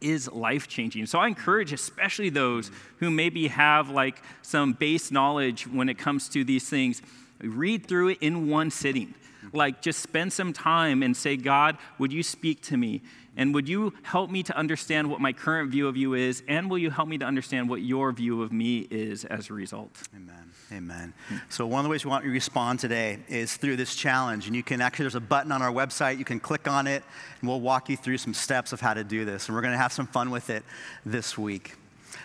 is 0.00 0.30
life 0.32 0.68
changing. 0.68 1.06
So 1.06 1.18
I 1.18 1.28
encourage, 1.28 1.72
especially 1.72 2.30
those 2.30 2.70
who 2.96 3.10
maybe 3.10 3.48
have 3.48 3.90
like 3.90 4.22
some 4.40 4.72
base 4.72 5.10
knowledge 5.10 5.66
when 5.66 5.88
it 5.88 5.98
comes 5.98 6.28
to 6.30 6.44
these 6.44 6.68
things, 6.68 7.02
read 7.42 7.86
through 7.86 8.08
it 8.10 8.18
in 8.20 8.48
one 8.48 8.70
sitting. 8.70 9.14
Like 9.52 9.82
just 9.82 10.00
spend 10.00 10.32
some 10.32 10.52
time 10.52 11.02
and 11.02 11.16
say, 11.16 11.36
God, 11.36 11.76
would 11.98 12.12
you 12.12 12.22
speak 12.22 12.62
to 12.62 12.76
me? 12.76 13.02
And 13.36 13.54
would 13.54 13.66
you 13.66 13.94
help 14.02 14.30
me 14.30 14.42
to 14.42 14.56
understand 14.56 15.10
what 15.10 15.20
my 15.20 15.32
current 15.32 15.70
view 15.70 15.88
of 15.88 15.96
you 15.96 16.14
is? 16.14 16.42
And 16.48 16.70
will 16.70 16.78
you 16.78 16.90
help 16.90 17.08
me 17.08 17.16
to 17.18 17.24
understand 17.24 17.68
what 17.68 17.80
your 17.80 18.12
view 18.12 18.42
of 18.42 18.52
me 18.52 18.86
is 18.90 19.24
as 19.24 19.48
a 19.48 19.54
result? 19.54 19.90
Amen. 20.14 20.50
Amen. 20.70 21.14
So, 21.48 21.66
one 21.66 21.80
of 21.80 21.84
the 21.84 21.90
ways 21.90 22.04
we 22.04 22.10
want 22.10 22.24
you 22.24 22.30
to 22.30 22.34
respond 22.34 22.78
today 22.78 23.18
is 23.28 23.56
through 23.56 23.76
this 23.76 23.94
challenge. 23.94 24.46
And 24.46 24.56
you 24.56 24.62
can 24.62 24.80
actually, 24.80 25.04
there's 25.04 25.14
a 25.14 25.20
button 25.20 25.50
on 25.50 25.62
our 25.62 25.72
website. 25.72 26.18
You 26.18 26.24
can 26.24 26.40
click 26.40 26.68
on 26.68 26.86
it, 26.86 27.02
and 27.40 27.48
we'll 27.48 27.60
walk 27.60 27.88
you 27.88 27.96
through 27.96 28.18
some 28.18 28.34
steps 28.34 28.72
of 28.72 28.80
how 28.80 28.94
to 28.94 29.04
do 29.04 29.24
this. 29.24 29.48
And 29.48 29.54
we're 29.54 29.62
going 29.62 29.74
to 29.74 29.78
have 29.78 29.92
some 29.92 30.06
fun 30.06 30.30
with 30.30 30.50
it 30.50 30.64
this 31.04 31.36
week. 31.36 31.74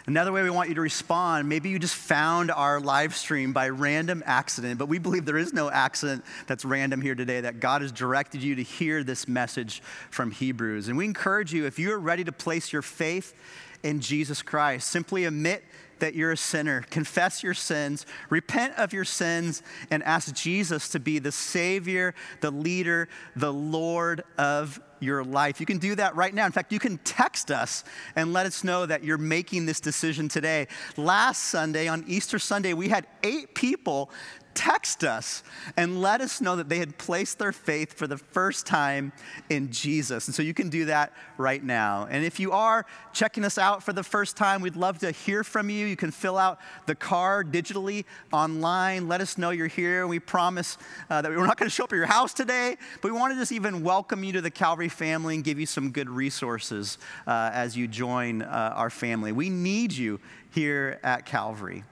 Another 0.08 0.32
way 0.32 0.42
we 0.42 0.50
want 0.50 0.70
you 0.70 0.76
to 0.76 0.82
respond, 0.82 1.50
maybe 1.50 1.68
you 1.68 1.78
just 1.78 1.94
found 1.94 2.50
our 2.50 2.80
live 2.80 3.14
stream 3.14 3.52
by 3.52 3.68
random 3.68 4.24
accident, 4.26 4.80
but 4.80 4.88
we 4.88 5.00
believe 5.00 5.26
there 5.26 5.38
is 5.38 5.52
no 5.52 5.70
accident 5.70 6.24
that's 6.48 6.64
random 6.64 7.02
here 7.02 7.14
today, 7.14 7.42
that 7.42 7.60
God 7.60 7.82
has 7.82 7.92
directed 7.92 8.42
you 8.42 8.56
to 8.56 8.64
hear 8.64 9.04
this 9.04 9.28
message 9.28 9.82
from 10.10 10.32
Hebrews. 10.32 10.88
And 10.88 10.98
we 10.98 11.04
encourage 11.04 11.54
you, 11.54 11.66
if 11.66 11.78
you're 11.78 12.00
ready 12.00 12.24
to 12.24 12.32
place 12.32 12.72
your 12.72 12.82
faith 12.82 13.34
in 13.84 14.00
Jesus 14.00 14.42
Christ, 14.42 14.88
simply 14.88 15.26
admit 15.26 15.62
that 16.00 16.16
you're 16.16 16.32
a 16.32 16.38
sinner, 16.38 16.82
confess 16.90 17.44
your 17.44 17.54
sins, 17.54 18.06
repent 18.30 18.76
of 18.78 18.94
your 18.94 19.06
sins, 19.06 19.64
and 19.92 20.04
ask 20.04 20.34
Jesus 20.34 20.90
to 20.90 21.00
be 21.00 21.20
the 21.20 21.32
Savior, 21.32 22.14
the 22.42 22.52
leader, 22.52 23.08
the 23.36 23.54
Lord 23.54 24.24
of 24.38 24.80
your 25.00 25.24
life. 25.24 25.60
You 25.60 25.66
can 25.66 25.78
do 25.78 25.96
that 25.96 26.16
right 26.16 26.34
now. 26.34 26.46
In 26.46 26.52
fact, 26.52 26.72
you 26.72 26.80
can 26.80 26.98
text 27.00 27.52
us 27.52 27.84
and 28.16 28.34
let 28.34 28.46
us 28.46 28.64
know 28.64 28.86
that 28.86 29.04
you're 29.04 29.18
making 29.18 29.66
this 29.66 29.80
decision 29.80 30.28
today. 30.28 30.68
Last 30.96 31.44
Sunday, 31.44 31.88
on 31.88 32.04
Easter 32.08 32.40
Sunday, 32.40 32.74
we 32.74 32.90
had 32.90 33.06
eight 33.24 33.54
people 33.54 34.10
text 34.58 35.04
us 35.04 35.44
and 35.78 36.02
let 36.02 36.20
us 36.20 36.42
know 36.42 36.56
that 36.56 36.68
they 36.68 36.80
had 36.80 36.98
placed 36.98 37.38
their 37.38 37.52
faith 37.52 37.94
for 37.94 38.08
the 38.08 38.18
first 38.18 38.66
time 38.66 39.14
in 39.52 39.72
Jesus. 39.72 40.28
And 40.28 40.34
so 40.34 40.42
you 40.42 40.56
can 40.56 40.70
do 40.70 40.86
that 40.86 41.14
right 41.38 41.64
now. 41.64 42.08
And 42.10 42.26
if 42.26 42.40
you 42.40 42.52
are 42.52 42.88
checking 43.14 43.46
us 43.46 43.60
out 43.60 43.84
for 43.84 43.94
the 43.94 44.02
first 44.02 44.36
time, 44.36 44.62
we'd 44.62 44.76
love 44.76 44.98
to 45.00 45.12
hear 45.12 45.44
from 45.44 45.70
you. 45.70 45.86
You 45.88 45.96
can 45.96 46.12
fill 46.12 46.38
out 46.38 46.60
the 46.86 46.96
card 46.96 47.52
digitally 47.52 48.06
online. 48.32 49.08
Let 49.08 49.22
us 49.22 49.38
know 49.38 49.50
you're 49.50 49.68
here. 49.68 50.08
We 50.08 50.20
promise 50.20 50.78
uh, 51.10 51.22
that 51.22 51.32
we're 51.32 51.46
not 51.46 51.58
going 51.58 51.70
to 51.70 51.74
show 51.74 51.86
up 51.86 51.94
at 51.94 51.96
your 51.96 52.06
house 52.06 52.34
today, 52.34 52.78
but 53.02 53.12
we 53.12 53.18
want 53.18 53.34
to 53.34 53.40
just 53.40 53.52
even 53.52 53.84
welcome 53.84 54.24
you 54.24 54.34
to 54.34 54.42
the 54.42 54.52
Calvary 54.52 54.90
family 54.90 55.36
and 55.36 55.44
give 55.44 55.60
you 55.60 55.66
some 55.66 55.92
good 55.92 56.10
resources 56.10 56.98
uh, 57.26 57.50
as 57.54 57.76
you 57.78 57.88
join 57.88 58.42
uh, 58.42 58.74
our 58.76 58.90
family. 58.90 59.32
We 59.32 59.50
need 59.50 59.94
you 59.94 60.20
here 60.52 61.00
at 61.04 61.26
Calvary. 61.26 61.84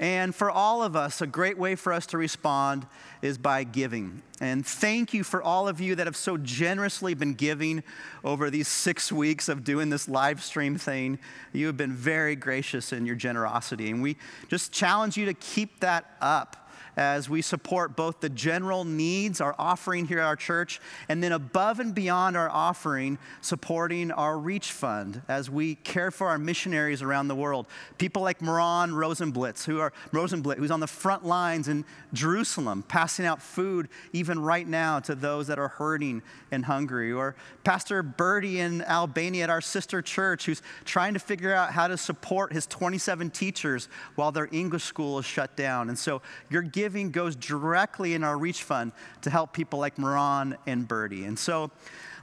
And 0.00 0.34
for 0.34 0.50
all 0.50 0.82
of 0.82 0.96
us, 0.96 1.20
a 1.20 1.26
great 1.26 1.58
way 1.58 1.74
for 1.74 1.92
us 1.92 2.06
to 2.06 2.18
respond 2.18 2.86
is 3.20 3.36
by 3.36 3.64
giving. 3.64 4.22
And 4.40 4.66
thank 4.66 5.12
you 5.12 5.22
for 5.22 5.42
all 5.42 5.68
of 5.68 5.78
you 5.78 5.94
that 5.94 6.06
have 6.06 6.16
so 6.16 6.38
generously 6.38 7.12
been 7.12 7.34
giving 7.34 7.82
over 8.24 8.48
these 8.48 8.66
six 8.66 9.12
weeks 9.12 9.50
of 9.50 9.62
doing 9.62 9.90
this 9.90 10.08
live 10.08 10.42
stream 10.42 10.78
thing. 10.78 11.18
You 11.52 11.66
have 11.66 11.76
been 11.76 11.92
very 11.92 12.34
gracious 12.34 12.94
in 12.94 13.04
your 13.04 13.14
generosity. 13.14 13.90
And 13.90 14.00
we 14.00 14.16
just 14.48 14.72
challenge 14.72 15.18
you 15.18 15.26
to 15.26 15.34
keep 15.34 15.80
that 15.80 16.16
up 16.22 16.69
as 17.00 17.30
we 17.30 17.40
support 17.40 17.96
both 17.96 18.20
the 18.20 18.28
general 18.28 18.84
needs, 18.84 19.40
our 19.40 19.54
offering 19.58 20.04
here 20.04 20.18
at 20.18 20.26
our 20.26 20.36
church, 20.36 20.82
and 21.08 21.24
then 21.24 21.32
above 21.32 21.80
and 21.80 21.94
beyond 21.94 22.36
our 22.36 22.50
offering, 22.50 23.18
supporting 23.40 24.12
our 24.12 24.38
Reach 24.38 24.70
Fund 24.70 25.22
as 25.26 25.48
we 25.48 25.76
care 25.76 26.10
for 26.10 26.28
our 26.28 26.36
missionaries 26.36 27.00
around 27.00 27.28
the 27.28 27.34
world. 27.34 27.64
People 27.96 28.20
like 28.20 28.42
Moran 28.42 28.90
Rosenblitz, 28.90 29.64
who 29.64 29.80
are 29.80 29.94
Rosenblit, 30.12 30.58
who's 30.58 30.70
on 30.70 30.80
the 30.80 30.86
front 30.86 31.24
lines 31.24 31.68
in 31.68 31.86
Jerusalem, 32.12 32.82
passing 32.82 33.24
out 33.24 33.40
food 33.40 33.88
even 34.12 34.38
right 34.38 34.68
now 34.68 35.00
to 35.00 35.14
those 35.14 35.46
that 35.46 35.58
are 35.58 35.68
hurting 35.68 36.20
and 36.50 36.66
hungry. 36.66 37.12
Or 37.12 37.34
Pastor 37.64 38.02
Birdie 38.02 38.60
in 38.60 38.82
Albania 38.82 39.44
at 39.44 39.50
our 39.50 39.62
sister 39.62 40.02
church, 40.02 40.44
who's 40.44 40.60
trying 40.84 41.14
to 41.14 41.20
figure 41.20 41.54
out 41.54 41.72
how 41.72 41.88
to 41.88 41.96
support 41.96 42.52
his 42.52 42.66
27 42.66 43.30
teachers 43.30 43.88
while 44.16 44.32
their 44.32 44.50
English 44.52 44.84
school 44.84 45.18
is 45.18 45.24
shut 45.24 45.56
down. 45.56 45.88
And 45.88 45.98
so 45.98 46.20
your 46.50 46.60
giving 46.60 46.89
goes 47.10 47.36
directly 47.36 48.14
in 48.14 48.24
our 48.24 48.36
Reach 48.36 48.62
Fund 48.62 48.92
to 49.22 49.30
help 49.30 49.52
people 49.52 49.78
like 49.78 49.98
Moran 49.98 50.56
and 50.66 50.86
Birdie. 50.86 51.24
And 51.24 51.38
so 51.38 51.70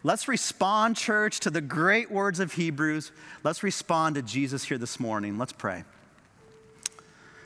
let's 0.04 0.28
respond, 0.28 0.96
church, 0.98 1.40
to 1.42 1.50
the 1.50 1.62
great 1.62 2.12
words 2.12 2.40
of 2.40 2.54
Hebrews. 2.54 3.12
Let's 3.44 3.64
respond 3.64 4.16
to 4.16 4.22
Jesus 4.22 4.64
here 4.64 4.78
this 4.78 5.00
morning. 5.00 5.38
Let's 5.38 5.54
pray. 5.54 5.84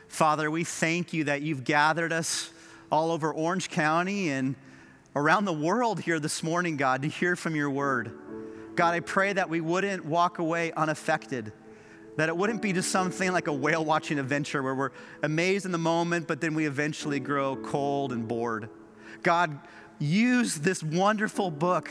Father, 0.07 0.51
we 0.51 0.63
thank 0.63 1.13
you 1.13 1.23
that 1.25 1.41
you've 1.41 1.63
gathered 1.63 2.11
us 2.11 2.51
all 2.91 3.11
over 3.11 3.31
Orange 3.31 3.69
County 3.69 4.29
and 4.29 4.55
around 5.15 5.45
the 5.45 5.53
world 5.53 6.01
here 6.01 6.19
this 6.19 6.43
morning, 6.43 6.77
God, 6.77 7.03
to 7.03 7.07
hear 7.07 7.35
from 7.35 7.55
your 7.55 7.69
word. 7.69 8.11
God, 8.75 8.93
I 8.93 8.99
pray 8.99 9.33
that 9.33 9.49
we 9.49 9.61
wouldn't 9.61 10.05
walk 10.05 10.39
away 10.39 10.71
unaffected, 10.73 11.53
that 12.17 12.29
it 12.29 12.35
wouldn't 12.35 12.61
be 12.61 12.73
just 12.73 12.91
something 12.91 13.31
like 13.31 13.47
a 13.47 13.53
whale 13.53 13.83
watching 13.83 14.19
adventure 14.19 14.61
where 14.61 14.75
we're 14.75 14.91
amazed 15.23 15.65
in 15.65 15.71
the 15.71 15.77
moment, 15.77 16.27
but 16.27 16.41
then 16.41 16.53
we 16.53 16.65
eventually 16.65 17.19
grow 17.19 17.55
cold 17.55 18.11
and 18.11 18.27
bored. 18.27 18.69
God, 19.23 19.57
use 19.99 20.55
this 20.55 20.83
wonderful 20.83 21.51
book 21.51 21.89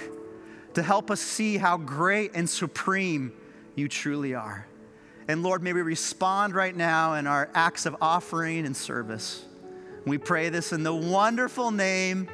to 0.74 0.82
help 0.82 1.10
us 1.10 1.20
see 1.20 1.56
how 1.56 1.76
great 1.76 2.32
and 2.34 2.48
supreme 2.48 3.32
you 3.74 3.88
truly 3.88 4.34
are. 4.34 4.66
And 5.28 5.42
Lord, 5.42 5.62
may 5.62 5.72
we 5.72 5.82
respond 5.82 6.54
right 6.54 6.74
now 6.74 7.14
in 7.14 7.26
our 7.26 7.48
acts 7.54 7.86
of 7.86 7.96
offering 8.00 8.66
and 8.66 8.76
service. 8.76 9.44
We 10.04 10.18
pray 10.18 10.48
this 10.48 10.72
in 10.72 10.82
the 10.82 10.94
wonderful 10.94 11.70
name 11.70 12.28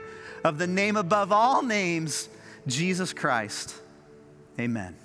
of 0.44 0.58
the 0.58 0.66
name 0.66 0.96
above 0.96 1.32
all 1.32 1.62
names, 1.62 2.28
Jesus 2.66 3.12
Christ. 3.12 3.74
Amen. 4.58 4.96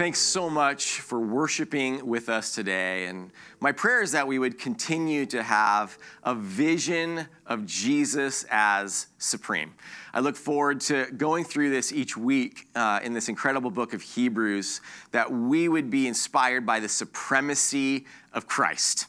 Thanks 0.00 0.18
so 0.18 0.48
much 0.48 1.00
for 1.00 1.20
worshiping 1.20 2.06
with 2.06 2.30
us 2.30 2.54
today. 2.54 3.04
And 3.04 3.30
my 3.60 3.70
prayer 3.70 4.00
is 4.00 4.12
that 4.12 4.26
we 4.26 4.38
would 4.38 4.58
continue 4.58 5.26
to 5.26 5.42
have 5.42 5.98
a 6.24 6.34
vision 6.34 7.26
of 7.44 7.66
Jesus 7.66 8.46
as 8.50 9.08
supreme. 9.18 9.74
I 10.14 10.20
look 10.20 10.36
forward 10.36 10.80
to 10.82 11.04
going 11.18 11.44
through 11.44 11.68
this 11.68 11.92
each 11.92 12.16
week 12.16 12.66
uh, 12.74 13.00
in 13.02 13.12
this 13.12 13.28
incredible 13.28 13.70
book 13.70 13.92
of 13.92 14.00
Hebrews, 14.00 14.80
that 15.10 15.30
we 15.30 15.68
would 15.68 15.90
be 15.90 16.08
inspired 16.08 16.64
by 16.64 16.80
the 16.80 16.88
supremacy 16.88 18.06
of 18.32 18.46
Christ. 18.46 19.06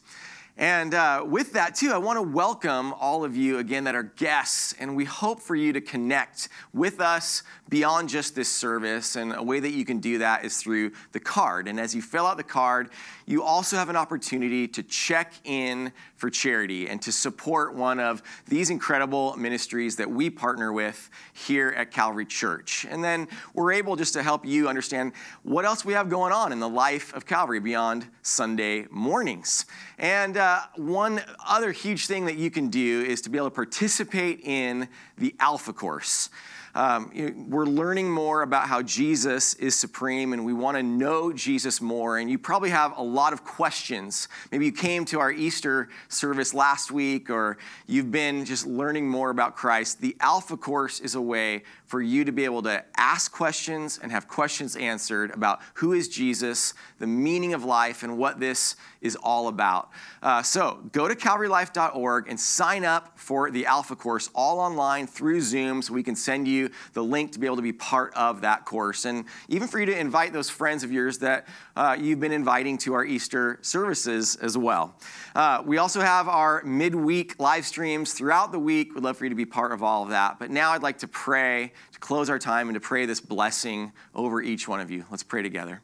And 0.58 0.94
uh, 0.94 1.24
with 1.26 1.54
that, 1.54 1.76
too, 1.76 1.92
I 1.94 1.98
want 1.98 2.18
to 2.18 2.22
welcome 2.22 2.94
all 2.94 3.24
of 3.24 3.38
you 3.38 3.60
again 3.60 3.86
that 3.86 3.96
are 3.96 4.04
guests, 4.04 4.76
and 4.78 4.96
we 4.96 5.06
hope 5.06 5.40
for 5.40 5.56
you 5.56 5.72
to 5.72 5.82
connect 5.82 6.50
with 6.74 7.00
us 7.00 7.44
beyond 7.72 8.10
just 8.10 8.36
this 8.36 8.50
service. 8.50 9.16
And 9.16 9.34
a 9.34 9.42
way 9.42 9.60
that 9.60 9.72
you 9.72 9.86
can 9.86 10.00
do 10.00 10.20
that 10.20 10.46
is 10.46 10.58
through 10.58 10.92
the 11.14 11.20
card. 11.20 11.68
And 11.68 11.80
as 11.80 11.96
you 11.96 12.02
fill 12.02 12.28
out 12.28 12.38
the 12.38 12.44
card, 12.44 12.90
you 13.26 13.44
also 13.44 13.78
have 13.78 13.88
an 13.88 13.96
opportunity 13.96 14.68
to 14.68 14.84
check 14.84 15.34
in 15.46 15.94
for 16.18 16.30
charity 16.30 16.90
and 16.90 17.02
to 17.02 17.14
support 17.14 17.74
one 17.74 17.98
of 17.98 18.22
these 18.46 18.70
incredible 18.70 19.38
ministries 19.38 19.96
that 19.96 20.12
we 20.12 20.30
partner 20.30 20.74
with 20.74 21.10
here 21.34 21.70
at 21.70 21.92
Calvary 21.92 22.26
Church. 22.26 22.86
And 22.90 23.02
then 23.02 23.30
we're 23.54 23.72
able 23.72 23.96
just 23.96 24.14
to 24.14 24.22
help 24.22 24.46
you 24.46 24.68
understand 24.68 25.14
what 25.44 25.64
else 25.64 25.86
we 25.86 25.94
have 25.94 26.10
going 26.10 26.34
on 26.34 26.52
in 26.52 26.60
the 26.60 26.70
life 26.70 27.14
of 27.14 27.26
Calvary 27.26 27.62
beyond 27.62 28.06
Sunday 28.22 28.86
mornings. 28.92 29.66
And 29.98 30.36
uh, 30.36 30.60
one 30.76 31.22
other 31.48 31.72
huge 31.72 32.06
thing 32.06 32.26
that 32.26 32.36
you 32.36 32.52
can 32.52 32.68
do 32.68 33.02
is 33.02 33.22
to 33.22 33.30
be 33.30 33.38
able 33.38 33.50
to 33.50 33.56
participate 33.56 34.42
in 34.44 34.90
the 35.18 35.34
Alpha 35.40 35.72
Course. 35.72 36.30
Um, 36.74 37.12
you 37.14 37.30
know, 37.30 37.46
we're 37.50 37.66
learning 37.66 38.10
more 38.10 38.42
about 38.42 38.68
how 38.68 38.82
Jesus 38.82 39.54
is 39.56 39.78
supreme 39.78 40.34
and 40.34 40.46
we 40.46 40.54
want 40.54 40.78
to 40.78 40.84
know 40.84 41.34
Jesus 41.34 41.82
more. 41.82 42.18
And 42.18 42.30
you 42.30 42.38
probably 42.38 42.70
have 42.70 42.98
a 42.98 43.04
lot 43.04 43.34
of 43.34 43.44
questions. 43.44 44.28
Maybe 44.52 44.66
you 44.66 44.72
came 44.72 45.06
to 45.06 45.20
our 45.20 45.32
Easter 45.32 45.90
service 46.08 46.54
last 46.54 46.92
week 46.92 47.30
or 47.30 47.58
you've 47.88 48.12
been 48.12 48.46
just 48.46 48.66
learning 48.66 49.08
more 49.08 49.30
about 49.30 49.56
Christ. 49.56 50.02
The 50.02 50.16
Alpha 50.20 50.58
Course 50.58 51.00
is 51.00 51.16
a 51.16 51.22
way 51.22 51.64
for 51.86 52.02
you 52.02 52.24
to 52.24 52.32
be 52.32 52.46
able 52.46 52.62
to 52.64 52.84
ask 52.96 53.32
questions 53.32 54.00
and 54.02 54.12
have 54.12 54.28
questions 54.28 54.76
answered 54.76 55.32
about 55.32 55.60
who 55.76 55.94
is 55.94 56.08
Jesus, 56.08 56.74
the 57.02 57.08
meaning 57.08 57.54
of 57.54 57.66
life, 57.66 58.04
and 58.04 58.18
what 58.18 58.40
this 58.40 58.78
is 59.02 59.18
all 59.18 59.48
about. 59.48 59.90
Uh, 60.22 60.44
so 60.44 60.80
go 60.92 61.08
to 61.08 61.16
calvarylife.org 61.16 62.28
and 62.30 62.40
sign 62.40 62.86
up 62.86 63.18
for 63.18 63.50
the 63.50 63.66
Alpha 63.66 63.96
course 63.96 64.30
all 64.36 64.60
online 64.60 65.08
through 65.08 65.42
Zoom 65.42 65.82
so 65.82 65.94
we 65.94 66.04
can 66.04 66.16
send 66.16 66.48
you 66.48 66.70
the 66.94 67.04
link 67.04 67.32
to 67.32 67.40
be 67.40 67.48
able 67.48 67.56
to 67.56 67.62
be 67.62 67.74
part 67.74 68.14
of 68.14 68.42
that 68.42 68.64
course. 68.64 69.06
And 69.06 69.26
even 69.50 69.68
for 69.68 69.80
you 69.80 69.88
to 69.88 70.00
invite 70.00 70.34
those 70.34 70.50
friends 70.50 70.84
of 70.84 70.92
yours 70.92 71.18
that 71.20 71.48
uh, 71.76 71.98
you've 72.00 72.20
been 72.20 72.32
inviting 72.32 72.78
to 72.80 72.94
our 72.94 73.04
Easter 73.04 73.58
services 73.62 74.36
as 74.36 74.58
well. 74.58 74.96
Uh, 75.36 75.64
we 75.66 75.78
also 75.80 76.00
have 76.00 76.28
our 76.28 76.62
midweek 76.64 77.40
live 77.40 77.66
streams 77.66 78.14
throughout 78.14 78.52
the 78.52 78.60
week. 78.60 78.94
We'd 78.94 79.04
love 79.04 79.18
for 79.18 79.26
you 79.26 79.30
to 79.30 79.36
be 79.36 79.46
part 79.46 79.72
of 79.72 79.82
all 79.82 80.04
of 80.04 80.10
that. 80.10 80.38
But 80.38 80.52
now 80.52 80.72
I'd 80.72 80.84
like 80.84 81.00
to 81.00 81.08
pray 81.08 81.74
to 81.94 82.00
close 82.00 82.30
our 82.30 82.40
time 82.40 82.70
and 82.70 82.76
to 82.76 82.80
pray 82.80 83.08
this 83.08 83.20
blessing 83.20 83.92
over 84.14 84.42
each 84.42 84.68
one 84.68 84.80
of 84.80 84.92
you. 84.92 85.06
Let's 85.10 85.24
pray 85.24 85.42
together. 85.42 85.82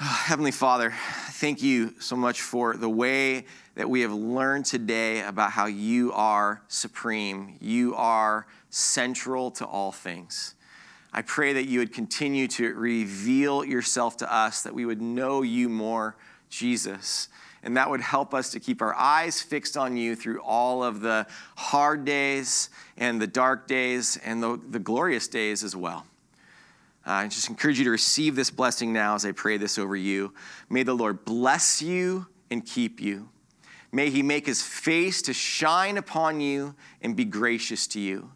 Heavenly 0.02 0.50
Father, 0.50 0.94
thank 1.32 1.62
you 1.62 1.92
so 2.00 2.16
much 2.16 2.40
for 2.40 2.74
the 2.74 2.88
way 2.88 3.44
that 3.74 3.90
we 3.90 4.00
have 4.00 4.14
learned 4.14 4.64
today 4.64 5.20
about 5.20 5.52
how 5.52 5.66
you 5.66 6.10
are 6.14 6.62
supreme. 6.68 7.58
You 7.60 7.94
are 7.96 8.46
central 8.70 9.50
to 9.50 9.66
all 9.66 9.92
things. 9.92 10.54
I 11.12 11.20
pray 11.20 11.52
that 11.52 11.66
you 11.66 11.80
would 11.80 11.92
continue 11.92 12.48
to 12.48 12.72
reveal 12.72 13.62
yourself 13.62 14.16
to 14.18 14.34
us, 14.34 14.62
that 14.62 14.72
we 14.72 14.86
would 14.86 15.02
know 15.02 15.42
you 15.42 15.68
more, 15.68 16.16
Jesus. 16.48 17.28
And 17.62 17.76
that 17.76 17.90
would 17.90 18.00
help 18.00 18.32
us 18.32 18.48
to 18.52 18.60
keep 18.60 18.80
our 18.80 18.94
eyes 18.94 19.42
fixed 19.42 19.76
on 19.76 19.98
you 19.98 20.16
through 20.16 20.40
all 20.40 20.82
of 20.82 21.02
the 21.02 21.26
hard 21.56 22.06
days 22.06 22.70
and 22.96 23.20
the 23.20 23.26
dark 23.26 23.68
days 23.68 24.18
and 24.24 24.42
the, 24.42 24.58
the 24.70 24.78
glorious 24.78 25.28
days 25.28 25.62
as 25.62 25.76
well. 25.76 26.06
Uh, 27.10 27.14
I 27.14 27.26
just 27.26 27.48
encourage 27.48 27.76
you 27.76 27.84
to 27.86 27.90
receive 27.90 28.36
this 28.36 28.50
blessing 28.50 28.92
now 28.92 29.16
as 29.16 29.26
I 29.26 29.32
pray 29.32 29.56
this 29.56 29.80
over 29.80 29.96
you. 29.96 30.32
May 30.68 30.84
the 30.84 30.94
Lord 30.94 31.24
bless 31.24 31.82
you 31.82 32.28
and 32.52 32.64
keep 32.64 33.00
you. 33.00 33.30
May 33.90 34.10
he 34.10 34.22
make 34.22 34.46
his 34.46 34.62
face 34.62 35.20
to 35.22 35.32
shine 35.32 35.96
upon 35.96 36.40
you 36.40 36.76
and 37.02 37.16
be 37.16 37.24
gracious 37.24 37.88
to 37.88 38.00
you. 38.00 38.30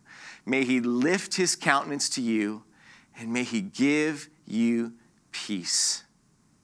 May 0.44 0.64
he 0.64 0.80
lift 0.80 1.36
his 1.36 1.54
countenance 1.54 2.08
to 2.10 2.20
you 2.20 2.64
and 3.16 3.32
may 3.32 3.44
he 3.44 3.60
give 3.60 4.28
you 4.44 4.94
peace. 5.30 6.02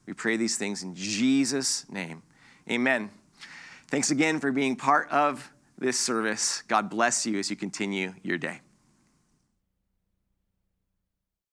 We 0.05 0.11
pray 0.11 0.35
these 0.35 0.57
things 0.57 0.83
in 0.83 0.93
Jesus' 0.93 1.89
name. 1.89 2.23
Amen. 2.69 3.09
Thanks 3.87 4.11
again 4.11 4.41
for 4.41 4.51
being 4.51 4.75
part 4.75 5.09
of 5.11 5.49
this 5.77 5.97
service. 5.97 6.61
God 6.67 6.89
bless 6.89 7.25
you 7.25 7.39
as 7.39 7.49
you 7.49 7.55
continue 7.55 8.15
your 8.21 8.37
day. 8.37 8.59